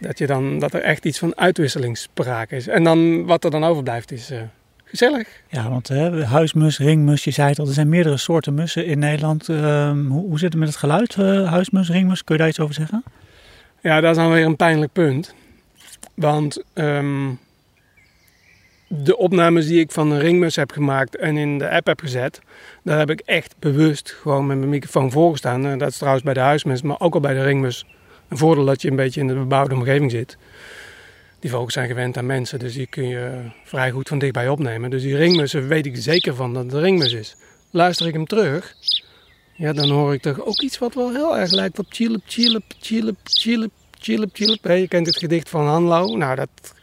Dat, 0.00 0.18
je 0.18 0.26
dan, 0.26 0.58
dat 0.58 0.74
er 0.74 0.80
echt 0.80 1.04
iets 1.04 1.18
van 1.18 1.36
uitwisseling 1.36 1.98
sprake 1.98 2.56
is. 2.56 2.68
En 2.68 2.84
dan 2.84 3.26
wat 3.26 3.44
er 3.44 3.50
dan 3.50 3.64
overblijft 3.64 4.12
is 4.12 4.30
uh, 4.30 4.40
gezellig. 4.84 5.28
Ja, 5.48 5.70
want 5.70 5.90
uh, 5.90 6.30
huismus, 6.30 6.78
ringmus, 6.78 7.24
je 7.24 7.30
zei 7.30 7.48
het 7.48 7.58
al, 7.58 7.66
er 7.66 7.72
zijn 7.72 7.88
meerdere 7.88 8.16
soorten 8.16 8.54
mussen 8.54 8.86
in 8.86 8.98
Nederland. 8.98 9.48
Uh, 9.48 9.90
hoe, 9.90 10.28
hoe, 10.28 10.38
zit 10.38 10.52
het 10.52 10.58
met 10.58 10.68
het 10.68 10.76
geluid, 10.76 11.16
uh, 11.16 11.50
huismus, 11.50 11.90
ringmus? 11.90 12.24
Kun 12.24 12.34
je 12.34 12.40
daar 12.40 12.50
iets 12.50 12.60
over 12.60 12.74
zeggen? 12.74 13.04
Ja, 13.80 14.00
dat 14.00 14.10
is 14.10 14.16
dan 14.16 14.32
weer 14.32 14.44
een 14.44 14.56
pijnlijk 14.56 14.92
punt. 14.92 15.34
Want 16.14 16.62
um, 16.74 17.38
de 18.88 19.16
opnames 19.16 19.66
die 19.66 19.80
ik 19.80 19.90
van 19.90 20.10
een 20.10 20.18
ringmus 20.18 20.56
heb 20.56 20.70
gemaakt 20.70 21.16
en 21.16 21.36
in 21.36 21.58
de 21.58 21.70
app 21.70 21.86
heb 21.86 22.00
gezet, 22.00 22.40
daar 22.82 22.98
heb 22.98 23.10
ik 23.10 23.20
echt 23.20 23.54
bewust 23.58 24.10
gewoon 24.10 24.46
met 24.46 24.58
mijn 24.58 24.70
microfoon 24.70 25.10
voorgestaan. 25.10 25.66
En 25.66 25.78
dat 25.78 25.88
is 25.88 25.96
trouwens 25.96 26.24
bij 26.24 26.34
de 26.34 26.40
huismus, 26.40 26.82
maar 26.82 27.00
ook 27.00 27.14
al 27.14 27.20
bij 27.20 27.34
de 27.34 27.42
ringmus. 27.42 27.86
Een 28.28 28.38
voordeel 28.38 28.64
dat 28.64 28.82
je 28.82 28.90
een 28.90 28.96
beetje 28.96 29.20
in 29.20 29.26
de 29.26 29.34
bebouwde 29.34 29.74
omgeving 29.74 30.10
zit. 30.10 30.36
Die 31.40 31.50
vogels 31.50 31.72
zijn 31.72 31.88
gewend 31.88 32.16
aan 32.16 32.26
mensen, 32.26 32.58
dus 32.58 32.74
die 32.74 32.86
kun 32.86 33.08
je 33.08 33.30
vrij 33.64 33.90
goed 33.90 34.08
van 34.08 34.18
dichtbij 34.18 34.48
opnemen. 34.48 34.90
Dus 34.90 35.02
die 35.02 35.16
ringmussen 35.16 35.68
weet 35.68 35.86
ik 35.86 35.96
zeker 35.96 36.34
van 36.34 36.54
dat 36.54 36.64
het 36.64 36.72
een 36.72 36.80
ringmus 36.80 37.12
is. 37.12 37.36
Luister 37.70 38.06
ik 38.06 38.12
hem 38.12 38.26
terug, 38.26 38.74
ja, 39.54 39.72
dan 39.72 39.90
hoor 39.90 40.14
ik 40.14 40.22
toch 40.22 40.44
ook 40.44 40.60
iets 40.60 40.78
wat 40.78 40.94
wel 40.94 41.12
heel 41.12 41.38
erg 41.38 41.50
lijkt 41.50 41.78
op 41.78 41.86
chilip, 41.88 42.22
chilip, 42.26 42.64
chilip, 42.78 43.16
chilip, 43.24 43.70
chilip, 43.98 44.30
chilip. 44.32 44.64
Je 44.64 44.88
kent 44.88 45.06
het 45.06 45.18
gedicht 45.18 45.48
van 45.48 45.66
Hanlo. 45.66 46.16
Nou, 46.16 46.34
dat 46.34 46.74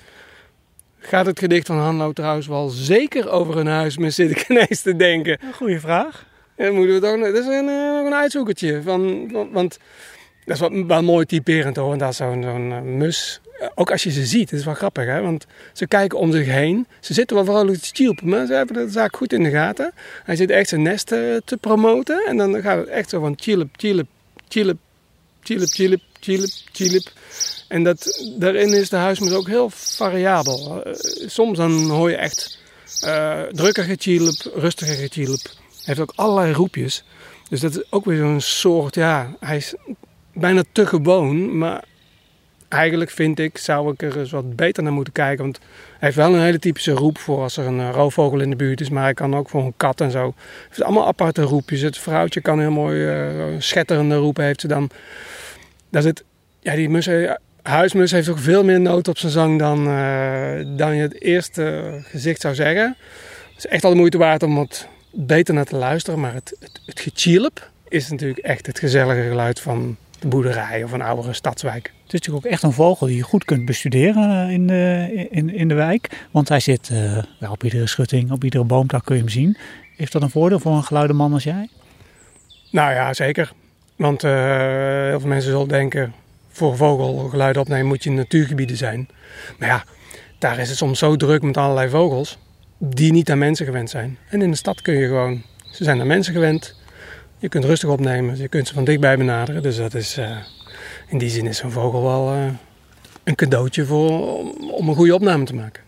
Gaat 1.07 1.25
het 1.25 1.39
gedicht 1.39 1.67
van 1.67 1.77
Hanlo 1.77 2.13
trouwens 2.13 2.47
wel 2.47 2.69
zeker 2.69 3.29
over 3.29 3.57
een 3.57 3.67
huismus, 3.67 4.15
zit 4.15 4.31
ik 4.31 4.45
ineens 4.49 4.81
te 4.81 4.95
denken. 4.95 5.39
Goeie 5.53 5.79
vraag. 5.79 6.25
Ja, 6.57 6.71
moeten 6.71 6.99
we 6.99 7.07
het 7.07 7.15
ook, 7.15 7.23
dat 7.23 7.43
is 7.43 7.45
een, 7.45 7.67
een 7.67 8.13
uitzoekertje. 8.13 8.81
Van, 8.81 9.31
want 9.51 9.77
dat 10.45 10.55
is 10.55 10.59
wel, 10.59 10.85
wel 10.85 11.03
mooi 11.03 11.25
typerend 11.25 11.75
hoor. 11.75 11.91
En 11.91 11.97
dat 11.97 12.09
is 12.09 12.17
zo'n 12.17 12.43
zo'n 12.43 12.97
mus. 12.97 13.41
Ook 13.75 13.91
als 13.91 14.03
je 14.03 14.11
ze 14.11 14.25
ziet, 14.25 14.49
het 14.49 14.59
is 14.59 14.65
wel 14.65 14.73
grappig 14.73 15.05
hè. 15.05 15.21
Want 15.21 15.45
ze 15.73 15.87
kijken 15.87 16.19
om 16.19 16.31
zich 16.31 16.45
heen. 16.45 16.87
Ze 16.99 17.13
zitten 17.13 17.35
wel 17.35 17.45
vooral 17.45 17.65
te 17.65 17.79
chilpen, 17.79 18.29
maar 18.29 18.45
ze 18.45 18.53
hebben 18.53 18.75
de 18.75 18.91
zaak 18.91 19.15
goed 19.15 19.33
in 19.33 19.43
de 19.43 19.49
gaten. 19.49 19.91
Hij 20.23 20.35
zit 20.35 20.49
echt 20.49 20.69
zijn 20.69 20.81
nest 20.81 21.07
te 21.07 21.57
promoten. 21.59 22.25
En 22.25 22.37
dan 22.37 22.61
gaat 22.61 22.77
het 22.77 22.87
echt 22.87 23.09
zo 23.09 23.19
van 23.19 23.33
chilip, 23.35 23.69
chilip, 23.75 24.07
chilip, 24.47 24.77
chilip, 25.43 25.69
chilip, 25.69 26.01
chilip, 26.19 26.51
chilip. 26.71 27.11
En 27.67 27.83
dat, 27.83 28.31
daarin 28.37 28.73
is 28.73 28.89
de 28.89 28.95
huismus 28.95 29.33
ook 29.33 29.47
heel 29.47 29.69
variabel. 29.69 30.83
Uh, 30.87 30.93
soms 31.27 31.57
dan 31.57 31.89
hoor 31.89 32.09
je 32.09 32.15
echt 32.15 32.59
uh, 33.05 33.41
drukker 33.41 33.83
gechilp, 33.83 34.51
rustiger 34.55 34.95
gechilp. 34.95 35.41
Hij 35.43 35.95
heeft 35.95 35.99
ook 35.99 36.13
allerlei 36.15 36.53
roepjes. 36.53 37.03
Dus 37.49 37.59
dat 37.59 37.75
is 37.75 37.91
ook 37.91 38.05
weer 38.05 38.17
zo'n 38.17 38.41
soort, 38.41 38.95
ja, 38.95 39.35
hij 39.39 39.57
is 39.57 39.73
bijna 40.33 40.63
te 40.71 40.85
gewoon. 40.85 41.57
Maar 41.57 41.83
eigenlijk 42.67 43.11
vind 43.11 43.39
ik, 43.39 43.57
zou 43.57 43.91
ik 43.91 44.01
er 44.01 44.19
eens 44.19 44.31
wat 44.31 44.55
beter 44.55 44.83
naar 44.83 44.93
moeten 44.93 45.13
kijken. 45.13 45.43
Want 45.43 45.59
hij 45.59 45.97
heeft 45.99 46.15
wel 46.15 46.33
een 46.33 46.41
hele 46.41 46.59
typische 46.59 46.91
roep 46.91 47.17
voor 47.17 47.41
als 47.41 47.57
er 47.57 47.65
een 47.65 47.79
uh, 47.79 47.89
roofvogel 47.91 48.39
in 48.39 48.49
de 48.49 48.55
buurt 48.55 48.81
is. 48.81 48.89
Maar 48.89 49.03
hij 49.03 49.13
kan 49.13 49.35
ook 49.35 49.49
voor 49.49 49.63
een 49.63 49.73
kat 49.77 50.01
en 50.01 50.11
zo. 50.11 50.23
Hij 50.23 50.65
heeft 50.67 50.83
allemaal 50.83 51.07
aparte 51.07 51.41
roepjes. 51.41 51.81
Het 51.81 51.97
vrouwtje 51.97 52.41
kan 52.41 52.59
heel 52.59 52.71
mooi 52.71 53.15
schetterende 53.59 54.15
roepen 54.15 54.43
heeft 54.43 54.61
ze 54.61 54.67
dan. 54.67 54.89
Daar 55.89 56.01
zit, 56.01 56.23
ja, 56.59 56.75
die 56.75 56.89
mussen 56.89 57.39
Huismus 57.67 58.11
heeft 58.11 58.29
ook 58.29 58.39
veel 58.39 58.63
meer 58.63 58.81
noot 58.81 59.07
op 59.07 59.17
zijn 59.17 59.31
zang 59.31 59.59
dan, 59.59 59.87
uh, 59.87 60.77
dan 60.77 60.95
je 60.95 61.01
het 61.01 61.21
eerste 61.21 61.83
gezicht 62.03 62.41
zou 62.41 62.55
zeggen. 62.55 62.95
Het 63.53 63.57
is 63.57 63.67
echt 63.67 63.83
al 63.83 63.89
de 63.89 63.97
moeite 63.97 64.17
waard 64.17 64.43
om 64.43 64.55
wat 64.55 64.87
beter 65.11 65.53
naar 65.53 65.65
te 65.65 65.75
luisteren. 65.75 66.19
Maar 66.19 66.33
het, 66.33 66.55
het, 66.59 66.81
het 66.85 66.99
gechilp 66.99 67.69
is 67.89 68.09
natuurlijk 68.09 68.39
echt 68.39 68.65
het 68.65 68.79
gezellige 68.79 69.21
geluid 69.21 69.59
van 69.59 69.97
de 70.19 70.27
boerderij 70.27 70.83
of 70.83 70.91
een 70.91 71.01
oudere 71.01 71.33
stadswijk. 71.33 71.85
Het 71.85 72.13
is 72.13 72.19
natuurlijk 72.19 72.45
ook 72.45 72.51
echt 72.51 72.63
een 72.63 72.71
vogel 72.71 73.07
die 73.07 73.15
je 73.15 73.21
goed 73.21 73.45
kunt 73.45 73.65
bestuderen 73.65 74.49
in 74.49 74.67
de, 74.67 75.27
in, 75.31 75.53
in 75.53 75.67
de 75.67 75.73
wijk. 75.73 76.25
Want 76.31 76.49
hij 76.49 76.59
zit 76.59 76.89
uh, 76.91 77.51
op 77.51 77.63
iedere 77.63 77.87
schutting, 77.87 78.31
op 78.31 78.43
iedere 78.43 78.63
boomtak 78.63 79.05
kun 79.05 79.15
je 79.15 79.21
hem 79.21 79.31
zien. 79.31 79.57
Heeft 79.95 80.11
dat 80.11 80.21
een 80.21 80.29
voordeel 80.29 80.59
voor 80.59 80.75
een 80.75 80.83
geluideman 80.83 81.33
als 81.33 81.43
jij? 81.43 81.69
Nou 82.71 82.93
ja, 82.93 83.13
zeker. 83.13 83.53
Want 83.95 84.23
uh, 84.23 84.31
heel 85.07 85.19
veel 85.19 85.29
mensen 85.29 85.51
zullen 85.51 85.67
denken, 85.67 86.13
voor 86.55 86.77
vogelgeluid 86.77 87.57
opnemen 87.57 87.85
moet 87.85 88.03
je 88.03 88.09
in 88.09 88.15
natuurgebieden 88.15 88.77
zijn. 88.77 89.07
Maar 89.59 89.67
ja, 89.67 89.83
daar 90.39 90.59
is 90.59 90.69
het 90.69 90.77
soms 90.77 90.99
zo 90.99 91.15
druk 91.15 91.41
met 91.41 91.57
allerlei 91.57 91.89
vogels 91.89 92.37
die 92.77 93.11
niet 93.11 93.31
aan 93.31 93.37
mensen 93.37 93.65
gewend 93.65 93.89
zijn. 93.89 94.17
En 94.29 94.41
in 94.41 94.51
de 94.51 94.57
stad 94.57 94.81
kun 94.81 94.93
je 94.93 95.07
gewoon, 95.07 95.41
ze 95.71 95.83
zijn 95.83 95.99
aan 95.99 96.07
mensen 96.07 96.33
gewend. 96.33 96.75
Je 97.37 97.49
kunt 97.49 97.63
rustig 97.63 97.89
opnemen, 97.89 98.37
je 98.37 98.47
kunt 98.47 98.67
ze 98.67 98.73
van 98.73 98.83
dichtbij 98.83 99.17
benaderen. 99.17 99.61
Dus 99.61 99.77
dat 99.77 99.93
is, 99.93 100.17
uh, 100.17 100.37
in 101.07 101.17
die 101.17 101.29
zin 101.29 101.47
is 101.47 101.57
zo'n 101.57 101.71
vogel 101.71 102.03
wel 102.03 102.33
uh, 102.35 102.45
een 103.23 103.35
cadeautje 103.35 103.85
voor, 103.85 104.37
om, 104.71 104.89
een 104.89 104.95
goede 104.95 105.15
opname 105.15 105.43
te 105.43 105.55
maken. 105.55 105.83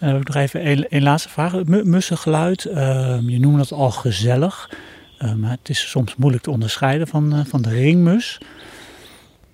Uh, 0.00 0.12
nog 0.12 0.34
even 0.34 0.66
een, 0.66 0.86
een 0.88 1.02
laatste 1.02 1.28
vraag. 1.28 1.64
Mussengeluid, 1.64 2.62
je 2.62 3.38
noemde 3.40 3.60
het 3.60 3.72
al 3.72 3.90
gezellig. 3.90 4.70
maar 5.36 5.50
het 5.50 5.68
is 5.68 5.90
soms 5.90 6.16
moeilijk 6.16 6.42
te 6.42 6.50
onderscheiden 6.50 7.06
van, 7.06 7.44
van 7.46 7.62
de 7.62 7.70
ringmus 7.70 8.38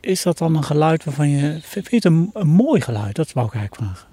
is 0.01 0.23
dat 0.23 0.39
dan 0.39 0.57
een 0.57 0.65
geluid 0.65 1.05
waarvan 1.05 1.29
je. 1.29 1.59
Vind 1.63 1.91
je 1.91 1.97
het 1.97 2.05
een, 2.05 2.31
mooi 2.43 2.81
geluid? 2.81 3.17
Dat 3.17 3.33
wou 3.33 3.47
ik 3.47 3.55
eigenlijk 3.55 3.85
vragen. 3.85 4.09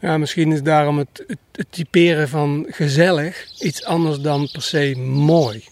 Ja, 0.00 0.18
misschien 0.18 0.52
is 0.52 0.62
daarom 0.62 0.98
het, 0.98 1.24
het, 1.26 1.38
het, 1.52 1.66
typeren 1.70 2.28
van 2.28 2.66
gezellig 2.68 3.46
iets 3.58 3.84
anders 3.84 4.20
dan 4.20 4.48
per 4.52 4.62
se 4.62 4.94
mooi. 4.98 5.64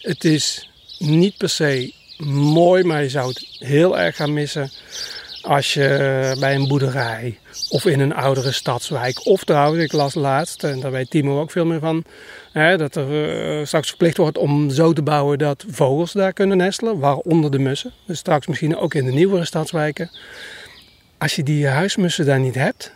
Het 0.00 0.24
is 0.24 0.70
niet 0.98 1.36
per 1.36 1.48
se 1.48 1.94
mooi, 2.28 2.84
maar 2.84 3.02
je 3.02 3.08
zou 3.08 3.28
het 3.28 3.56
heel 3.58 3.98
erg 3.98 4.16
gaan 4.16 4.32
missen 4.32 4.70
als 5.42 5.74
je 5.74 6.36
bij 6.40 6.54
een 6.54 6.68
boerderij 6.68 7.38
of 7.68 7.84
in 7.84 8.00
een 8.00 8.14
oudere 8.14 8.52
stadswijk. 8.52 9.26
Of 9.26 9.44
trouwens, 9.44 9.84
ik 9.84 9.92
las 9.92 10.14
laatst, 10.14 10.64
en 10.64 10.80
daar 10.80 10.90
weet 10.90 11.10
Timo 11.10 11.40
ook 11.40 11.50
veel 11.50 11.64
meer 11.64 11.80
van, 11.80 12.04
hè, 12.62 12.76
dat 12.76 12.96
er 12.96 13.58
uh, 13.58 13.66
straks 13.66 13.88
verplicht 13.88 14.16
wordt 14.16 14.38
om 14.38 14.70
zo 14.70 14.92
te 14.92 15.02
bouwen 15.02 15.38
dat 15.38 15.64
vogels 15.68 16.12
daar 16.12 16.32
kunnen 16.32 16.56
nestelen, 16.56 16.98
waaronder 16.98 17.50
de 17.50 17.58
mussen. 17.58 17.92
Dus 18.06 18.18
straks 18.18 18.46
misschien 18.46 18.76
ook 18.76 18.94
in 18.94 19.04
de 19.04 19.12
nieuwere 19.12 19.44
stadswijken. 19.44 20.10
Als 21.18 21.36
je 21.36 21.42
die 21.42 21.66
huismussen 21.66 22.26
daar 22.26 22.40
niet 22.40 22.54
hebt, 22.54 22.92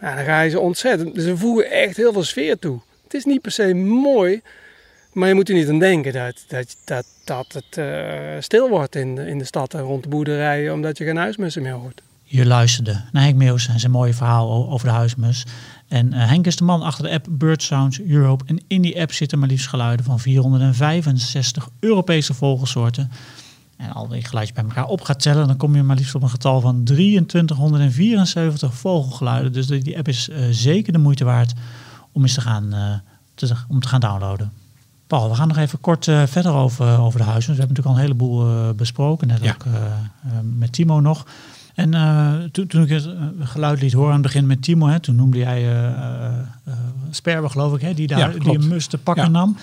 dan 0.00 0.16
ga 0.16 0.40
je 0.40 0.50
ze 0.50 0.60
ontzettend. 0.60 1.14
Dus 1.14 1.24
ze 1.24 1.36
voegen 1.36 1.70
echt 1.70 1.96
heel 1.96 2.12
veel 2.12 2.24
sfeer 2.24 2.58
toe. 2.58 2.80
Het 3.04 3.14
is 3.14 3.24
niet 3.24 3.40
per 3.40 3.52
se 3.52 3.74
mooi, 3.74 4.40
maar 5.12 5.28
je 5.28 5.34
moet 5.34 5.48
er 5.48 5.54
niet 5.54 5.68
aan 5.68 5.78
denken 5.78 6.12
dat, 6.12 6.44
dat, 6.48 6.76
dat, 6.84 7.06
dat 7.24 7.52
het 7.52 7.76
uh, 7.78 7.86
stil 8.38 8.68
wordt 8.68 8.94
in 8.96 9.14
de, 9.14 9.26
in 9.26 9.38
de 9.38 9.44
stad 9.44 9.74
en 9.74 9.80
rond 9.80 10.02
de 10.02 10.08
boerderijen, 10.08 10.72
omdat 10.72 10.98
je 10.98 11.04
geen 11.04 11.16
huismussen 11.16 11.62
meer 11.62 11.72
hoort. 11.72 12.02
Je 12.28 12.46
luisterde 12.46 13.04
naar 13.12 13.22
Henk 13.22 13.42
en 13.42 13.80
zijn 13.80 13.92
mooie 13.92 14.14
verhaal 14.14 14.70
over 14.70 14.86
de 14.86 14.92
huismus. 14.92 15.44
En 15.88 16.06
uh, 16.14 16.28
Henk 16.28 16.46
is 16.46 16.56
de 16.56 16.64
man 16.64 16.82
achter 16.82 17.04
de 17.04 17.10
app 17.10 17.26
Bird 17.30 17.62
Sounds 17.62 18.00
Europe. 18.00 18.44
En 18.46 18.60
in 18.66 18.82
die 18.82 19.00
app 19.00 19.12
zitten 19.12 19.38
maar 19.38 19.48
liefst 19.48 19.68
geluiden 19.68 20.04
van 20.04 20.20
465 20.20 21.68
Europese 21.80 22.34
vogelsoorten. 22.34 23.10
En 23.76 23.92
al 23.92 24.08
die 24.08 24.24
geluidjes 24.24 24.56
bij 24.56 24.64
elkaar 24.64 24.86
op 24.86 25.00
gaat 25.00 25.20
tellen, 25.20 25.46
dan 25.46 25.56
kom 25.56 25.76
je 25.76 25.82
maar 25.82 25.96
liefst 25.96 26.14
op 26.14 26.22
een 26.22 26.30
getal 26.30 26.60
van 26.60 26.84
2374 26.84 28.74
vogelgeluiden. 28.74 29.52
Dus 29.52 29.66
die 29.66 29.96
app 29.96 30.08
is 30.08 30.28
uh, 30.28 30.36
zeker 30.50 30.92
de 30.92 30.98
moeite 30.98 31.24
waard 31.24 31.52
om 32.12 32.22
eens 32.22 32.34
te 32.34 32.40
gaan, 32.40 32.74
uh, 32.74 32.94
te, 33.34 33.54
om 33.68 33.80
te 33.80 33.88
gaan 33.88 34.00
downloaden. 34.00 34.52
Paul, 35.06 35.28
we 35.28 35.34
gaan 35.34 35.48
nog 35.48 35.56
even 35.56 35.80
kort 35.80 36.08
eh, 36.08 36.22
verder 36.26 36.52
over, 36.52 36.98
over 36.98 37.18
de 37.18 37.24
huizen. 37.26 37.52
We 37.54 37.58
hebben 37.58 37.76
natuurlijk 37.76 37.86
al 37.86 37.94
een 37.94 38.00
heleboel 38.00 38.74
besproken, 38.74 39.28
net 39.28 39.42
Ja. 39.42 39.52
ook 39.52 39.64
met 40.42 40.72
Timo 40.72 41.00
nog. 41.00 41.26
En 41.76 41.90
toen, 42.52 42.66
toen 42.66 42.82
ik 42.82 42.88
het 42.88 43.08
geluid 43.40 43.80
liet 43.80 43.92
horen 43.92 44.08
aan 44.08 44.22
het 44.22 44.22
begin 44.22 44.46
met 44.46 44.62
Timo, 44.62 44.86
hè, 44.86 45.00
toen 45.00 45.16
noemde 45.16 45.38
jij 45.38 45.64
Sperber, 47.10 47.50
geloof 47.50 47.74
ik, 47.74 47.80
hè, 47.80 47.94
die, 47.94 48.06
daar, 48.06 48.18
Ja, 48.18 48.28
die 48.38 48.58
een 48.58 48.68
mus 48.68 48.86
te 48.86 48.98
pakken 48.98 49.24
Ja. 49.24 49.30
nam. 49.30 49.56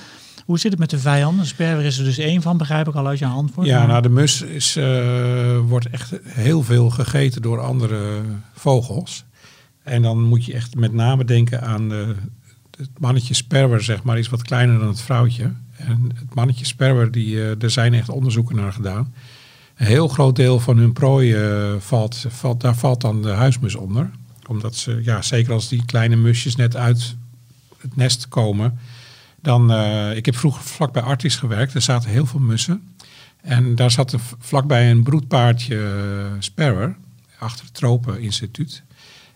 Hoe 0.45 0.59
zit 0.59 0.71
het 0.71 0.79
met 0.79 0.89
de 0.89 0.99
vijanden? 0.99 1.45
Sperber 1.45 1.85
is 1.85 1.97
er 1.97 2.03
dus 2.03 2.17
één 2.17 2.41
van, 2.41 2.57
begrijp 2.57 2.87
ik 2.87 2.95
al 2.95 3.07
uit 3.07 3.19
je 3.19 3.25
antwoord. 3.25 3.67
Ja, 3.67 3.85
nou 3.85 4.01
de 4.01 4.09
mus 4.09 4.41
is, 4.41 4.75
eh, 4.75 5.59
wordt 5.67 5.89
echt 5.89 6.13
heel 6.23 6.63
veel 6.63 6.89
gegeten 6.89 7.41
door 7.41 7.59
andere 7.61 8.21
vogels. 8.53 9.23
En 9.83 10.01
dan 10.01 10.21
moet 10.23 10.45
je 10.45 10.53
echt 10.53 10.75
met 10.75 10.93
name 10.93 11.25
denken 11.25 11.61
aan 11.61 11.89
de, 11.89 12.15
het 12.77 12.89
mannetje 12.99 13.33
sperwer, 13.33 13.83
zeg 13.83 14.03
maar, 14.03 14.17
is 14.17 14.29
wat 14.29 14.41
kleiner 14.41 14.79
dan 14.79 14.87
het 14.87 15.01
vrouwtje. 15.01 15.51
En 15.77 16.11
het 16.15 16.35
mannetje 16.35 16.65
sperwer, 16.65 17.11
die, 17.11 17.41
eh, 17.41 17.61
er 17.63 17.69
zijn 17.71 17.93
echt 17.93 18.09
onderzoeken 18.09 18.55
naar 18.55 18.73
gedaan. 18.73 19.13
Een 19.75 19.85
heel 19.85 20.07
groot 20.07 20.35
deel 20.35 20.59
van 20.59 20.77
hun 20.77 20.93
prooi, 20.93 21.33
eh, 21.33 21.73
valt, 21.79 22.25
valt, 22.27 22.61
daar 22.61 22.75
valt 22.75 23.01
dan 23.01 23.21
de 23.21 23.29
huismus 23.29 23.75
onder. 23.75 24.09
Omdat 24.47 24.75
ze, 24.75 25.01
ja, 25.03 25.21
zeker 25.21 25.53
als 25.53 25.67
die 25.67 25.85
kleine 25.85 26.15
musjes 26.15 26.55
net 26.55 26.75
uit 26.75 27.15
het 27.77 27.95
nest 27.95 28.27
komen. 28.27 28.79
Dan, 29.41 29.71
eh, 29.71 30.15
ik 30.15 30.25
heb 30.25 30.35
vroeger 30.35 30.63
vlakbij 30.63 31.01
Artis 31.01 31.35
gewerkt, 31.35 31.73
er 31.73 31.81
zaten 31.81 32.09
heel 32.09 32.25
veel 32.25 32.39
mussen. 32.39 32.81
En 33.41 33.75
daar 33.75 33.91
zat 33.91 34.15
vlakbij 34.39 34.91
een 34.91 35.03
broedpaardje 35.03 35.75
uh, 36.55 36.85
achter 37.39 37.65
het 37.65 37.73
Tropeninstituut. 37.73 38.83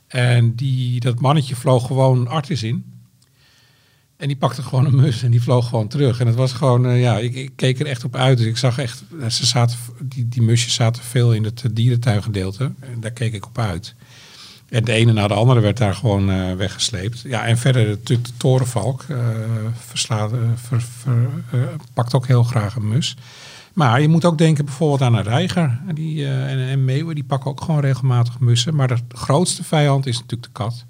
En 0.07 0.55
die, 0.55 0.99
dat 0.99 1.19
mannetje 1.19 1.55
vloog 1.55 1.87
gewoon 1.87 2.27
Artis 2.27 2.63
in. 2.63 2.96
En 4.17 4.27
die 4.27 4.37
pakte 4.37 4.61
gewoon 4.61 4.85
een 4.85 4.95
mus 4.95 5.23
en 5.23 5.31
die 5.31 5.41
vloog 5.41 5.69
gewoon 5.69 5.87
terug. 5.87 6.19
En 6.19 6.27
het 6.27 6.35
was 6.35 6.53
gewoon, 6.53 6.85
uh, 6.85 7.01
ja, 7.01 7.17
ik, 7.17 7.35
ik, 7.35 7.51
keek 7.55 7.79
er 7.79 7.85
echt 7.85 8.03
op 8.03 8.15
uit. 8.15 8.37
Dus 8.37 8.47
ik 8.47 8.57
zag 8.57 8.77
echt, 8.77 9.03
ze 9.27 9.45
zaten, 9.45 9.77
die, 10.01 10.27
die 10.27 10.41
musjes 10.41 10.73
zaten 10.73 11.03
veel 11.03 11.33
in 11.33 11.43
het 11.43 11.63
dierentuingedeelte. 11.71 12.71
En 12.79 12.99
daar 12.99 13.11
keek 13.11 13.33
ik 13.33 13.45
op 13.45 13.57
uit. 13.57 13.95
En 14.69 14.83
de 14.83 14.91
ene 14.91 15.13
na 15.13 15.27
de 15.27 15.33
andere 15.33 15.59
werd 15.59 15.77
daar 15.77 15.95
gewoon 15.95 16.57
weggesleept. 16.57 17.21
Ja, 17.21 17.45
en 17.45 17.57
verder 17.57 17.87
natuurlijk 17.87 18.27
de 18.27 18.37
torenvalk 18.37 19.05
uh, 19.09 19.17
verslaat, 19.73 20.31
ver, 20.55 20.81
ver, 20.81 21.29
pakt 21.93 22.13
ook 22.13 22.27
heel 22.27 22.43
graag 22.43 22.75
een 22.75 22.87
mus. 22.87 23.17
Maar 23.73 24.01
je 24.01 24.07
moet 24.07 24.25
ook 24.25 24.37
denken 24.37 24.65
bijvoorbeeld 24.65 25.01
aan 25.01 25.15
een 25.15 25.23
reiger. 25.23 25.79
Die, 25.93 26.27
en, 26.27 26.59
en 26.59 26.85
meeuwen, 26.85 27.15
die 27.15 27.23
pakken 27.23 27.51
ook 27.51 27.61
gewoon 27.61 27.81
regelmatig 27.81 28.39
mussen. 28.39 28.75
Maar 28.75 28.87
de 28.87 28.97
grootste 29.07 29.63
vijand 29.63 30.05
is 30.05 30.15
natuurlijk 30.19 30.43
de 30.43 30.49
kat. 30.63 30.85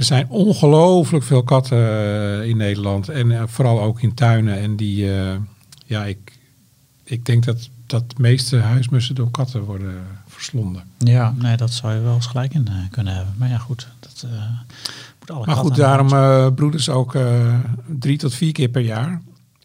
Er 0.00 0.06
zijn 0.06 0.28
ongelooflijk 0.28 1.24
veel 1.24 1.42
katten 1.42 2.48
in 2.48 2.56
Nederland. 2.56 3.08
En 3.08 3.48
vooral 3.48 3.80
ook 3.80 4.02
in 4.02 4.14
tuinen. 4.14 4.58
En 4.58 4.76
die, 4.76 5.06
ja, 5.84 6.04
ik, 6.04 6.38
ik 7.04 7.24
denk 7.24 7.44
dat, 7.44 7.68
dat 7.86 8.10
de 8.10 8.16
meeste 8.18 8.56
huismussen 8.56 9.14
door 9.14 9.30
katten 9.30 9.62
worden 9.62 10.02
verslonden. 10.26 10.82
Ja, 10.98 11.34
nee, 11.38 11.56
dat 11.56 11.72
zou 11.72 11.94
je 11.94 12.00
wel 12.00 12.14
eens 12.14 12.26
gelijk 12.26 12.54
in 12.54 12.68
kunnen 12.90 13.14
hebben. 13.14 13.34
Maar 13.38 13.48
ja, 13.48 13.58
goed. 13.58 13.88
Dat, 13.98 14.24
uh, 14.26 14.32
moet 15.18 15.30
alle 15.30 15.46
maar 15.46 15.56
goed, 15.56 15.76
daarom 15.76 16.12
uh, 16.12 16.46
broeden 16.54 16.80
ze 16.80 16.92
ook 16.92 17.16
drie 17.98 18.18
tot 18.18 18.34
vier 18.34 18.52
keer 18.52 18.68
per 18.68 18.82
jaar. 18.82 19.22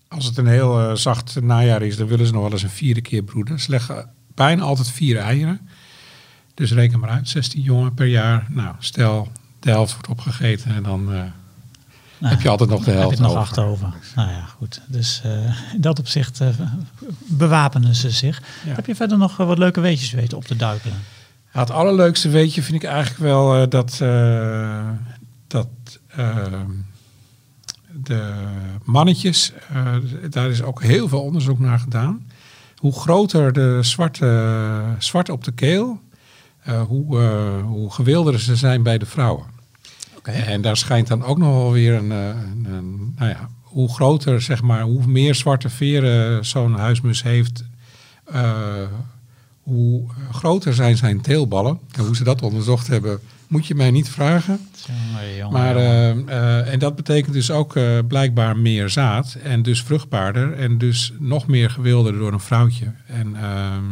Als 0.07 0.25
het 0.25 0.37
een 0.37 0.47
heel 0.47 0.97
zacht 0.97 1.41
najaar 1.41 1.81
is, 1.81 1.97
dan 1.97 2.07
willen 2.07 2.25
ze 2.25 2.33
nog 2.33 2.41
wel 2.41 2.51
eens 2.51 2.63
een 2.63 2.69
vierde 2.69 3.01
keer 3.01 3.23
broeden. 3.23 3.59
Ze 3.59 3.69
leggen 3.69 4.09
bijna 4.33 4.63
altijd 4.63 4.89
vier 4.89 5.17
eieren. 5.17 5.59
Dus 6.53 6.71
reken 6.71 6.99
maar 6.99 7.09
uit, 7.09 7.29
16 7.29 7.61
jongen 7.61 7.93
per 7.93 8.07
jaar. 8.07 8.47
Nou, 8.49 8.75
stel, 8.79 9.31
de 9.65 9.71
helft 9.71 9.91
wordt 9.91 10.07
opgegeten 10.07 10.75
en 10.75 10.83
dan 10.83 11.05
nou, 11.05 12.33
heb 12.33 12.41
je 12.41 12.49
altijd 12.49 12.69
nog 12.69 12.83
de 12.83 12.91
helft 12.91 13.09
heb 13.09 13.17
je 13.17 13.23
nog 13.23 13.31
over. 13.31 13.41
acht 13.41 13.59
over. 13.59 13.93
Nou 14.15 14.29
ja, 14.29 14.45
goed. 14.57 14.81
Dus 14.87 15.21
in 15.73 15.81
dat 15.81 15.99
opzicht 15.99 16.41
bewapenen 17.27 17.95
ze 17.95 18.09
zich. 18.09 18.41
Ja. 18.65 18.73
Heb 18.75 18.85
je 18.85 18.95
verder 18.95 19.17
nog 19.17 19.37
wat 19.37 19.57
leuke 19.57 19.79
weetjes 19.79 20.11
weten 20.11 20.37
op 20.37 20.45
te 20.45 20.55
duiken? 20.55 20.91
Ja, 21.53 21.59
het 21.59 21.71
allerleukste 21.71 22.29
weetje 22.29 22.61
vind 22.61 22.83
ik 22.83 22.89
eigenlijk 22.89 23.19
wel 23.19 23.69
dat, 23.69 23.97
dat 25.47 25.67
de 28.03 28.33
mannetjes, 28.83 29.51
daar 30.29 30.49
is 30.49 30.61
ook 30.61 30.81
heel 30.83 31.07
veel 31.07 31.21
onderzoek 31.21 31.59
naar 31.59 31.79
gedaan. 31.79 32.27
Hoe 32.75 32.93
groter 32.93 33.53
de 33.53 33.77
zwarte, 33.81 34.95
zwart 34.97 35.29
op 35.29 35.43
de 35.43 35.51
keel, 35.51 35.99
hoe, 36.87 37.19
hoe 37.63 37.91
gewilder 37.91 38.39
ze 38.39 38.55
zijn 38.55 38.83
bij 38.83 38.97
de 38.97 39.05
vrouwen. 39.05 39.54
Okay. 40.27 40.41
En 40.41 40.61
daar 40.61 40.77
schijnt 40.77 41.07
dan 41.07 41.23
ook 41.23 41.37
nog 41.37 41.55
wel 41.55 41.71
weer 41.71 41.93
een, 41.93 42.09
een, 42.09 42.65
een 42.69 43.13
nou 43.17 43.29
ja, 43.29 43.49
hoe 43.61 43.93
groter, 43.93 44.41
zeg 44.41 44.61
maar, 44.61 44.81
hoe 44.81 45.07
meer 45.07 45.35
zwarte 45.35 45.69
veren 45.69 46.45
zo'n 46.45 46.73
huismus 46.73 47.23
heeft, 47.23 47.63
uh, 48.33 48.63
hoe 49.61 50.03
groter 50.31 50.73
zijn 50.73 50.97
zijn 50.97 51.21
teelballen. 51.21 51.79
En 51.91 52.05
hoe 52.05 52.15
ze 52.15 52.23
dat 52.23 52.41
onderzocht 52.41 52.87
hebben, 52.87 53.19
moet 53.47 53.67
je 53.67 53.75
mij 53.75 53.91
niet 53.91 54.09
vragen. 54.09 54.59
Jongen, 54.87 55.35
jongen, 55.35 55.53
maar, 55.53 55.75
uh, 55.75 56.15
uh, 56.15 56.73
en 56.73 56.79
dat 56.79 56.95
betekent 56.95 57.33
dus 57.33 57.51
ook 57.51 57.77
blijkbaar 58.07 58.57
meer 58.57 58.89
zaad 58.89 59.37
en 59.43 59.63
dus 59.63 59.83
vruchtbaarder 59.83 60.53
en 60.53 60.77
dus 60.77 61.13
nog 61.19 61.47
meer 61.47 61.69
gewilder 61.69 62.17
door 62.17 62.33
een 62.33 62.39
vrouwtje. 62.39 62.91
En 63.07 63.35
ehm, 63.35 63.83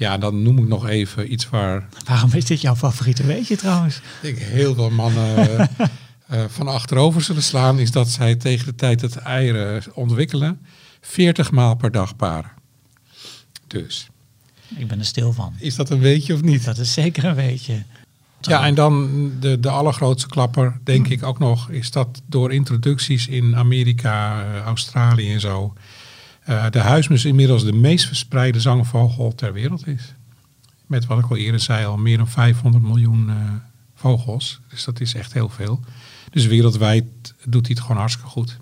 ja, 0.00 0.18
dan 0.18 0.42
noem 0.42 0.58
ik 0.58 0.68
nog 0.68 0.88
even 0.88 1.32
iets 1.32 1.48
waar... 1.48 1.88
Waarom 2.04 2.32
is 2.32 2.44
dit 2.44 2.60
jouw 2.60 2.76
favoriete 2.76 3.26
weetje 3.26 3.56
trouwens? 3.56 4.00
Ik 4.22 4.38
heel 4.38 4.74
veel 4.74 4.90
mannen 4.90 5.68
uh, 6.30 6.44
van 6.56 6.68
achterover 6.68 7.22
zullen 7.22 7.42
slaan, 7.42 7.78
is 7.78 7.90
dat 7.90 8.08
zij 8.08 8.36
tegen 8.36 8.66
de 8.66 8.74
tijd 8.74 9.00
dat 9.00 9.16
eieren 9.16 9.82
ontwikkelen, 9.94 10.60
40 11.00 11.50
maal 11.50 11.76
per 11.76 11.90
dag 11.90 12.16
paren. 12.16 12.50
Dus. 13.66 14.08
Ik 14.76 14.88
ben 14.88 14.98
er 14.98 15.04
stil 15.04 15.32
van. 15.32 15.54
Is 15.58 15.74
dat 15.74 15.90
een 15.90 16.00
weetje 16.00 16.34
of 16.34 16.42
niet? 16.42 16.64
Dat 16.64 16.78
is 16.78 16.92
zeker 16.92 17.24
een 17.24 17.34
weetje. 17.34 17.82
Ja, 18.40 18.64
en 18.64 18.74
dan 18.74 19.10
de, 19.40 19.60
de 19.60 19.70
allergrootste 19.70 20.28
klapper, 20.28 20.80
denk 20.84 21.08
ik 21.08 21.22
ook 21.22 21.38
nog, 21.38 21.70
is 21.70 21.90
dat 21.90 22.22
door 22.26 22.52
introducties 22.52 23.28
in 23.28 23.56
Amerika, 23.56 24.44
uh, 24.44 24.60
Australië 24.60 25.32
en 25.32 25.40
zo, 25.40 25.72
de 26.70 26.78
huismus 26.78 27.24
inmiddels 27.24 27.64
de 27.64 27.72
meest 27.72 28.06
verspreide 28.06 28.60
zangvogel 28.60 29.34
ter 29.34 29.52
wereld 29.52 29.86
is. 29.86 30.14
Met 30.86 31.06
wat 31.06 31.18
ik 31.18 31.30
al 31.30 31.36
eerder 31.36 31.60
zei, 31.60 31.86
al 31.86 31.96
meer 31.96 32.16
dan 32.16 32.28
500 32.28 32.84
miljoen 32.84 33.28
uh, 33.28 33.34
vogels. 33.94 34.60
Dus 34.68 34.84
dat 34.84 35.00
is 35.00 35.14
echt 35.14 35.32
heel 35.32 35.48
veel. 35.48 35.80
Dus 36.30 36.46
wereldwijd 36.46 37.04
doet 37.44 37.66
hij 37.66 37.74
het 37.74 37.80
gewoon 37.80 37.96
hartstikke 37.96 38.30
goed. 38.30 38.58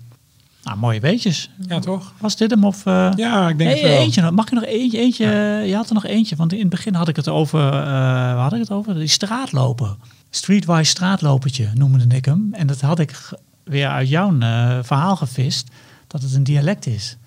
Nou, 0.63 0.77
mooie 0.77 0.99
weetjes. 0.99 1.49
Ja, 1.67 1.79
toch? 1.79 2.13
Was 2.19 2.35
dit 2.35 2.51
hem 2.51 2.63
of... 2.63 2.85
Uh... 2.85 3.11
Ja, 3.15 3.49
ik 3.49 3.57
denk 3.57 3.69
het 3.69 3.81
wel. 3.81 3.91
Eentje, 3.91 4.31
mag 4.31 4.45
ik 4.45 4.51
nog 4.51 4.65
eentje? 4.65 4.97
eentje 4.97 5.25
ja. 5.25 5.59
Je 5.59 5.75
had 5.75 5.87
er 5.87 5.93
nog 5.93 6.05
eentje, 6.05 6.35
want 6.35 6.53
in 6.53 6.59
het 6.59 6.69
begin 6.69 6.93
had 6.93 7.07
ik 7.07 7.15
het 7.15 7.27
over... 7.27 7.59
Uh, 7.59 7.71
waar 7.71 8.37
had 8.37 8.53
ik 8.53 8.59
het 8.59 8.71
over? 8.71 8.93
Die 8.93 9.07
straatlopen. 9.07 9.97
Streetwise 10.29 10.89
straatlopertje 10.89 11.69
noemde 11.73 12.15
ik 12.15 12.25
hem. 12.25 12.49
En 12.51 12.67
dat 12.67 12.81
had 12.81 12.99
ik 12.99 13.29
weer 13.63 13.87
uit 13.87 14.09
jouw 14.09 14.33
uh, 14.33 14.79
verhaal 14.81 15.15
gevist. 15.15 15.69
Dat 16.07 16.21
het 16.21 16.33
een 16.33 16.43
dialect 16.43 16.85
is. 16.85 17.17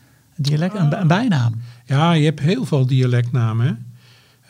Dialect, 0.42 0.74
een, 0.74 1.00
een 1.00 1.06
bijnaam. 1.06 1.54
Ja, 1.84 2.12
je 2.12 2.24
hebt 2.24 2.40
heel 2.40 2.64
veel 2.64 2.86
dialectnamen. 2.86 3.92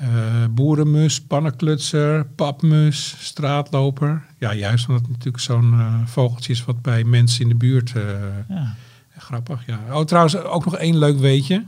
Uh, 0.03 0.09
boerenmus, 0.51 1.21
pannenklutser, 1.21 2.27
papmus, 2.27 3.17
straatloper. 3.19 4.25
Ja, 4.39 4.55
juist 4.55 4.89
omdat 4.89 5.03
het 5.03 5.11
natuurlijk 5.11 5.43
zo'n 5.43 5.73
uh, 5.73 5.95
vogeltje 6.05 6.53
is 6.53 6.65
wat 6.65 6.83
bij 6.83 7.05
mensen 7.05 7.43
in 7.43 7.49
de 7.49 7.55
buurt... 7.55 7.93
Uh, 7.97 8.03
ja. 8.49 8.75
Grappig, 9.19 9.67
ja. 9.67 9.81
Oh, 9.91 10.05
trouwens, 10.05 10.37
ook 10.37 10.65
nog 10.65 10.77
één 10.77 10.99
leuk 10.99 11.19
weetje. 11.19 11.65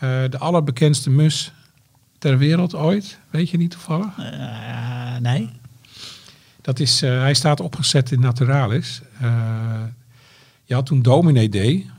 de 0.00 0.38
allerbekendste 0.38 1.10
mus 1.10 1.52
ter 2.18 2.38
wereld 2.38 2.74
ooit. 2.74 3.18
Weet 3.30 3.50
je 3.50 3.56
niet 3.56 3.70
toevallig? 3.70 4.16
nee. 5.20 5.50
Dat 6.60 6.80
is, 6.80 7.00
hij 7.00 7.34
staat 7.34 7.60
opgezet 7.60 8.12
in 8.12 8.20
Naturalis. 8.20 9.02
je 10.64 10.74
had 10.74 10.86
toen 10.86 11.02
Dominee 11.02 11.48
Day. 11.48 11.90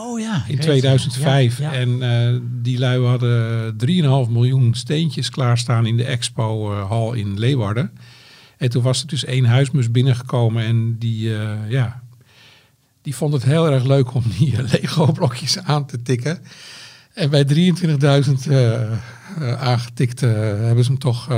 Oh 0.00 0.20
ja. 0.20 0.44
In 0.48 0.58
2005. 0.58 1.58
Ja, 1.58 1.72
ja. 1.72 1.78
En 1.78 1.88
uh, 1.88 2.40
die 2.62 2.78
lui 2.78 3.04
hadden 3.04 3.76
3,5 4.26 4.32
miljoen 4.32 4.74
steentjes 4.74 5.30
klaarstaan 5.30 5.86
in 5.86 5.96
de 5.96 6.04
expo-hal 6.04 7.14
uh, 7.14 7.20
in 7.20 7.38
Leeuwarden. 7.38 7.90
En 8.56 8.70
toen 8.70 8.82
was 8.82 9.00
er 9.00 9.06
dus 9.06 9.24
één 9.24 9.44
huismus 9.44 9.90
binnengekomen 9.90 10.64
en 10.64 10.98
die, 10.98 11.28
uh, 11.28 11.50
ja, 11.68 12.02
die 13.02 13.16
vond 13.16 13.32
het 13.32 13.44
heel 13.44 13.70
erg 13.70 13.84
leuk 13.84 14.14
om 14.14 14.22
die 14.38 14.62
Lego-blokjes 14.72 15.58
aan 15.58 15.86
te 15.86 16.02
tikken. 16.02 16.38
En 17.14 17.30
bij 17.30 17.44
23.000 17.44 18.52
aangetikt 19.58 20.20
hebben 20.20 20.84
ze 20.84 20.90
hem 20.90 20.98
toch 20.98 21.28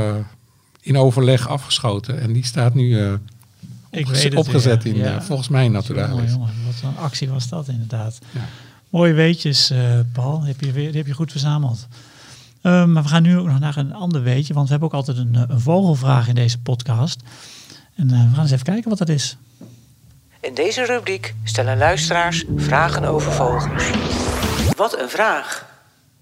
in 0.81 0.97
overleg 0.97 1.49
afgeschoten. 1.49 2.21
En 2.21 2.33
die 2.33 2.45
staat 2.45 2.75
nu 2.75 3.19
opgezet, 3.91 4.35
opgezet 4.35 4.85
in, 4.85 4.97
ja. 4.97 5.23
volgens 5.23 5.49
mij, 5.49 5.69
Naturalis. 5.69 6.11
Jongen, 6.11 6.31
jongen, 6.31 6.55
wat 6.67 6.91
een 6.91 6.97
actie 6.97 7.29
was 7.29 7.49
dat 7.49 7.69
inderdaad. 7.69 8.19
Ja. 8.31 8.41
Mooie 8.89 9.13
weetjes, 9.13 9.71
uh, 9.71 9.79
Paul. 10.13 10.39
Die 10.39 10.49
heb, 10.49 10.61
je, 10.61 10.73
die 10.73 10.97
heb 10.97 11.07
je 11.07 11.13
goed 11.13 11.31
verzameld. 11.31 11.87
Uh, 12.63 12.85
maar 12.85 13.03
we 13.03 13.09
gaan 13.09 13.23
nu 13.23 13.39
ook 13.39 13.47
nog 13.47 13.59
naar 13.59 13.77
een 13.77 13.95
ander 13.95 14.23
weetje. 14.23 14.55
Want 14.55 14.67
we 14.67 14.71
hebben 14.71 14.89
ook 14.89 14.95
altijd 14.95 15.17
een, 15.17 15.35
een 15.49 15.61
vogelvraag 15.61 16.29
in 16.29 16.35
deze 16.35 16.59
podcast. 16.59 17.23
En 17.95 18.05
uh, 18.05 18.11
we 18.11 18.35
gaan 18.35 18.43
eens 18.43 18.51
even 18.51 18.65
kijken 18.65 18.89
wat 18.89 18.99
dat 18.99 19.09
is. 19.09 19.37
In 20.41 20.55
deze 20.55 20.85
rubriek 20.85 21.35
stellen 21.45 21.79
luisteraars 21.79 22.45
vragen 22.57 23.05
over 23.05 23.33
vogels. 23.33 23.91
Wat 24.77 25.01
een 25.01 25.09
vraag! 25.09 25.67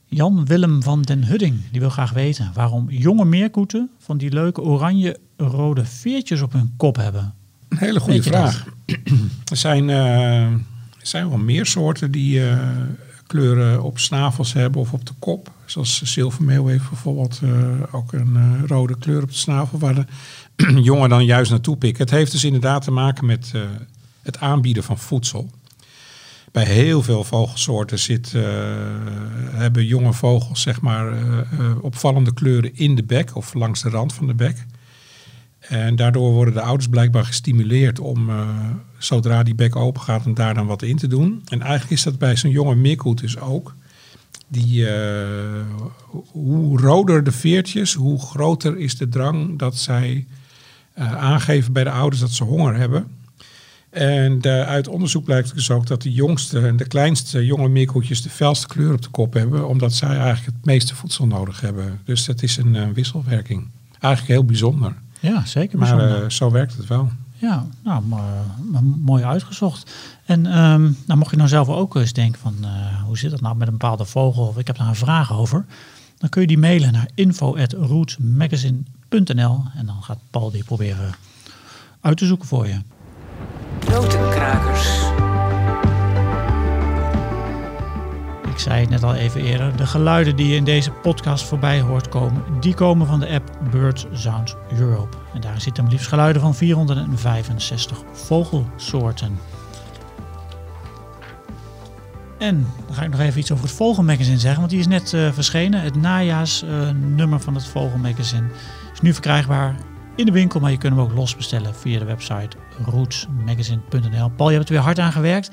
Jan 0.08 0.46
Willem 0.46 0.82
van 0.82 1.02
den 1.02 1.24
Hudding 1.24 1.60
die 1.70 1.80
wil 1.80 1.90
graag 1.90 2.12
weten 2.12 2.50
waarom 2.54 2.90
jonge 2.90 3.24
meerkoeten 3.24 3.90
van 3.98 4.18
die 4.18 4.30
leuke 4.30 4.62
oranje-rode 4.62 5.84
veertjes 5.84 6.40
op 6.40 6.52
hun 6.52 6.74
kop 6.76 6.96
hebben. 6.96 7.34
Een 7.68 7.78
hele 7.78 8.00
goede 8.00 8.22
vraag. 8.22 8.64
Er 9.50 9.56
zijn, 9.56 9.90
eh, 9.90 10.50
er 10.50 10.58
zijn 11.02 11.28
wel 11.28 11.38
meer 11.38 11.66
soorten 11.66 12.10
die 12.10 12.48
eh, 12.48 12.58
kleuren 13.26 13.82
op 13.82 13.98
snavels 13.98 14.52
hebben 14.52 14.80
of 14.80 14.92
op 14.92 15.06
de 15.06 15.12
kop. 15.18 15.50
Zoals 15.64 16.02
zilvermeel 16.02 16.66
heeft 16.66 16.88
bijvoorbeeld 16.88 17.40
eh, 17.42 17.94
ook 17.94 18.12
een 18.12 18.66
rode 18.66 18.98
kleur 18.98 19.22
op 19.22 19.28
de 19.28 19.36
snavel 19.36 19.78
waar 19.78 19.94
de 19.94 20.06
jongen 20.90 21.08
dan 21.08 21.24
juist 21.24 21.50
naartoe 21.50 21.76
pikken. 21.76 22.04
Het 22.04 22.12
heeft 22.12 22.32
dus 22.32 22.44
inderdaad 22.44 22.82
te 22.82 22.90
maken 22.90 23.26
met 23.26 23.52
het 24.22 24.38
aanbieden 24.38 24.82
van 24.82 24.98
voedsel. 24.98 25.50
Bij 26.52 26.64
heel 26.64 27.02
veel 27.02 27.24
vogelsoorten 27.24 27.98
zit, 27.98 28.32
hebben 29.50 29.86
jonge 29.86 30.12
vogels 30.12 30.60
zeg 30.60 30.80
maar, 30.80 31.14
opvallende 31.80 32.34
kleuren 32.34 32.76
in 32.76 32.94
de 32.94 33.04
bek 33.04 33.36
of 33.36 33.54
langs 33.54 33.82
de 33.82 33.88
rand 33.88 34.14
van 34.14 34.26
de 34.26 34.34
bek. 34.34 34.66
En 35.68 35.96
daardoor 35.96 36.32
worden 36.32 36.54
de 36.54 36.60
ouders 36.60 36.88
blijkbaar 36.88 37.24
gestimuleerd 37.24 37.98
om, 37.98 38.30
eh, 38.30 38.48
zodra 38.98 39.42
die 39.42 39.54
bek 39.54 39.76
open 39.76 40.02
gaat, 40.02 40.26
om 40.26 40.34
daar 40.34 40.54
dan 40.54 40.66
wat 40.66 40.82
in 40.82 40.96
te 40.96 41.06
doen. 41.06 41.42
En 41.48 41.60
eigenlijk 41.60 41.90
is 41.92 42.02
dat 42.02 42.18
bij 42.18 42.36
zo'n 42.36 42.50
jonge 42.50 42.74
meerkoet 42.74 43.20
dus 43.20 43.38
ook. 43.38 43.74
Die, 44.48 44.88
eh, 44.88 45.62
hoe 46.30 46.80
roder 46.80 47.24
de 47.24 47.32
veertjes, 47.32 47.94
hoe 47.94 48.20
groter 48.20 48.78
is 48.78 48.96
de 48.96 49.08
drang 49.08 49.58
dat 49.58 49.76
zij 49.76 50.26
eh, 50.92 51.16
aangeven 51.16 51.72
bij 51.72 51.84
de 51.84 51.90
ouders 51.90 52.20
dat 52.20 52.30
ze 52.30 52.44
honger 52.44 52.74
hebben. 52.74 53.06
En 53.90 54.42
uit 54.44 54.88
onderzoek 54.88 55.24
blijkt 55.24 55.54
dus 55.54 55.70
ook 55.70 55.86
dat 55.86 56.02
de 56.02 56.12
jongste 56.12 56.60
en 56.60 56.76
de 56.76 56.86
kleinste 56.86 57.44
jonge 57.46 57.68
meerkoetjes 57.68 58.22
de 58.22 58.30
felste 58.30 58.66
kleur 58.66 58.92
op 58.92 59.02
de 59.02 59.08
kop 59.08 59.32
hebben, 59.32 59.68
omdat 59.68 59.92
zij 59.92 60.08
eigenlijk 60.08 60.56
het 60.56 60.64
meeste 60.64 60.94
voedsel 60.94 61.26
nodig 61.26 61.60
hebben. 61.60 62.00
Dus 62.04 62.24
dat 62.24 62.42
is 62.42 62.56
een 62.56 62.94
wisselwerking. 62.94 63.68
Eigenlijk 64.00 64.32
heel 64.32 64.44
bijzonder. 64.44 64.94
Ja, 65.20 65.44
zeker. 65.44 65.78
Maar 65.78 65.96
bijzonder. 65.96 66.24
eh, 66.24 66.30
zo 66.30 66.50
werkt 66.50 66.76
het 66.76 66.86
wel. 66.86 67.08
Ja, 67.38 67.66
nou, 67.84 68.02
maar, 68.04 68.44
maar 68.70 68.84
mooi 68.84 69.24
uitgezocht. 69.24 69.90
En 70.24 70.46
ehm, 70.46 70.82
nou, 71.06 71.18
mocht 71.18 71.30
je 71.30 71.36
nou 71.36 71.48
zelf 71.48 71.68
ook 71.68 71.94
eens 71.94 72.12
denken 72.12 72.40
van 72.40 72.54
eh, 72.62 73.02
hoe 73.04 73.18
zit 73.18 73.30
dat 73.30 73.40
nou 73.40 73.56
met 73.56 73.66
een 73.66 73.72
bepaalde 73.78 74.04
vogel 74.04 74.46
of 74.46 74.58
ik 74.58 74.66
heb 74.66 74.76
daar 74.76 74.88
een 74.88 74.94
vraag 74.94 75.32
over, 75.32 75.64
dan 76.18 76.28
kun 76.28 76.40
je 76.40 76.46
die 76.46 76.58
mailen 76.58 76.92
naar 76.92 77.08
info@rootsmagazine.nl 77.14 79.64
en 79.74 79.86
dan 79.86 80.02
gaat 80.02 80.18
Paul 80.30 80.50
die 80.50 80.64
proberen 80.64 81.14
uit 82.00 82.16
te 82.16 82.26
zoeken 82.26 82.48
voor 82.48 82.66
je. 82.66 82.78
Notenkrakers. 83.90 84.88
Ik 88.56 88.62
zei 88.62 88.80
het 88.80 88.90
net 88.90 89.02
al 89.02 89.14
even 89.14 89.40
eerder, 89.40 89.76
de 89.76 89.86
geluiden 89.86 90.36
die 90.36 90.48
je 90.48 90.56
in 90.56 90.64
deze 90.64 90.90
podcast 90.90 91.44
voorbij 91.44 91.80
hoort 91.80 92.08
komen, 92.08 92.42
die 92.60 92.74
komen 92.74 93.06
van 93.06 93.20
de 93.20 93.28
app 93.28 93.58
Bird 93.70 94.06
Sounds 94.12 94.54
Europe. 94.78 95.16
En 95.34 95.40
daar 95.40 95.60
zitten 95.60 95.82
maar 95.82 95.92
liefst 95.92 96.08
geluiden 96.08 96.42
van 96.42 96.54
465 96.54 98.02
vogelsoorten. 98.12 99.38
En 102.38 102.66
dan 102.86 102.94
ga 102.94 103.02
ik 103.02 103.10
nog 103.10 103.20
even 103.20 103.40
iets 103.40 103.52
over 103.52 103.64
het 103.64 103.74
Vogelmagazine 103.74 104.38
zeggen, 104.38 104.58
want 104.58 104.70
die 104.70 104.80
is 104.80 104.86
net 104.86 105.12
eh, 105.12 105.32
verschenen. 105.32 105.80
Het 105.80 105.96
najaarsnummer 105.96 107.40
van 107.40 107.54
het 107.54 107.66
Vogelmagazine 107.66 108.48
is 108.92 109.00
nu 109.00 109.12
verkrijgbaar 109.12 109.76
in 110.14 110.26
de 110.26 110.32
winkel, 110.32 110.60
maar 110.60 110.70
je 110.70 110.78
kunt 110.78 110.94
hem 110.94 111.02
ook 111.02 111.12
los 111.12 111.36
bestellen 111.36 111.74
via 111.74 111.98
de 111.98 112.04
website 112.04 112.56
rootsmagazine.nl. 112.84 114.28
Paul, 114.28 114.50
je 114.50 114.56
hebt 114.56 114.68
er 114.68 114.74
weer 114.74 114.84
hard 114.84 114.98
aan 114.98 115.12
gewerkt. 115.12 115.50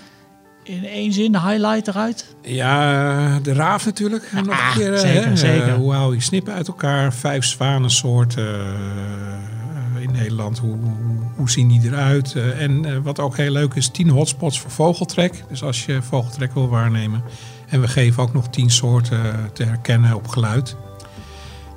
In 0.63 0.85
één 0.85 1.13
zin, 1.13 1.31
de 1.31 1.39
highlight 1.41 1.87
eruit. 1.87 2.35
Ja, 2.41 3.39
de 3.39 3.53
raaf 3.53 3.85
natuurlijk. 3.85 4.31
Nog 4.31 4.45
een 4.47 4.73
keer, 4.79 4.93
eh, 4.93 4.99
zeker, 4.99 5.25
hè, 5.29 5.35
zeker. 5.35 5.67
eh, 5.67 5.73
hoe 5.75 5.93
haal 5.93 6.13
je 6.13 6.21
snippen 6.21 6.53
uit 6.53 6.67
elkaar? 6.67 7.13
Vijf 7.13 7.45
zwanensoorten 7.45 8.47
eh, 8.55 10.01
in 10.01 10.11
Nederland. 10.11 10.57
Hoe, 10.59 10.71
hoe, 10.77 11.17
hoe 11.35 11.49
zien 11.49 11.67
die 11.67 11.81
eruit? 11.83 12.35
Eh, 12.35 12.61
en 12.61 12.85
eh, 12.85 12.97
wat 13.03 13.19
ook 13.19 13.37
heel 13.37 13.51
leuk 13.51 13.73
is, 13.73 13.87
tien 13.87 14.09
hotspots 14.09 14.59
voor 14.59 14.71
vogeltrek. 14.71 15.43
Dus 15.49 15.63
als 15.63 15.85
je 15.85 16.01
vogeltrek 16.01 16.53
wil 16.53 16.69
waarnemen. 16.69 17.23
En 17.69 17.81
we 17.81 17.87
geven 17.87 18.23
ook 18.23 18.33
nog 18.33 18.47
tien 18.49 18.69
soorten 18.71 19.49
te 19.53 19.63
herkennen 19.63 20.15
op 20.15 20.27
geluid. 20.27 20.75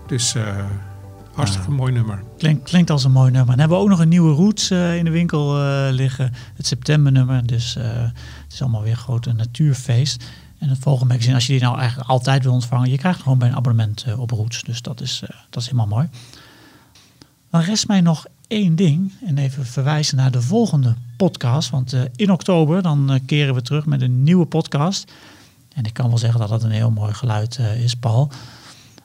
Dus 0.06 0.34
eh, 0.34 0.42
hartstikke 1.36 1.70
mooi 1.70 1.92
nummer. 1.92 2.22
Klinkt, 2.38 2.62
klinkt 2.62 2.90
als 2.90 3.04
een 3.04 3.12
mooi 3.12 3.30
nummer. 3.30 3.52
En 3.52 3.58
hebben 3.58 3.76
we 3.76 3.82
ook 3.82 3.88
nog 3.90 3.98
een 3.98 4.08
nieuwe 4.08 4.34
Roots 4.34 4.70
eh, 4.70 4.96
in 4.96 5.04
de 5.04 5.10
winkel 5.10 5.62
eh, 5.62 5.88
liggen. 5.90 6.32
Het 6.54 6.66
septembernummer. 6.66 7.46
Dus 7.46 7.76
eh, 7.76 7.84
het 8.44 8.52
is 8.52 8.62
allemaal 8.62 8.82
weer 8.82 8.90
een 8.90 8.96
grote 8.96 9.32
natuurfeest. 9.32 10.24
En 10.58 10.68
het 10.68 10.78
volgende 10.78 11.12
magazine, 11.12 11.34
als 11.34 11.46
je 11.46 11.52
die 11.52 11.62
nou 11.62 11.78
eigenlijk 11.78 12.08
altijd 12.08 12.42
wil 12.42 12.52
ontvangen, 12.52 12.90
je 12.90 12.98
krijgt 12.98 13.22
gewoon 13.22 13.38
bij 13.38 13.48
een 13.48 13.54
abonnement 13.54 14.06
op 14.16 14.30
Roots. 14.30 14.62
Dus 14.62 14.82
dat 14.82 15.00
is, 15.00 15.22
dat 15.50 15.62
is 15.62 15.68
helemaal 15.68 15.86
mooi. 15.86 16.08
Dan 17.50 17.60
rest 17.60 17.88
mij 17.88 18.00
nog 18.00 18.26
één 18.48 18.76
ding. 18.76 19.12
En 19.26 19.38
even 19.38 19.66
verwijzen 19.66 20.16
naar 20.16 20.30
de 20.30 20.42
volgende 20.42 20.94
podcast. 21.16 21.70
Want 21.70 21.96
in 22.16 22.32
oktober 22.32 22.82
dan 22.82 23.20
keren 23.26 23.54
we 23.54 23.62
terug 23.62 23.86
met 23.86 24.02
een 24.02 24.22
nieuwe 24.22 24.46
podcast. 24.46 25.12
En 25.74 25.84
ik 25.84 25.92
kan 25.92 26.08
wel 26.08 26.18
zeggen 26.18 26.40
dat 26.40 26.48
dat 26.48 26.62
een 26.62 26.70
heel 26.70 26.90
mooi 26.90 27.12
geluid 27.12 27.58
is, 27.58 27.94
Paul. 27.94 28.30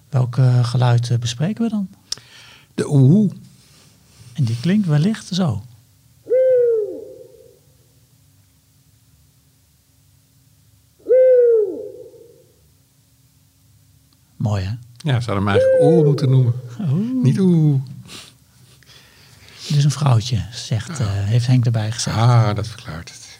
Welk 0.09 0.37
geluid 0.61 1.19
bespreken 1.19 1.63
we 1.63 1.69
dan? 1.69 1.87
De 2.75 2.89
oehoe. 2.89 3.29
En 4.33 4.43
die 4.43 4.59
klinkt 4.61 4.87
wellicht 4.87 5.27
zo. 5.27 5.63
Mooi 14.35 14.63
hè? 14.63 14.73
Ja, 14.97 15.19
zou 15.19 15.37
hem 15.37 15.47
eigenlijk 15.47 15.81
oeh 15.83 16.05
moeten 16.05 16.29
noemen. 16.29 16.53
Oeh. 16.79 17.23
Niet 17.23 17.39
oeh. 17.39 17.81
Dit 19.67 19.77
is 19.77 19.83
een 19.83 19.91
vrouwtje, 19.91 20.45
zegt, 20.51 20.99
eh, 20.99 21.07
heeft 21.09 21.47
Henk 21.47 21.65
erbij 21.65 21.91
gezegd. 21.91 22.17
Ah, 22.17 22.55
dat 22.55 22.67
verklaart 22.67 23.09
het. 23.09 23.39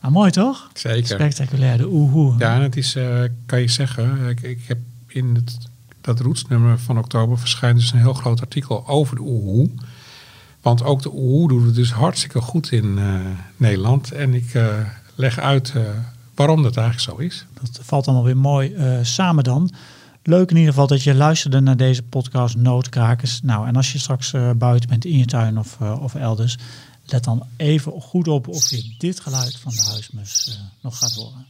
Ah, 0.00 0.10
mooi 0.10 0.30
toch? 0.30 0.70
Zeker. 0.74 1.06
Spectaculair, 1.06 1.78
de 1.78 1.86
oehoe. 1.86 2.38
Ja, 2.38 2.54
en 2.54 2.62
het 2.62 2.76
is, 2.76 2.94
eh, 2.94 3.22
kan 3.46 3.60
je 3.60 3.68
zeggen, 3.68 4.28
ik, 4.28 4.40
ik 4.40 4.60
heb 4.66 4.78
in 5.06 5.34
het, 5.34 5.58
dat 6.02 6.20
roetsnummer 6.20 6.78
van 6.78 6.98
oktober 6.98 7.38
verschijnt 7.38 7.78
dus 7.78 7.92
een 7.92 7.98
heel 7.98 8.14
groot 8.14 8.40
artikel 8.40 8.88
over 8.88 9.16
de 9.16 9.22
oehoe. 9.22 9.70
Want 10.60 10.82
ook 10.82 11.02
de 11.02 11.12
oehoe 11.12 11.48
doet 11.48 11.64
het 11.64 11.74
dus 11.74 11.92
hartstikke 11.92 12.40
goed 12.40 12.72
in 12.72 12.98
eh, 12.98 13.20
Nederland. 13.56 14.12
En 14.12 14.34
ik 14.34 14.54
eh, 14.54 14.74
leg 15.14 15.38
uit 15.38 15.72
eh, 15.74 15.82
waarom 16.34 16.62
dat 16.62 16.76
eigenlijk 16.76 17.10
zo 17.10 17.24
is. 17.24 17.46
Dat 17.60 17.80
valt 17.82 18.06
allemaal 18.06 18.24
weer 18.24 18.36
mooi 18.36 18.76
samen 19.02 19.44
dan. 19.44 19.70
Leuk 20.22 20.50
in 20.50 20.56
ieder 20.56 20.72
geval 20.72 20.86
dat 20.86 21.02
je 21.02 21.14
luisterde 21.14 21.60
naar 21.60 21.76
deze 21.76 22.02
podcast 22.02 22.56
Noodkrakers. 22.56 23.40
Nou, 23.42 23.66
en 23.66 23.76
als 23.76 23.92
je 23.92 23.98
straks 23.98 24.34
buiten 24.56 24.88
bent 24.88 25.04
in 25.04 25.18
je 25.18 25.24
tuin 25.24 25.58
of, 25.58 25.80
of 25.80 26.14
elders, 26.14 26.58
let 27.04 27.24
dan 27.24 27.46
even 27.56 27.92
goed 28.00 28.28
op 28.28 28.48
of 28.48 28.70
je 28.70 28.94
dit 28.98 29.20
geluid 29.20 29.56
van 29.56 29.72
de 29.72 29.82
huismus 29.90 30.60
nog 30.80 30.98
gaat 30.98 31.14
horen. 31.14 31.46